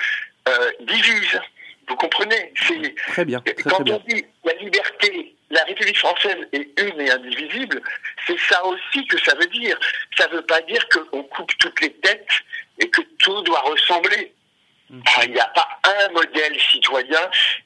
euh, 0.50 0.72
divise. 0.82 1.40
Vous 1.88 1.96
comprenez? 1.96 2.54
C'est 2.68 2.96
Très 3.08 3.26
bien, 3.26 3.40
très, 3.40 3.54
quand 3.56 3.76
très 3.76 3.84
bien. 3.86 3.96
on 3.96 4.14
dit 4.14 4.26
la 4.44 4.54
liberté, 4.56 5.36
la 5.50 5.64
République 5.64 5.98
française 5.98 6.38
est 6.52 6.68
une 6.80 7.00
et 7.00 7.12
indivisible, 7.12 7.82
c'est 8.28 8.40
ça 8.40 8.64
aussi 8.66 9.08
que 9.08 9.18
ça 9.24 9.36
veut 9.36 9.48
dire. 9.48 9.78
Ça 10.18 10.28
ne 10.28 10.34
veut 10.34 10.46
pas 10.46 10.62
dire 10.62 10.86
qu'on 10.90 11.24
coupe 11.24 11.52
toutes 11.58 11.80
les 11.82 11.94
têtes 11.94 12.28
et 12.80 12.90
que 12.90 13.02
tout 13.20 13.42
doit 13.44 13.62
ressembler. 13.62 14.34
Ah, 15.06 15.22
Il 15.26 15.32
n'y 15.34 15.40
a 15.40 15.46
pas 15.48 15.68
un 15.84 16.12
modèle 16.14 16.60
citoyen 16.72 17.20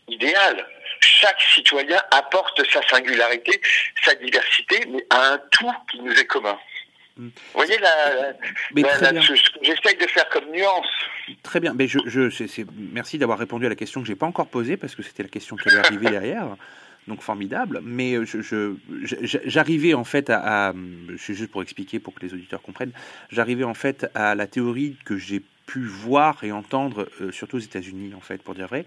idéal. 0.07 0.65
Chaque 1.01 1.39
citoyen 1.41 1.99
apporte 2.11 2.61
sa 2.71 2.82
singularité, 2.88 3.59
sa 4.03 4.15
diversité, 4.15 4.86
mais 4.89 5.05
à 5.09 5.34
un 5.34 5.38
tout 5.51 5.71
qui 5.91 5.99
nous 6.01 6.11
est 6.13 6.26
commun. 6.26 6.57
Vous 7.17 7.30
voyez 7.53 7.78
la, 7.78 8.34
la- 9.01 9.21
ce 9.21 9.49
que 9.51 9.59
j'essaye 9.63 9.95
de 9.97 10.07
faire 10.07 10.28
comme 10.30 10.51
nuance. 10.51 10.88
Très 11.43 11.59
bien. 11.61 11.73
Mais 11.73 11.88
je, 11.88 11.99
je, 12.05 12.30
c'est- 12.30 12.65
merci 12.91 13.17
d'avoir 13.17 13.39
répondu 13.39 13.65
à 13.65 13.69
la 13.69 13.76
question 13.76 14.01
que 14.01 14.07
j'ai 14.07 14.15
pas 14.15 14.26
encore 14.26 14.47
posée 14.47 14.76
parce 14.78 14.95
que 14.95 15.01
c'était 15.03 15.23
la 15.23 15.30
question 15.30 15.55
qui 15.55 15.69
allait 15.69 15.80
arriver 15.80 16.09
derrière. 16.11 16.45
Donc 17.07 17.21
formidable. 17.21 17.80
Mais 17.84 18.15
euh, 18.15 18.26
je, 18.26 18.41
je- 18.41 18.76
j'arrivais 19.45 19.93
en 19.93 20.03
fait 20.03 20.30
à, 20.30 20.69
à, 20.69 20.73
c'est 21.17 21.36
juste 21.36 21.51
pour 21.51 21.61
expliquer 21.61 21.99
pour 21.99 22.13
que 22.15 22.19
les 22.26 22.34
auditeurs 22.34 22.61
comprennent. 22.61 22.91
J'arrivais 23.32 23.63
en 23.63 23.76
fait 23.76 24.07
à 24.15 24.36
la 24.36 24.47
théorie 24.47 24.97
que 25.05 25.15
j'ai 25.17 25.41
pu 25.66 25.86
voir 25.86 26.43
et 26.43 26.51
entendre, 26.51 27.09
euh, 27.22 27.32
surtout 27.32 27.57
aux 27.57 27.59
États-Unis 27.59 28.13
en 28.13 28.22
fait, 28.22 28.41
pour 28.41 28.55
dire 28.55 28.68
vrai, 28.68 28.86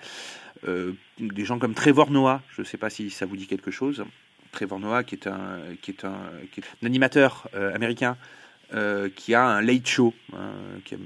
Euh, 0.67 0.93
des 1.21 1.45
gens 1.45 1.59
comme 1.59 1.75
Trevor 1.75 2.11
Noah. 2.11 2.43
Je 2.51 2.63
ne 2.63 2.67
sais 2.67 2.79
pas 2.79 2.91
si 2.91 3.11
ça 3.11 3.27
vous 3.27 3.37
dit 3.37 3.47
quelque 3.47 3.71
chose. 3.71 4.05
Trevor 4.51 4.81
Noah, 4.81 5.05
qui 5.05 5.15
est 5.15 5.27
un, 5.27 5.61
qui 5.83 5.93
est 5.93 6.05
un, 6.05 6.19
animateur 6.85 7.49
euh, 7.55 7.75
américain 7.75 8.17
euh, 8.75 9.09
qui 9.15 9.35
a 9.35 9.43
un 9.45 9.63
late 9.63 9.87
show, 9.87 10.13
qui 10.85 10.95
a- 10.95 10.99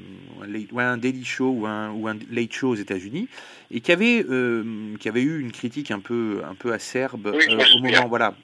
un 0.42 0.46
late- 0.46 0.72
ouais, 0.72 0.82
un 0.82 0.96
daily 0.96 1.24
show 1.24 1.50
ou 1.50 1.66
un, 1.66 1.90
ou 1.90 2.08
un 2.08 2.16
late 2.30 2.52
show 2.52 2.70
aux 2.70 2.74
États-Unis, 2.74 3.28
et 3.70 3.80
qui 3.80 3.92
avait, 3.92 4.24
euh, 4.28 4.94
qui 4.98 5.08
avait 5.08 5.22
eu 5.22 5.40
une 5.40 5.52
critique 5.52 5.90
un 5.90 6.00
peu, 6.00 6.42
un 6.48 6.54
peu 6.54 6.72
acerbe 6.72 7.30
Oui, 7.34 7.44
euh, 7.48 7.58
au 7.76 7.80
moment, 7.82 8.08
voilà, 8.08 8.34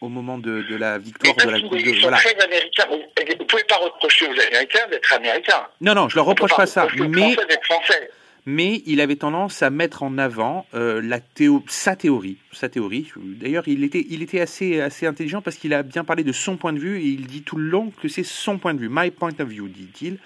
au, 0.00 0.08
moment 0.08 0.38
de, 0.38 0.62
de 0.62 0.76
la 0.76 0.98
victoire 0.98 1.34
de 1.36 1.50
la 1.50 1.60
Coupe 1.60 1.76
de, 1.76 2.00
voilà. 2.00 2.18
Vous 2.18 3.38
ne 3.38 3.44
pouvez 3.44 3.64
pas 3.64 3.76
reprocher 3.76 4.26
aux 4.26 4.40
Américains 4.48 4.86
d'être 4.90 5.12
américains. 5.12 5.66
Non, 5.80 5.94
non, 5.94 6.08
je 6.08 6.16
leur 6.16 6.24
reproche 6.26 6.54
pas 6.54 6.66
ça, 6.66 6.84
reprocher 6.84 7.02
aux 7.04 7.08
mais 7.08 7.34
français. 7.64 8.10
Mais 8.44 8.82
il 8.86 9.00
avait 9.00 9.16
tendance 9.16 9.62
à 9.62 9.70
mettre 9.70 10.02
en 10.02 10.18
avant 10.18 10.66
euh, 10.74 11.00
la 11.02 11.20
théo 11.20 11.64
sa 11.68 11.94
théorie, 11.96 12.38
sa 12.52 12.68
théorie. 12.68 13.10
D'ailleurs, 13.16 13.68
il 13.68 13.84
était, 13.84 14.04
il 14.10 14.22
était 14.22 14.40
assez, 14.40 14.80
assez 14.80 15.06
intelligent 15.06 15.42
parce 15.42 15.56
qu'il 15.56 15.72
a 15.74 15.82
bien 15.82 16.02
parlé 16.04 16.24
de 16.24 16.32
son 16.32 16.56
point 16.56 16.72
de 16.72 16.78
vue 16.80 16.98
et 17.00 17.04
il 17.06 17.26
dit 17.26 17.42
tout 17.42 17.56
le 17.56 17.68
long 17.68 17.90
que 18.02 18.08
c'est 18.08 18.24
son 18.24 18.58
point 18.58 18.74
de 18.74 18.80
vue, 18.80 18.88
my 18.90 19.10
point 19.10 19.30
of 19.38 19.48
view, 19.48 19.68
dit-il. 19.68 20.18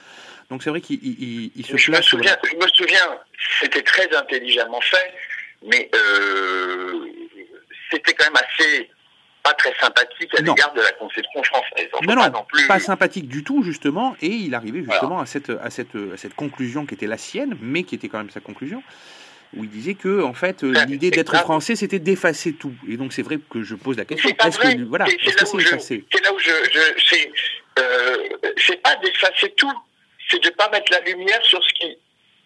Donc 0.51 0.63
c'est 0.63 0.71
vrai 0.71 0.81
qu'il 0.81 0.99
il, 1.03 1.23
il- 1.23 1.53
il 1.57 1.67
se 1.67 1.77
Je 1.77 1.91
me 1.91 2.01
souviens, 2.01 2.37
je 2.51 2.57
me 2.57 2.69
souviens, 2.73 3.19
c'était 3.61 3.83
très 3.83 4.15
intelligemment 4.17 4.81
fait, 4.81 5.13
mais 5.67 5.91
euh, 5.95 7.05
c'était 7.91 8.13
quand 8.15 8.27
même 8.33 8.43
assez 8.49 8.89
pas 9.47 9.55
très 9.55 9.73
sympathique 9.81 10.35
à 10.37 10.43
l'égard 10.43 10.73
de 10.75 10.81
la 10.81 10.93
conception 10.93 11.43
française. 11.45 11.89
Non, 12.03 12.15
pas 12.17 12.31
non, 12.31 12.45
plus. 12.49 12.67
pas 12.67 12.81
sympathique 12.81 13.29
du 13.29 13.45
tout, 13.45 13.63
justement, 13.63 14.17
et 14.21 14.27
il 14.27 14.55
arrivait 14.55 14.83
justement 14.83 15.21
à, 15.21 15.27
cette, 15.27 15.51
à, 15.51 15.71
cette, 15.71 15.95
à 15.95 16.17
cette 16.17 16.35
conclusion 16.35 16.85
qui 16.85 16.95
était 16.95 17.07
la 17.07 17.19
sienne, 17.19 17.57
mais 17.61 17.85
qui 17.85 17.95
était 17.95 18.09
quand 18.09 18.19
même 18.19 18.31
sa 18.31 18.41
conclusion, 18.41 18.83
où 19.57 19.63
il 19.63 19.71
disait 19.71 19.95
que, 19.95 20.23
en 20.23 20.35
fait, 20.35 20.65
euh, 20.65 20.85
l'idée 20.87 21.11
d'être 21.11 21.37
français, 21.37 21.77
c'était 21.77 22.01
d'effacer 22.01 22.55
tout. 22.55 22.75
Et 22.89 22.97
donc, 22.97 23.13
c'est 23.13 23.23
vrai 23.23 23.39
que 23.49 23.63
je 23.63 23.77
pose 23.77 23.97
la 23.97 24.05
question, 24.05 24.31
est-ce 24.31 24.59
que, 24.59 24.83
voilà, 24.85 25.07
c'est 25.07 25.17
que 25.17 25.27
là 25.27 25.79
c'est 25.79 26.23
là 26.23 26.33
où 26.35 26.39
je, 26.39 26.51
je 26.73 26.81
c'est, 27.09 27.31
euh, 27.79 28.77
pas 28.83 28.97
d'effacer 28.97 29.53
tout, 29.57 29.73
c'est 30.29 30.43
de 30.43 30.51
pas 30.51 30.69
mettre 30.71 30.91
la 30.91 31.01
lumière 31.01 31.43
sur 31.45 31.63
ce 31.63 31.73
qui, 31.75 31.97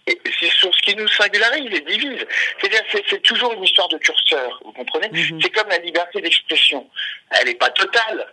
c'est 0.07 0.51
sur 0.51 0.75
ce 0.75 0.83
qui 0.83 0.95
nous 0.97 1.09
singularise 1.09 1.73
et 1.73 1.81
divise. 1.83 2.27
C'est-à-dire, 2.61 2.83
c'est, 2.91 3.05
c'est 3.09 3.23
toujours 3.23 3.53
une 3.53 3.65
histoire 3.65 3.89
de 3.89 3.99
curseur, 3.99 4.61
vous 4.65 4.73
comprenez 4.73 5.09
Mhm. 5.11 5.41
C'est 5.43 5.51
comme 5.51 5.69
la 5.69 5.79
liberté 5.79 6.21
d'expression. 6.21 6.89
Elle 7.31 7.47
n'est 7.47 7.55
pas 7.55 7.71
totale. 7.71 8.27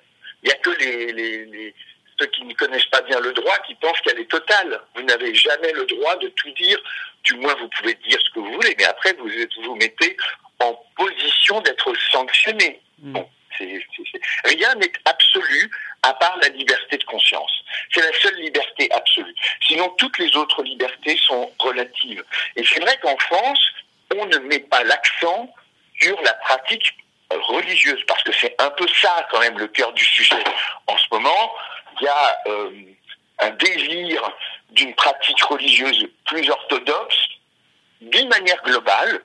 Il 0.43 0.49
y 0.49 0.51
a 0.51 0.55
que 0.55 0.69
les, 0.79 1.11
les, 1.13 1.45
les- 1.45 1.75
ceux 2.19 2.25
qui 2.27 2.43
ne 2.45 2.53
connaissent 2.53 2.85
pas 2.87 3.01
bien 3.01 3.19
le 3.19 3.31
droit 3.33 3.57
qui 3.67 3.75
pensent 3.75 3.99
qu'elle 4.01 4.19
est 4.19 4.29
totale. 4.29 4.79
Vous 4.95 5.03
n'avez 5.03 5.35
jamais 5.35 5.71
le 5.73 5.85
droit 5.85 6.15
de 6.17 6.27
tout 6.29 6.49
dire. 6.51 6.79
Du 7.23 7.35
moins, 7.35 7.53
vous 7.55 7.67
pouvez 7.69 7.93
dire 8.07 8.19
ce 8.23 8.29
que 8.31 8.39
vous 8.39 8.53
voulez, 8.53 8.73
mais 8.77 8.85
après, 8.85 9.13
vous 9.19 9.29
êtes- 9.29 9.53
vous 9.63 9.75
mettez 9.75 10.15
en 10.59 10.73
position 10.95 11.61
d'être 11.61 11.93
sanctionné. 12.11 12.81
Bon, 12.99 13.21
c'est- 13.21 13.36
rien 14.45 14.75
n'est 14.75 14.91
absolu 15.05 15.71
à 16.03 16.13
part 16.13 16.37
la 16.41 16.49
liberté 16.49 16.97
de 16.97 17.03
conscience. 17.03 17.51
C'est 17.93 18.01
la 18.01 18.17
seule 18.19 18.39
liberté 18.39 18.89
absolue. 18.91 19.35
Sinon, 19.67 19.89
toutes 19.97 20.17
les 20.17 20.35
autres 20.35 20.63
libertés 20.63 21.17
sont 21.25 21.51
relatives. 21.59 22.23
Et 22.55 22.63
c'est 22.65 22.79
vrai 22.79 22.97
qu'en 23.01 23.17
France, 23.17 23.59
on 24.15 24.25
ne 24.25 24.37
met 24.39 24.59
pas 24.59 24.83
l'accent 24.83 25.53
sur 25.99 26.21
la 26.21 26.33
pratique 26.33 26.93
religieuse, 27.29 28.01
parce 28.07 28.23
que 28.23 28.31
c'est 28.31 28.55
un 28.61 28.69
peu 28.71 28.87
ça 29.01 29.27
quand 29.29 29.39
même 29.39 29.57
le 29.57 29.67
cœur 29.67 29.91
du 29.93 30.03
sujet. 30.03 30.43
En 30.87 30.97
ce 30.97 31.05
moment, 31.11 31.53
il 31.99 32.05
y 32.05 32.07
a 32.07 32.37
euh, 32.47 32.71
un 33.39 33.49
désir 33.51 34.31
d'une 34.71 34.93
pratique 34.95 35.41
religieuse 35.43 36.07
plus 36.25 36.49
orthodoxe, 36.49 37.17
d'une 38.01 38.27
manière 38.29 38.61
globale. 38.63 39.21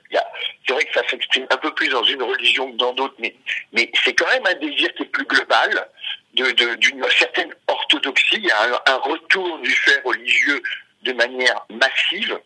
C'est 0.67 0.73
vrai 0.73 0.85
que 0.85 0.93
ça 0.95 1.07
s'exprime 1.09 1.47
un 1.51 1.57
peu 1.57 1.73
plus 1.75 1.89
dans 1.89 2.05
une 2.05 2.23
religion 2.23 2.71
que 2.73 2.77
dans 2.77 2.93
d'autres, 2.95 3.15
mais, 3.19 3.35
mais 3.73 3.91
c'est 4.05 4.15
quand 4.15 4.27
même 4.29 4.47
un 4.47 4.55
désir 4.55 4.93
qui 4.95 5.03
est 5.03 5.07
plus 5.07 5.25
global, 5.27 5.89
de- 6.35 6.51
de- 6.53 6.75
d'une 6.77 7.05
certaine 7.11 7.53
orthodoxie. 7.69 8.37
Il 8.37 8.45
y 8.47 8.51
a 8.51 8.63
un, 8.63 8.93
un 8.95 8.97
retour 8.97 9.59
du 9.59 9.71
fait 9.71 10.01
religieux 10.05 10.63
de 11.03 11.13
manière 11.13 11.67
massive. 11.71 12.39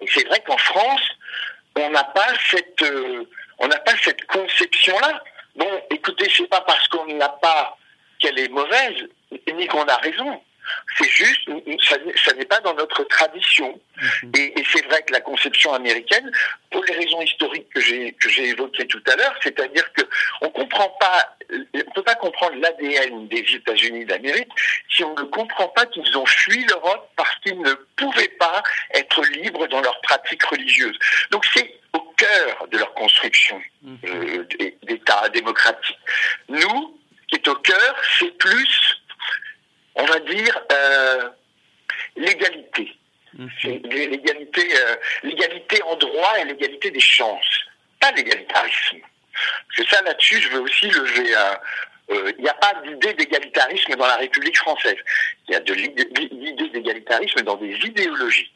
Et 0.00 0.06
c'est 0.14 0.26
vrai 0.26 0.40
qu'en 0.46 0.56
France, 0.58 1.02
on 1.76 1.90
n'a 1.90 2.04
pas 2.04 2.28
cette, 2.50 2.82
euh, 2.82 3.24
on 3.58 3.66
n'a 3.68 3.78
pas 3.78 3.92
cette 4.02 4.24
conception-là. 4.26 5.22
Bon, 5.56 5.68
écoutez, 5.90 6.30
c'est 6.34 6.48
pas 6.48 6.60
parce 6.62 6.86
qu'on 6.88 7.06
n'a 7.14 7.28
pas 7.28 7.76
qu'elle 8.18 8.38
est 8.38 8.48
mauvaise, 8.48 9.08
ni 9.54 9.66
qu'on 9.66 9.84
a 9.84 9.96
raison. 9.96 10.42
C'est 10.98 11.08
juste, 11.08 11.48
ça, 11.88 11.96
n'est- 11.98 12.16
ça 12.16 12.32
n'est 12.34 12.44
pas 12.44 12.60
dans 12.60 12.74
notre 12.74 13.04
tradition. 13.04 13.78
Et, 14.36 14.58
et 14.60 14.64
c'est 14.72 14.84
vrai 14.86 15.02
que 15.02 15.12
la 15.12 15.20
conception 15.20 15.72
américaine, 15.72 16.30
pour 16.70 16.84
les 16.84 16.94
raisons 16.94 17.20
historiques 17.22 17.68
que 17.74 17.80
j'ai 17.80 18.12
que 18.12 18.28
j'ai 18.28 18.48
évoquées 18.48 18.86
tout 18.86 19.02
à 19.10 19.16
l'heure, 19.16 19.34
c'est-à-dire 19.42 19.90
que 19.92 20.02
on 20.42 20.50
comprend 20.50 20.88
pas, 21.00 21.36
on 21.74 21.90
peut 21.92 22.02
pas 22.02 22.14
comprendre 22.16 22.56
l'ADN 22.60 23.28
des 23.28 23.44
États-Unis 23.54 24.04
d'Amérique 24.04 24.50
si 24.90 25.02
on 25.04 25.14
ne 25.14 25.22
comprend 25.22 25.68
pas 25.68 25.86
qu'ils 25.86 26.16
ont 26.18 26.26
fui 26.26 26.64
l'Europe 26.66 27.10
parce 27.16 27.34
qu'ils 27.42 27.58
ne 27.60 27.72
pouvaient 27.96 28.34
pas 28.38 28.62
être 28.94 29.22
libres 29.26 29.66
dans 29.68 29.80
leurs 29.80 30.00
pratiques 30.02 30.42
religieuses. 30.44 30.98
Donc 31.30 31.44
c'est 31.54 31.74
au 31.94 32.00
cœur 32.18 32.66
de 32.70 32.76
leur 32.78 32.92
construction 32.94 33.60
euh, 34.04 34.44
d- 34.58 34.76
d'État 34.82 35.28
démocratique. 35.30 35.98
Nous, 36.48 36.98
ce 37.22 37.26
qui 37.28 37.34
est 37.36 37.48
au 37.48 37.54
cœur, 37.56 37.96
c'est 38.18 38.36
plus, 38.38 39.00
on 39.96 40.04
va 40.04 40.20
dire, 40.20 40.60
euh, 40.72 41.30
l'égalité. 42.16 42.96
C'est 43.60 43.80
l'égalité, 43.84 44.66
euh, 44.76 44.96
l'égalité 45.22 45.82
en 45.82 45.96
droit 45.96 46.38
et 46.38 46.44
l'égalité 46.44 46.90
des 46.90 47.00
chances, 47.00 47.60
pas 48.00 48.10
l'égalitarisme. 48.12 49.00
Parce 49.00 49.76
que 49.88 49.94
ça, 49.94 50.02
là-dessus, 50.02 50.40
je 50.40 50.48
veux 50.48 50.60
aussi 50.60 50.86
lever 50.88 51.34
un... 51.34 51.58
euh, 52.14 52.32
Il 52.38 52.44
n'y 52.44 52.48
a 52.48 52.54
pas 52.54 52.72
d'idée 52.82 53.12
d'égalitarisme 53.12 53.94
dans 53.96 54.06
la 54.06 54.16
République 54.16 54.56
française. 54.56 54.96
Il 55.48 55.52
y 55.52 55.56
a 55.56 55.60
de 55.60 55.74
l'idée 55.74 56.68
d'égalitarisme 56.70 57.42
dans 57.42 57.56
des 57.56 57.74
idéologies. 57.84 58.50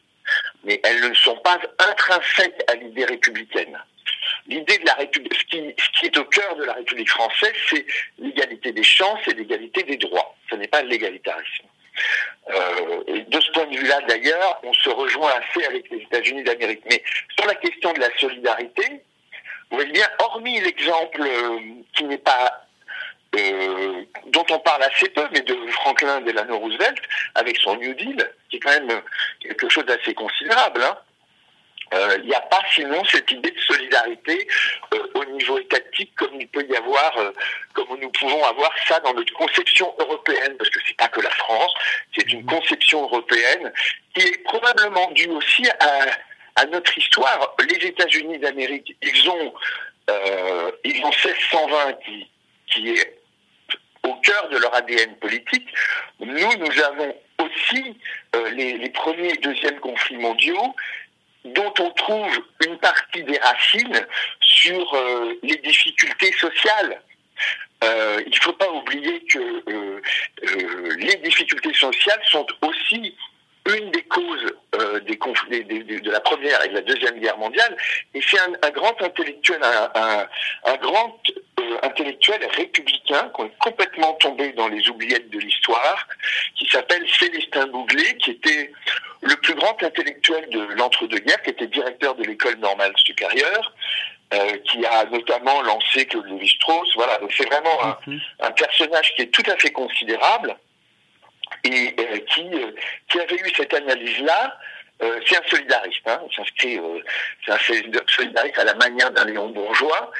Mais 0.63 0.79
elles 0.83 1.09
ne 1.09 1.13
sont 1.13 1.37
pas 1.37 1.59
intrinsèques 1.77 2.63
à 2.67 2.75
l'idée 2.75 3.05
républicaine. 3.05 3.77
L'idée 4.47 4.77
de 4.77 4.85
la 4.85 4.93
République, 4.95 5.33
ce 5.33 5.45
qui, 5.45 6.05
est 6.05 6.17
au 6.17 6.25
cœur 6.25 6.55
de 6.55 6.63
la 6.63 6.73
République 6.73 7.09
française, 7.09 7.53
c'est 7.69 7.85
l'égalité 8.17 8.71
des 8.71 8.83
chances 8.83 9.19
et 9.27 9.33
l'égalité 9.33 9.83
des 9.83 9.97
droits. 9.97 10.35
Ce 10.49 10.55
n'est 10.55 10.67
pas 10.67 10.81
l'égalitarisme. 10.81 11.65
Euh, 12.49 13.03
et 13.07 13.21
de 13.21 13.39
ce 13.39 13.51
point 13.51 13.65
de 13.65 13.77
vue-là, 13.77 13.99
d'ailleurs, 14.07 14.59
on 14.63 14.73
se 14.73 14.89
rejoint 14.89 15.31
assez 15.31 15.65
avec 15.65 15.89
les 15.89 15.99
États-Unis 15.99 16.43
d'Amérique. 16.43 16.81
Mais 16.89 17.03
sur 17.37 17.45
la 17.45 17.55
question 17.55 17.93
de 17.93 17.99
la 17.99 18.09
solidarité, 18.17 19.03
vous 19.69 19.77
voyez 19.77 19.91
bien, 19.91 20.09
hormis 20.19 20.59
l'exemple 20.59 21.21
euh, 21.21 21.59
qui 21.95 22.03
n'est 22.05 22.17
pas 22.17 22.67
euh, 23.37 24.03
dont 24.27 24.45
on 24.49 24.59
parle 24.59 24.83
assez 24.83 25.07
peu, 25.09 25.25
mais 25.31 25.41
de 25.41 25.55
Franklin 25.71 26.19
Delano 26.21 26.57
Roosevelt, 26.57 26.99
avec 27.35 27.57
son 27.57 27.77
New 27.77 27.93
Deal, 27.93 28.29
qui 28.49 28.57
est 28.57 28.59
quand 28.59 28.71
même 28.71 29.01
quelque 29.39 29.69
chose 29.69 29.85
d'assez 29.85 30.13
considérable. 30.13 30.83
hein. 30.83 30.97
Euh, 31.93 32.17
Il 32.19 32.29
n'y 32.29 32.33
a 32.35 32.41
pas 32.41 32.61
sinon 32.73 33.03
cette 33.05 33.29
idée 33.31 33.51
de 33.51 33.59
solidarité 33.59 34.47
euh, 34.93 35.07
au 35.15 35.25
niveau 35.25 35.59
étatique 35.59 36.13
comme 36.15 36.39
il 36.39 36.47
peut 36.47 36.65
y 36.69 36.75
avoir, 36.75 37.17
euh, 37.17 37.31
comme 37.73 37.99
nous 37.99 38.09
pouvons 38.11 38.43
avoir 38.45 38.71
ça 38.87 38.99
dans 39.01 39.13
notre 39.13 39.33
conception 39.33 39.93
européenne, 39.99 40.55
parce 40.57 40.69
que 40.69 40.79
c'est 40.87 40.97
pas 40.97 41.09
que 41.09 41.21
la 41.21 41.29
France, 41.31 41.73
c'est 42.15 42.31
une 42.31 42.45
conception 42.45 43.03
européenne 43.03 43.71
qui 44.13 44.27
est 44.27 44.43
probablement 44.43 45.11
due 45.11 45.29
aussi 45.29 45.67
à, 45.79 46.61
à 46.61 46.65
notre 46.65 46.97
histoire. 46.97 47.55
Les 47.69 47.87
États-Unis 47.87 48.39
d'Amérique, 48.39 48.95
ils 49.01 49.29
ont, 49.29 49.53
euh, 50.09 50.71
ils 50.83 51.03
ont 51.03 51.09
1620 51.11 51.93
qui, 52.05 52.27
qui 52.67 52.89
est 52.89 53.21
au 54.03 54.13
cœur 54.15 54.49
de 54.49 54.57
leur 54.57 54.73
ADN 54.75 55.15
politique. 55.17 55.67
Nous, 56.19 56.57
nous 56.57 56.83
avons 56.83 57.15
aussi 57.39 57.97
euh, 58.35 58.49
les, 58.51 58.77
les 58.77 58.89
premiers 58.89 59.33
et 59.33 59.37
deuxièmes 59.37 59.79
conflits 59.79 60.17
mondiaux 60.17 60.75
dont 61.45 61.73
on 61.79 61.89
trouve 61.91 62.39
une 62.65 62.77
partie 62.77 63.23
des 63.23 63.37
racines 63.37 64.05
sur 64.39 64.93
euh, 64.93 65.33
les 65.43 65.57
difficultés 65.57 66.31
sociales. 66.33 67.01
Euh, 67.83 68.21
il 68.25 68.31
ne 68.31 68.43
faut 68.43 68.53
pas 68.53 68.69
oublier 68.71 69.23
que 69.25 69.39
euh, 69.39 70.01
les 70.97 71.15
difficultés 71.17 71.73
sociales 71.73 72.21
sont 72.25 72.45
aussi 72.61 73.15
une 73.67 73.91
des 73.91 74.03
causes 74.03 74.53
euh, 74.75 74.99
des 75.01 75.17
conflits 75.17 75.63
des- 75.65 75.83
des- 75.83 75.99
de 75.99 76.11
la 76.11 76.19
première 76.21 76.63
et 76.65 76.69
de 76.69 76.73
la 76.75 76.81
deuxième 76.81 77.19
guerre 77.19 77.37
mondiale. 77.37 77.75
Et 78.13 78.21
c'est 78.21 78.39
un, 78.39 78.53
un 78.63 78.71
grand 78.71 78.99
intellectuel, 79.01 79.59
un, 79.61 79.91
un- 79.93 80.27
un 80.65 80.77
grand 80.77 81.19
euh, 81.59 81.77
intellectuel 81.83 82.39
républicain 82.55 83.29
qu'on 83.33 83.45
est 83.45 83.57
complètement 83.59 84.13
tombé 84.13 84.51
dans 84.53 84.67
les 84.67 84.87
oubliettes 84.89 85.29
de 85.29 85.39
l'histoire, 85.39 86.07
qui 86.55 86.65
s'appelle 86.69 87.05
Célestin 87.19 87.67
Bouglé, 87.67 88.17
qui 88.17 88.31
était 88.31 88.71
le 89.21 89.35
plus 89.35 89.53
grand 89.53 89.81
intellectuel 89.83 90.49
de 90.49 90.61
l'entre-deux-guerres, 90.75 91.41
qui 91.43 91.51
était 91.51 91.67
directeur 91.67 92.15
de 92.15 92.23
l'école 92.23 92.55
normale 92.55 92.93
supérieure, 92.97 93.73
euh, 94.33 94.57
qui 94.69 94.83
a 94.85 95.05
notamment 95.05 95.61
lancé 95.61 96.05
Claude 96.07 96.25
Lévi-Strauss. 96.25 96.93
Voilà, 96.95 97.17
donc 97.19 97.31
c'est 97.37 97.45
vraiment 97.47 97.77
un, 97.85 97.97
un 98.39 98.51
personnage 98.51 99.13
qui 99.15 99.23
est 99.23 99.27
tout 99.31 99.43
à 99.51 99.55
fait 99.57 99.71
considérable 99.71 100.55
et 101.63 101.95
euh, 101.99 102.19
qui, 102.27 102.47
euh, 102.53 102.71
qui 103.09 103.19
avait 103.19 103.35
eu 103.35 103.51
cette 103.55 103.73
analyse-là. 103.73 104.57
Euh, 105.01 105.19
c'est 105.25 105.37
un 105.37 105.49
solidariste, 105.49 106.01
hein, 106.05 106.21
il 106.29 106.35
s'inscrit, 106.35 106.79
c'est 107.43 107.51
un 107.51 107.57
solidariste 108.07 108.59
à 108.59 108.65
la 108.65 108.75
manière 108.75 109.09
d'un 109.11 109.25
Léon 109.25 109.49
Bourgeois. 109.49 110.11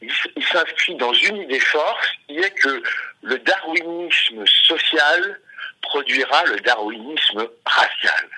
Il, 0.00 0.12
s'inscrit 0.44 0.94
dans 0.94 1.12
une 1.12 1.38
idée 1.38 1.58
force 1.58 2.08
qui 2.28 2.38
est 2.38 2.54
que 2.54 2.82
le 3.22 3.38
darwinisme 3.40 4.46
social 4.46 5.40
produira 5.82 6.44
le 6.44 6.56
darwinisme 6.60 7.48
racial. 7.66 8.28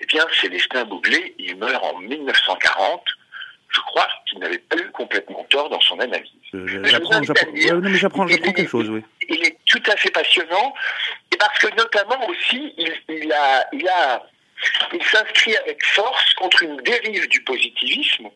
Eh 0.00 0.06
bien, 0.06 0.26
Célestin 0.40 0.84
Bouglé, 0.86 1.36
il 1.38 1.56
meurt 1.56 1.84
en 1.84 2.00
1940. 2.00 3.04
Je 3.68 3.80
crois 3.80 4.08
qu'il 4.28 4.40
n'avait 4.40 4.58
pas 4.58 4.76
eu 4.76 4.90
complètement 4.90 5.44
tort 5.50 5.68
dans 5.68 5.80
son 5.80 6.00
analyse. 6.00 6.30
J'apprends, 6.52 7.22
j'apprends, 7.22 8.26
ouais, 8.26 8.38
quelque 8.38 8.68
chose, 8.68 8.88
oui. 8.88 9.02
il 9.28 9.44
est 9.44 9.56
tout 9.66 9.82
à 9.90 9.96
fait 9.96 10.10
passionnant 10.10 10.74
parce 11.46 11.58
que 11.58 11.76
notamment 11.76 12.28
aussi 12.28 12.74
il, 12.78 13.34
s'inscrit 15.02 15.56
avec 15.58 15.84
force 15.84 16.34
contre 16.34 16.62
une 16.62 16.76
dérive 16.78 17.28
du 17.28 17.42
positivisme. 17.42 18.30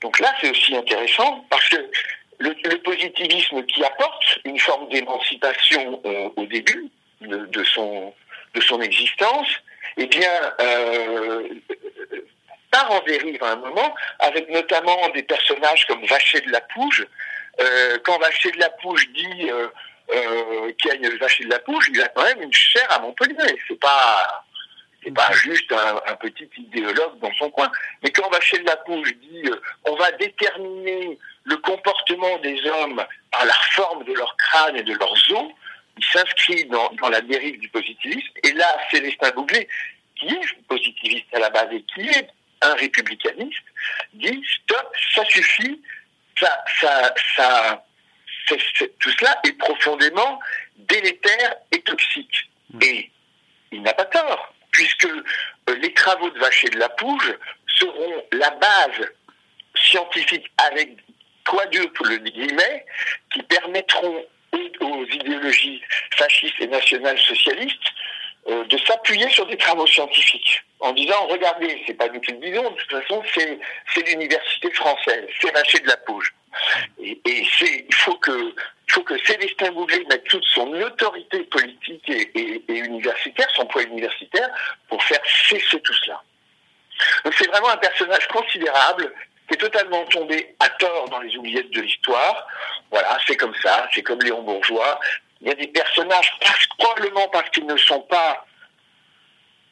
Donc 0.00 0.18
là 0.18 0.34
c'est 0.40 0.50
aussi 0.50 0.76
intéressant 0.76 1.44
parce 1.48 1.68
que 1.68 1.90
le, 2.38 2.76
positivisme 2.82 3.64
qui 3.66 3.84
apporte 3.84 4.38
une 4.44 4.58
forme 4.58 4.88
d'émancipation 4.88 6.00
euh, 6.04 6.28
au 6.36 6.44
début 6.46 6.88
de, 7.20 7.46
de 7.46 7.64
son 7.64 8.12
de 8.54 8.60
son 8.60 8.82
existence, 8.82 9.48
eh 9.96 10.06
bien 10.06 10.52
euh, 10.60 11.48
part 12.70 12.90
en 12.90 13.00
dérive 13.00 13.42
à 13.42 13.52
un 13.52 13.56
moment, 13.56 13.94
avec 14.18 14.50
notamment 14.50 15.08
des 15.10 15.22
personnages 15.22 15.86
comme 15.86 16.04
Vacher 16.04 16.40
de 16.40 16.50
la 16.50 16.60
Pouge. 16.60 17.06
Euh, 17.60 17.98
quand 18.04 18.18
Vacher 18.18 18.50
de 18.50 18.58
la 18.58 18.70
Pouge 18.70 19.08
dit 19.14 19.50
euh, 20.10 20.14
euh, 20.14 20.72
qu'il 20.78 20.88
y 20.88 20.92
a 20.92 20.94
une 20.96 21.18
Vacher 21.18 21.44
de 21.44 21.50
la 21.50 21.58
Pouge, 21.60 21.88
il 21.92 22.00
a 22.00 22.08
quand 22.08 22.24
même 22.24 22.42
une 22.42 22.52
chaire 22.52 22.90
à 22.90 22.98
Montpellier. 23.00 23.58
C'est 23.68 23.78
pas 23.80 24.44
c'est 25.04 25.12
pas 25.12 25.32
juste 25.32 25.72
un, 25.72 26.14
petit 26.16 26.48
idéologue 26.56 27.18
dans 27.18 27.32
son 27.34 27.50
coin. 27.50 27.70
Mais 28.02 28.10
quand 28.10 28.30
Vacher 28.30 28.58
de 28.58 28.66
la 28.66 28.76
Pouge 28.76 29.12
dit 29.16 29.42
euh, 29.46 29.60
on 29.84 29.96
va 29.96 30.10
déterminer 30.12 31.18
le 31.44 31.56
comportement 31.56 32.38
des 32.38 32.64
hommes 32.66 33.04
par 33.30 33.44
la 33.44 33.54
forme 33.72 34.04
de 34.04 34.12
leur 34.12 34.36
crâne 34.36 34.76
et 34.76 34.82
de 34.82 34.94
leurs 34.94 35.32
os, 35.32 35.50
il 35.98 36.04
s'inscrit 36.04 36.64
dans, 36.66 36.90
dans 37.00 37.08
la 37.08 37.20
dérive 37.20 37.58
du 37.58 37.68
positivisme. 37.68 38.32
Et 38.44 38.52
là, 38.52 38.66
Célestin 38.90 39.30
Bouglé, 39.32 39.68
qui 40.16 40.28
est 40.28 40.62
positiviste 40.68 41.26
à 41.34 41.40
la 41.40 41.50
base 41.50 41.68
et 41.72 41.82
qui 41.82 42.08
est 42.08 42.28
un 42.62 42.74
républicaniste, 42.74 43.64
dit 44.14 44.42
stop, 44.62 44.92
ça 45.14 45.24
suffit, 45.24 45.80
ça, 46.38 46.64
ça, 46.80 47.14
ça, 47.36 47.84
tout 48.46 49.10
cela 49.18 49.40
est 49.44 49.56
profondément 49.58 50.38
délétère 50.76 51.54
et 51.70 51.80
toxique. 51.82 52.50
Et 52.80 53.10
il 53.70 53.82
n'a 53.82 53.94
pas 53.94 54.04
tort, 54.06 54.54
puisque 54.70 55.06
euh, 55.06 55.22
les 55.80 55.92
travaux 55.94 56.30
de 56.30 56.38
Vacher 56.38 56.68
de 56.68 56.78
la 56.78 56.88
Pouge 56.88 57.34
seront 57.66 58.24
la 58.32 58.50
base 58.50 59.08
scientifique 59.76 60.50
avec 60.58 60.96
quadruple 61.44 62.18
guillemets 62.18 62.84
qui 63.32 63.42
permettront 63.42 64.24
aux, 64.52 64.84
aux 64.84 65.04
idéologies 65.06 65.82
fascistes 66.16 66.60
et 66.60 66.66
nationales 66.66 67.18
socialistes 67.18 67.92
euh, 68.48 68.64
de 68.64 68.78
s'appuyer 68.78 69.28
sur 69.30 69.46
des 69.46 69.56
travaux 69.56 69.86
scientifiques 69.86 70.62
en 70.80 70.92
disant 70.92 71.26
regardez 71.28 71.82
c'est 71.86 71.94
pas 71.94 72.08
nous 72.08 72.20
qui 72.20 72.32
le 72.32 72.38
disons 72.38 72.70
de 72.70 72.76
toute 72.76 72.90
façon 72.90 73.22
c'est 73.34 74.08
l'université 74.08 74.70
française 74.72 75.26
c'est 75.40 75.52
Vacher 75.52 75.78
de 75.80 75.88
la 75.88 75.96
Pouge 75.98 76.32
et, 76.98 77.20
il 77.24 77.94
faut 77.94 78.16
que 78.16 79.24
Célestin 79.24 79.72
Bouglé 79.72 80.04
mette 80.08 80.24
toute 80.24 80.44
son 80.44 80.72
autorité 80.74 81.40
politique 81.44 82.08
et, 82.08 82.62
universitaire 82.68 83.48
son 83.54 83.66
poids 83.66 83.82
universitaire 83.82 84.48
pour 84.88 85.02
faire 85.04 85.20
cesser 85.48 85.80
tout 85.80 85.94
cela 85.94 86.22
donc 87.24 87.34
c'est 87.36 87.48
vraiment 87.48 87.70
un 87.70 87.76
personnage 87.76 88.26
considérable 88.28 89.12
qui 89.48 89.54
est 89.54 89.58
totalement 89.58 90.04
tombé 90.06 90.54
à 90.60 90.68
tort 90.70 91.08
dans 91.08 91.20
les 91.20 91.36
oubliettes 91.36 91.70
de 91.70 91.80
l'histoire. 91.80 92.46
Voilà, 92.90 93.18
c'est 93.26 93.36
comme 93.36 93.54
ça, 93.62 93.88
c'est 93.92 94.02
comme 94.02 94.20
Léon 94.20 94.42
Bourgeois. 94.42 95.00
Il 95.40 95.48
y 95.48 95.50
a 95.50 95.54
des 95.54 95.66
personnages, 95.68 96.32
probablement 96.78 97.28
parce 97.28 97.50
qu'ils 97.50 97.66
ne 97.66 97.76
sont 97.76 98.02
pas 98.02 98.46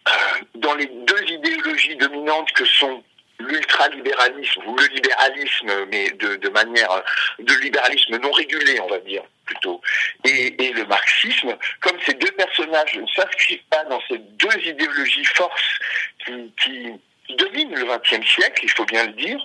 euh, 0.08 0.12
dans 0.56 0.74
les 0.74 0.86
deux 0.86 1.22
idéologies 1.28 1.96
dominantes 1.96 2.50
que 2.52 2.64
sont 2.64 3.02
l'ultralibéralisme 3.40 4.62
ou 4.66 4.76
le 4.76 4.86
libéralisme, 4.86 5.86
mais 5.90 6.10
de, 6.10 6.36
de 6.36 6.48
manière 6.50 7.02
de 7.38 7.54
libéralisme 7.54 8.16
non 8.18 8.30
régulé, 8.32 8.80
on 8.80 8.88
va 8.88 8.98
dire 8.98 9.22
plutôt, 9.44 9.80
et, 10.24 10.64
et 10.64 10.72
le 10.72 10.84
marxisme, 10.86 11.56
comme 11.80 11.98
ces 12.06 12.14
deux 12.14 12.30
personnages 12.32 12.94
ne 12.94 13.06
s'inscrivent 13.08 13.64
pas 13.70 13.84
dans 13.84 14.00
ces 14.08 14.18
deux 14.18 14.56
idéologies 14.64 15.24
forces 15.24 15.78
qui, 16.24 16.52
qui, 16.62 16.86
qui 17.26 17.34
dominent 17.36 17.74
le 17.74 17.84
XXe 17.84 18.26
siècle, 18.28 18.60
il 18.62 18.70
faut 18.70 18.84
bien 18.84 19.06
le 19.06 19.12
dire, 19.12 19.40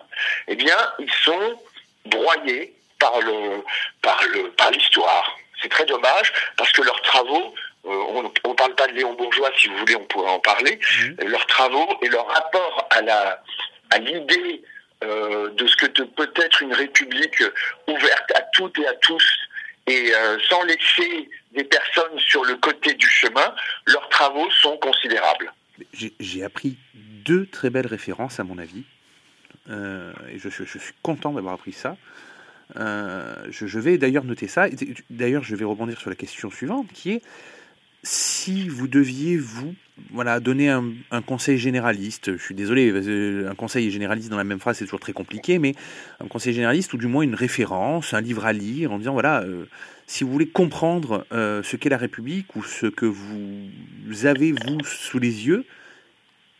eh 0.47 0.55
bien, 0.55 0.77
ils 0.99 1.11
sont 1.23 1.59
broyés 2.05 2.73
par 2.99 3.19
le 3.19 3.63
par 4.01 4.21
le 4.33 4.51
par 4.51 4.71
l'histoire. 4.71 5.37
C'est 5.61 5.69
très 5.69 5.85
dommage 5.85 6.31
parce 6.57 6.71
que 6.71 6.81
leurs 6.83 7.01
travaux, 7.01 7.53
euh, 7.85 7.89
on 7.89 8.23
ne 8.23 8.53
parle 8.53 8.75
pas 8.75 8.87
de 8.87 8.93
Léon 8.93 9.13
Bourgeois, 9.13 9.51
si 9.57 9.67
vous 9.67 9.77
voulez, 9.77 9.95
on 9.95 10.05
pourrait 10.05 10.29
en 10.29 10.39
parler. 10.39 10.79
Euh, 11.03 11.25
Leurs 11.25 11.45
travaux 11.47 11.87
et 12.01 12.09
leur 12.09 12.27
rapport 12.27 12.87
à 12.91 13.01
la 13.01 13.41
à 13.89 13.99
l'idée 13.99 14.63
euh, 15.03 15.49
de 15.51 15.67
ce 15.67 15.75
que 15.75 15.87
peut 16.03 16.31
être 16.35 16.61
une 16.61 16.73
république 16.73 17.43
ouverte 17.87 18.31
à 18.35 18.41
toutes 18.53 18.77
et 18.79 18.87
à 18.87 18.93
tous 18.95 19.23
et 19.87 20.13
euh, 20.15 20.37
sans 20.49 20.63
laisser 20.63 21.29
des 21.53 21.63
personnes 21.63 22.17
sur 22.17 22.43
le 22.45 22.55
côté 22.55 22.93
du 22.95 23.07
chemin, 23.07 23.53
leurs 23.85 24.09
travaux 24.09 24.49
sont 24.51 24.77
considérables. 24.77 25.51
J'ai 26.19 26.43
appris 26.43 26.77
deux 26.93 27.45
très 27.45 27.69
belles 27.69 27.85
références, 27.87 28.39
à 28.39 28.43
mon 28.43 28.57
avis. 28.57 28.83
Euh, 29.69 30.11
et 30.31 30.39
je, 30.39 30.49
je- 30.49 30.63
je 30.63 30.77
suis 30.79 30.93
content 31.03 31.33
d'avoir 31.33 31.53
appris 31.55 31.71
ça. 31.73 31.97
Je, 32.75 33.67
je 33.67 33.79
vais 33.79 33.97
d'ailleurs 33.99 34.23
noter 34.23 34.47
ça. 34.47 34.67
D'ailleurs, 35.11 35.43
je 35.43 35.55
vais 35.55 35.65
rebondir 35.65 35.99
sur 35.99 36.09
la 36.09 36.15
question 36.15 36.49
suivante, 36.49 36.87
qui 36.93 37.11
est 37.11 37.21
si 38.03 38.67
vous 38.69 38.87
deviez 38.87 39.37
vous 39.37 39.75
voilà 40.11 40.39
donner 40.39 40.69
un, 40.69 40.85
un 41.11 41.21
conseil 41.21 41.57
généraliste. 41.57 42.35
Je 42.37 42.41
suis 42.43 42.55
désolé, 42.55 43.45
un 43.47 43.55
conseil 43.55 43.89
généraliste 43.91 44.29
dans 44.29 44.37
la 44.37 44.43
même 44.43 44.59
phrase 44.59 44.77
c'est 44.77 44.85
toujours 44.85 44.99
très 44.99 45.13
compliqué, 45.13 45.57
mais 45.59 45.73
un 46.19 46.27
conseil 46.27 46.53
généraliste 46.53 46.93
ou 46.93 46.97
du 46.97 47.07
moins 47.07 47.23
une 47.23 47.35
référence, 47.35 48.13
un 48.13 48.21
livre 48.21 48.45
à 48.45 48.53
lire 48.53 48.91
en 48.91 48.97
disant 48.97 49.13
voilà. 49.13 49.41
euh, 49.43 49.65
si 50.07 50.23
vous 50.23 50.31
voulez 50.31 50.47
comprendre 50.47 51.25
euh, 51.31 51.63
ce 51.63 51.77
qu'est 51.77 51.89
la 51.89 51.97
République 51.97 52.55
ou 52.55 52.63
ce 52.63 52.85
que 52.85 53.05
vous 53.07 54.25
avez 54.25 54.51
vous 54.51 54.77
sous 54.83 55.17
les 55.17 55.47
yeux, 55.47 55.65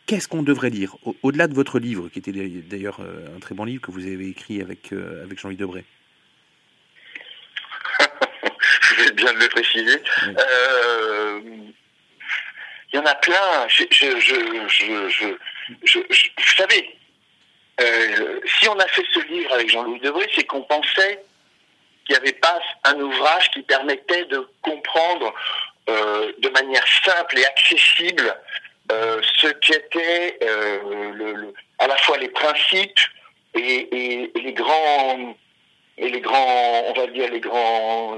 qu'est-ce 0.07 0.27
qu'on 0.27 0.41
devrait 0.41 0.71
lire 0.71 0.95
Au- 1.03 1.15
Au-delà 1.21 1.47
de 1.47 1.53
votre 1.53 1.77
livre, 1.77 2.09
qui 2.09 2.19
était 2.19 2.31
d'ailleurs 2.31 3.01
euh, 3.01 3.35
un 3.35 3.39
très 3.39 3.53
bon 3.53 3.63
livre 3.65 3.81
que 3.83 3.91
vous 3.91 4.05
avez 4.07 4.29
écrit 4.29 4.61
avec, 4.61 4.91
euh, 4.93 5.23
avec 5.23 5.39
Jean-Louis 5.39 5.57
Debré. 5.57 5.85
je 8.81 9.03
vais 9.03 9.11
bien 9.11 9.33
de 9.33 9.39
le 9.39 9.47
préciser. 9.49 9.99
Euh, 10.27 11.39
Il 12.95 12.99
y 12.99 13.01
en 13.01 13.05
a 13.07 13.15
plein. 13.15 13.67
Vous 15.67 16.53
savez, 16.57 16.97
euh, 17.81 18.39
si 18.57 18.69
on 18.69 18.79
a 18.79 18.87
fait 18.87 19.03
ce 19.13 19.19
livre 19.27 19.51
avec 19.53 19.69
Jean-Louis 19.69 19.99
Debré, 19.99 20.25
c'est 20.33 20.45
qu'on 20.45 20.61
pensait 20.61 21.21
qu'il 22.05 22.15
n'y 22.15 22.21
avait 22.21 22.31
pas 22.39 22.57
un 22.85 22.97
ouvrage 23.01 23.51
qui 23.51 23.63
permettait 23.63 24.23
de 24.25 24.47
comprendre 24.61 25.33
euh, 25.89 26.31
de 26.37 26.47
manière 26.51 26.85
simple 27.03 27.37
et 27.37 27.45
accessible 27.45 28.33
euh, 28.93 29.21
ce 29.41 29.47
qu'étaient 29.47 30.37
le- 30.41 31.53
à 31.79 31.87
la 31.87 31.97
fois 31.97 32.17
les 32.17 32.29
principes 32.29 32.99
et, 33.55 33.59
et- 33.59 34.31
et 34.37 34.41
les 34.41 34.53
grands 34.53 35.35
et 35.97 36.07
les 36.09 36.21
grands, 36.21 36.83
on 36.87 36.93
va 36.93 37.07
dire 37.07 37.29
les 37.29 37.39
grands, 37.41 38.17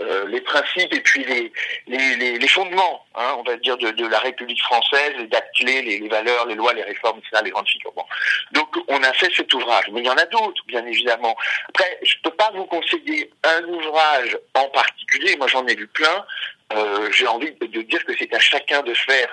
euh, 0.00 0.26
les 0.26 0.40
principes 0.40 0.92
et 0.92 1.00
puis 1.00 1.24
les 1.24 1.52
les, 1.86 2.16
les, 2.16 2.38
les 2.38 2.48
fondements, 2.48 3.06
hein, 3.14 3.36
on 3.38 3.42
va 3.42 3.56
dire 3.56 3.76
de, 3.76 3.90
de 3.90 4.06
la 4.06 4.18
République 4.18 4.60
française, 4.62 5.12
dates 5.30 5.50
clés, 5.56 5.82
les, 5.82 5.98
les 6.00 6.08
valeurs, 6.08 6.46
les 6.46 6.56
lois, 6.56 6.72
les 6.72 6.82
réformes, 6.82 7.18
etc., 7.18 7.42
les 7.44 7.50
grandes 7.50 7.68
figures. 7.68 7.92
Bon. 7.92 8.04
Donc 8.52 8.76
on 8.88 9.02
a 9.02 9.12
fait 9.12 9.32
cet 9.34 9.52
ouvrage, 9.54 9.84
mais 9.92 10.00
il 10.00 10.06
y 10.06 10.10
en 10.10 10.16
a 10.16 10.26
d'autres, 10.26 10.62
bien 10.66 10.84
évidemment. 10.84 11.36
Après, 11.68 11.98
je 12.02 12.14
peux 12.22 12.30
pas 12.30 12.50
vous 12.54 12.66
conseiller 12.66 13.30
un 13.44 13.64
ouvrage 13.64 14.36
en 14.54 14.68
particulier. 14.70 15.36
Moi, 15.36 15.46
j'en 15.48 15.66
ai 15.66 15.74
lu 15.74 15.86
plein. 15.86 16.24
Euh, 16.72 17.10
J'ai 17.12 17.26
envie 17.26 17.52
de, 17.52 17.82
dire 17.82 18.04
que 18.04 18.12
c'est 18.18 18.34
à 18.34 18.40
chacun 18.40 18.82
de 18.82 18.94
faire 18.94 19.28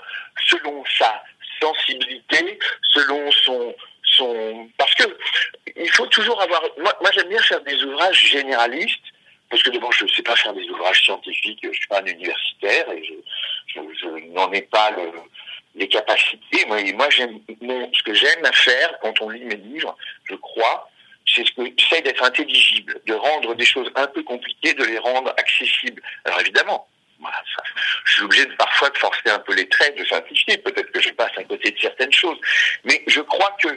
selon 0.47 0.83
sa 0.97 1.23
sensibilité, 1.61 2.59
selon 2.93 3.31
son 3.31 3.75
son 4.03 4.69
parce 4.77 4.93
que 4.95 5.03
il 5.77 5.89
faut 5.89 6.07
toujours 6.07 6.41
avoir 6.41 6.61
moi 6.77 7.11
j'aime 7.13 7.29
bien 7.29 7.41
faire 7.41 7.61
des 7.61 7.81
ouvrages 7.83 8.27
généralistes 8.27 8.99
parce 9.51 9.61
que 9.61 9.69
d'abord 9.69 9.91
je 9.91 10.05
ne 10.05 10.09
sais 10.09 10.23
pas 10.23 10.35
faire 10.35 10.53
des 10.53 10.67
ouvrages 10.69 11.03
scientifiques 11.03 11.59
je 11.61 11.71
suis 11.71 11.87
pas 11.87 11.99
un 11.99 12.05
universitaire 12.05 12.89
et 12.91 13.03
je, 13.67 14.07
n'en 14.31 14.51
ai 14.51 14.63
pas 14.63 14.91
le, 14.91 15.11
les 15.75 15.87
capacités 15.87 16.65
moi, 16.65 16.79
ce 17.11 18.03
que 18.03 18.13
j'aime 18.13 18.45
à 18.45 18.51
faire 18.53 18.97
quand 19.01 19.21
on 19.21 19.29
lit 19.29 19.43
mes 19.43 19.57
livres 19.57 19.95
je 20.25 20.35
crois 20.35 20.89
c'est 21.27 22.01
d'être 22.01 22.23
intelligible 22.23 22.99
de 23.05 23.13
rendre 23.13 23.53
des 23.53 23.65
choses 23.65 23.91
un 23.95 24.07
peu 24.07 24.23
compliquées 24.23 24.73
de 24.73 24.85
les 24.85 24.97
rendre 24.97 25.33
accessibles 25.37 26.01
alors 26.25 26.39
évidemment 26.39 26.87
je 28.05 28.13
suis 28.13 28.23
obligé 28.23 28.45
de, 28.45 28.53
parfois 28.53 28.89
de 28.89 28.97
forcer 28.97 29.29
un 29.29 29.39
peu 29.39 29.53
les 29.53 29.67
traits, 29.67 29.97
de 29.97 30.05
simplifier. 30.05 30.57
Peut-être 30.57 30.91
que 30.91 31.01
je 31.01 31.09
passe 31.09 31.31
à 31.37 31.43
côté 31.43 31.71
de 31.71 31.79
certaines 31.79 32.11
choses. 32.11 32.37
Mais 32.83 33.01
je 33.07 33.21
crois 33.21 33.55
que 33.61 33.69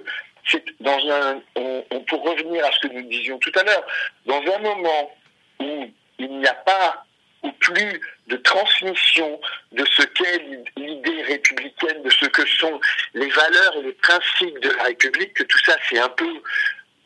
pour 2.09 2.23
revenir 2.25 2.65
à 2.65 2.73
ce 2.73 2.81
que 2.81 2.89
nous 2.89 3.03
disions 3.03 3.39
tout 3.39 3.53
à 3.57 3.63
l'heure, 3.63 3.85
dans 4.27 4.41
un 4.41 4.59
moment 4.59 5.15
où 5.61 5.91
il 6.19 6.39
n'y 6.39 6.47
a 6.47 6.55
pas 6.55 7.05
ou 7.43 7.53
plus 7.53 8.01
de 8.29 8.37
transmission 8.37 9.39
de 9.73 9.85
ce 9.85 10.03
qu'est 10.03 10.43
l'idée 10.77 11.23
républicaine, 11.23 12.03
de 12.03 12.11
ce 12.11 12.25
que 12.27 12.47
sont 12.47 12.81
les 13.13 13.29
valeurs 13.29 13.77
et 13.77 13.83
les 13.83 13.93
principes 13.93 14.59
de 14.61 14.71
la 14.71 14.85
République, 14.85 15.35
que 15.35 15.43
tout 15.43 15.59
ça 15.59 15.77
c'est 15.89 15.99
un 15.99 16.09
peu 16.09 16.43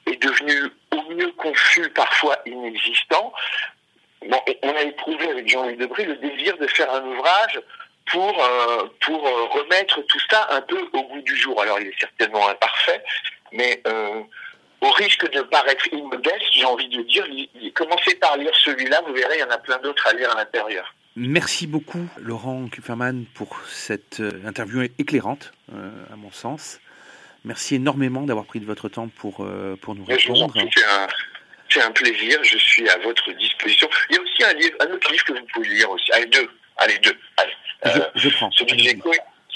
est 0.06 0.22
devenu 0.22 0.70
au 0.92 1.02
mieux 1.14 1.32
confus, 1.32 1.88
parfois 1.90 2.38
inexistant. 2.46 3.32
On 4.22 4.74
a 4.74 4.82
éprouvé 4.82 5.30
avec 5.30 5.48
Jean-Louis 5.48 5.76
Debré 5.76 6.04
le 6.04 6.16
désir 6.16 6.56
de 6.58 6.66
faire 6.68 6.92
un 6.92 7.04
ouvrage 7.04 7.60
pour 8.10 8.42
euh, 8.42 8.86
pour 9.00 9.26
euh, 9.26 9.44
remettre 9.46 10.00
tout 10.02 10.20
ça 10.30 10.48
un 10.50 10.60
peu 10.62 10.88
au 10.92 11.02
goût 11.02 11.22
du 11.22 11.36
jour. 11.36 11.60
Alors 11.60 11.80
il 11.80 11.88
est 11.88 12.00
certainement 12.00 12.48
imparfait, 12.48 13.02
mais 13.52 13.80
euh, 13.86 14.22
au 14.80 14.90
risque 14.90 15.30
de 15.32 15.42
paraître 15.42 15.92
immodeste, 15.92 16.44
j'ai 16.52 16.64
envie 16.64 16.88
de 16.88 17.02
dire, 17.02 17.24
commencez 17.74 18.14
par 18.16 18.36
lire 18.36 18.52
celui-là, 18.64 19.02
vous 19.06 19.12
verrez, 19.14 19.36
il 19.36 19.40
y 19.40 19.44
en 19.44 19.50
a 19.50 19.58
plein 19.58 19.78
d'autres 19.78 20.06
à 20.06 20.12
lire 20.12 20.30
à 20.30 20.36
l'intérieur. 20.36 20.94
Merci 21.16 21.66
beaucoup, 21.66 22.06
Laurent 22.18 22.68
Kupferman, 22.68 23.24
pour 23.34 23.60
cette 23.66 24.20
euh, 24.20 24.40
interview 24.46 24.82
éclairante, 24.98 25.52
euh, 25.72 25.90
à 26.12 26.16
mon 26.16 26.30
sens. 26.30 26.80
Merci 27.44 27.76
énormément 27.76 28.22
d'avoir 28.22 28.46
pris 28.46 28.60
de 28.60 28.66
votre 28.66 28.88
temps 28.88 29.08
pour, 29.08 29.40
euh, 29.40 29.76
pour 29.80 29.96
nous 29.96 30.04
répondre. 30.04 30.52
c'est 31.68 31.82
un, 31.82 31.90
plaisir, 31.90 32.38
je 32.44 32.58
suis 32.58 32.88
à 32.88 32.98
votre 32.98 33.32
disposition. 33.32 33.88
Il 34.10 34.16
y 34.16 34.18
a 34.18 34.22
aussi 34.22 34.44
un, 34.44 34.52
livre, 34.54 34.76
un 34.80 34.92
autre 34.92 35.10
livre 35.10 35.24
que 35.24 35.32
vous 35.32 35.46
pouvez 35.52 35.68
lire 35.70 35.90
aussi. 35.90 36.10
Allez, 36.12 36.26
deux. 36.26 36.48
Allez, 36.76 36.98
deux. 36.98 37.16
Allez. 37.36 37.52
Je, 37.84 37.90
Euh, 38.00 38.04
je 38.14 38.28
prends. 38.30 38.50
celui 38.52 39.00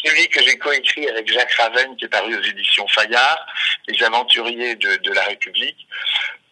celui 0.05 0.29
que 0.29 0.43
j'ai 0.43 0.59
coécrit 0.59 1.09
avec 1.09 1.33
Jacques 1.33 1.53
Raven, 1.53 1.97
qui 1.97 2.05
est 2.05 2.09
paru 2.09 2.37
aux 2.37 2.43
éditions 2.43 2.87
Fayard, 2.89 3.47
Les 3.89 4.03
Aventuriers 4.03 4.77
de, 4.77 5.13
la 5.13 5.23
République. 5.23 5.87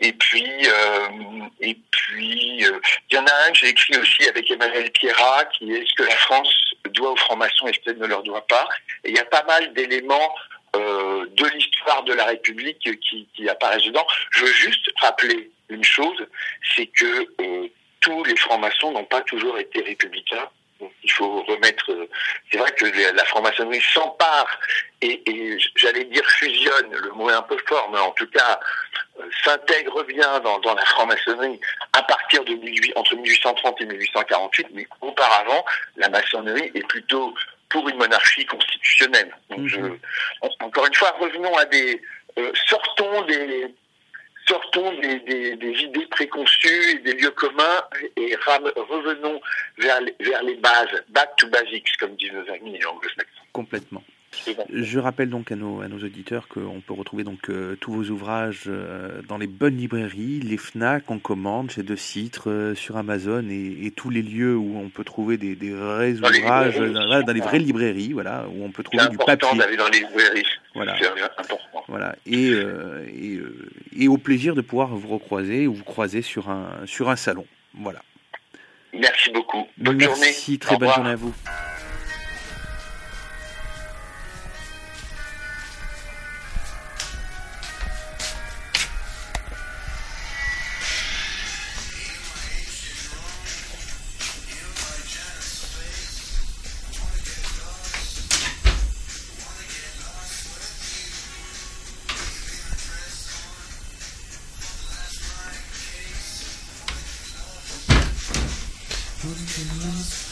Et 0.01 0.13
puis, 0.13 0.67
euh, 0.67 1.09
et 1.61 1.77
puis, 1.91 2.65
euh, 2.65 2.81
il 3.11 3.15
y 3.15 3.19
en 3.19 3.27
a 3.27 3.47
un 3.47 3.51
que 3.53 3.59
j'ai 3.59 3.69
écrit 3.69 3.99
aussi 3.99 4.29
avec 4.29 4.51
Emmanuel 4.51 4.91
Pierrat, 4.93 5.45
qui 5.47 5.73
est 5.73 5.87
ce 5.87 5.95
que 5.95 6.05
la 6.05 6.17
France 6.17 6.53
doit 6.95 7.13
aux 7.13 7.17
francs-maçons 7.17 7.69
et 7.69 7.73
ce 7.75 7.79
qu'elle 7.81 7.99
ne 7.99 8.07
leur 8.07 8.23
doit 8.23 8.47
pas. 8.47 8.67
Et 9.05 9.11
il 9.11 9.17
y 9.17 9.21
a 9.21 9.25
pas 9.25 9.43
mal 9.45 9.73
d'éléments 9.75 10.35
euh, 10.77 11.27
de 11.27 11.47
l'histoire 11.49 12.03
de 12.05 12.15
la 12.15 12.25
République 12.27 12.79
qui, 12.79 13.49
apparaissent 13.49 13.85
dedans. 13.85 14.07
Je 14.31 14.45
veux 14.45 14.53
juste 14.53 14.91
rappeler 15.01 15.51
une 15.69 15.85
chose, 15.85 16.27
c'est 16.75 16.87
que 16.87 17.29
tous 18.01 18.25
les 18.25 18.37
francs-maçons 18.37 18.93
n'ont 18.93 19.05
pas 19.05 19.21
toujours 19.23 19.59
été 19.59 19.83
républicains. 19.83 20.49
Donc, 20.81 20.93
il 21.03 21.13
faut 21.13 21.43
remettre. 21.43 21.91
euh, 21.93 22.09
C'est 22.51 22.59
vrai 22.59 22.71
que 22.73 22.87
la 23.15 23.25
franc-maçonnerie 23.25 23.83
s'empare 23.93 24.59
et, 25.03 25.23
et 25.31 25.59
j'allais 25.77 26.05
dire 26.05 26.25
fusionne, 26.27 26.91
le 26.93 27.11
mot 27.13 27.31
est 27.31 27.35
un 27.35 27.43
peu 27.43 27.59
fort, 27.67 27.91
mais 27.93 27.99
en 27.99 28.11
tout 28.13 28.27
cas 28.29 28.61
euh, 29.19 29.25
s'intègre 29.45 30.03
bien 30.05 30.41
dans, 30.41 30.59
dans 30.61 30.75
la 30.75 30.85
franc-maçonnerie 30.85 31.61
à 31.93 32.03
partir 32.03 32.45
de 32.45 32.55
18, 32.55 32.93
entre 32.97 33.15
1830 33.17 33.81
et 33.83 33.87
1848. 33.87 34.69
Mais 34.73 34.87
auparavant, 35.01 35.65
la 35.97 36.09
maçonnerie 36.09 36.71
est 36.75 36.87
plutôt 36.89 37.35
pour 37.69 37.89
une 37.89 37.97
monarchie 37.97 38.45
constitutionnelle. 38.47 39.35
Donc, 39.51 39.67
je, 39.69 39.81
encore 40.61 40.87
une 40.87 40.95
fois, 40.95 41.15
revenons 41.21 41.57
à 41.57 41.65
des, 41.67 42.03
euh, 42.39 42.53
sortons 42.67 43.23
des, 43.23 43.75
sortons 44.51 44.93
des, 45.01 45.83
idées 45.83 46.07
préconçues 46.07 46.91
et 46.91 46.99
des 46.99 47.13
lieux 47.15 47.31
communs 47.31 47.83
et 48.17 48.35
revenons 48.37 49.41
vers 49.79 50.01
les, 50.01 50.15
vers 50.21 50.43
les 50.43 50.57
bases, 50.57 51.03
back 51.09 51.37
to 51.37 51.49
basics, 51.49 51.97
comme 51.99 52.17
disent 52.17 52.33
nos 52.33 52.53
amis 52.53 52.85
anglo-saxons. 52.85 53.45
Complètement. 53.53 54.03
Je 54.73 54.99
rappelle 55.01 55.29
donc 55.29 55.51
à 55.51 55.57
nos, 55.57 55.81
à 55.81 55.89
nos 55.89 55.99
auditeurs 55.99 56.47
qu'on 56.47 56.81
peut 56.81 56.95
retrouver 56.95 57.25
donc 57.25 57.51
euh, 57.51 57.77
tous 57.81 57.93
vos 57.93 58.05
ouvrages 58.11 58.65
euh, 58.69 59.23
dans 59.29 59.39
les 59.39 59.49
bonnes 59.49 59.77
librairies, 59.77 60.41
les 60.41 60.57
FNAC 60.57 61.11
en 61.11 61.19
commande, 61.19 61.71
chez 61.71 61.83
De 61.83 61.97
Citre, 61.97 62.49
euh, 62.49 62.75
sur 62.77 62.97
Amazon 62.97 63.45
et, 63.51 63.87
et 63.87 63.91
tous 63.91 64.09
les 64.09 64.23
lieux 64.23 64.57
où 64.57 64.79
on 64.79 64.89
peut 64.89 65.03
trouver 65.03 65.37
des, 65.37 65.57
des 65.57 65.71
vrais 65.73 66.13
Dans 66.13 66.29
ouvrages, 66.31 66.77
dans 66.79 67.33
les 67.33 67.41
vraies 67.41 67.59
librairies, 67.59 68.13
voilà, 68.13 68.47
où 68.55 68.65
on 68.65 68.71
peut 68.71 68.85
trouver 68.85 69.03
du 69.09 69.17
important 69.17 69.49
papier. 69.49 69.59
d'aller 69.59 69.77
dans 69.77 69.89
les 69.89 69.99
librairies. 69.99 70.47
Voilà. 70.75 70.97
C'est 70.99 71.09
important. 71.43 71.85
Voilà. 71.89 72.15
Et, 72.25 72.51
et, 72.51 73.41
et 73.99 74.09
au 74.09 74.17
plaisir 74.17 74.55
de 74.55 74.61
pouvoir 74.61 74.89
vous 74.95 75.09
recroiser 75.09 75.67
ou 75.67 75.75
vous 75.75 75.85
croiser 75.85 76.23
sur 76.23 76.49
un, 76.51 76.69
sur 76.87 77.11
un 77.11 77.17
salon. 77.17 77.47
Voilà. 77.75 78.01
Merci 78.93 79.31
beaucoup. 79.31 79.67
Bonne 79.77 80.01
journée. 80.01 80.21
Merci, 80.21 80.59
très 80.59 80.77
bonne 80.77 80.93
journée 80.93 81.11
à 81.11 81.17
vous. 81.17 81.35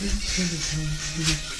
Thank 0.00 1.48
you. 1.52 1.57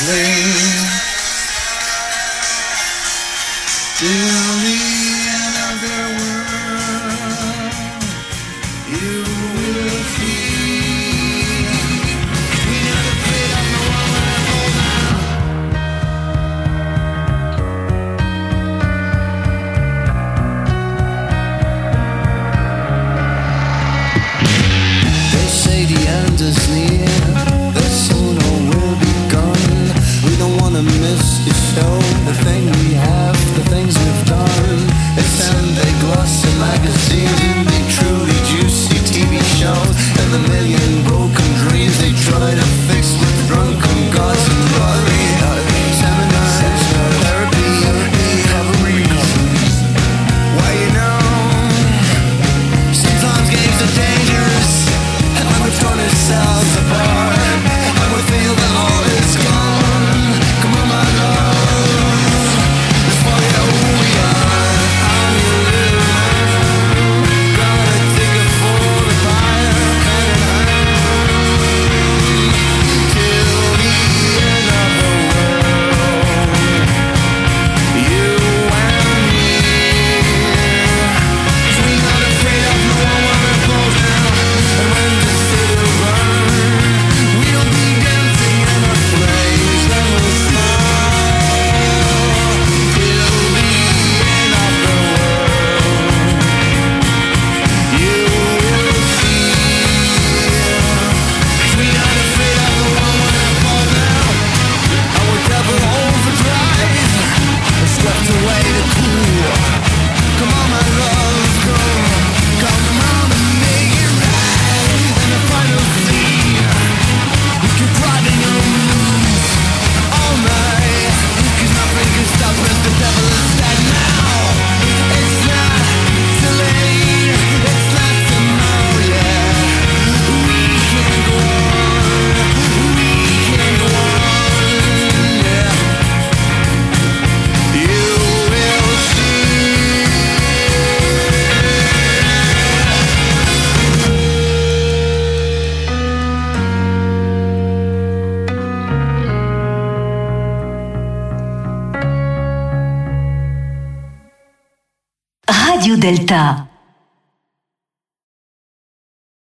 Play. 0.00 0.49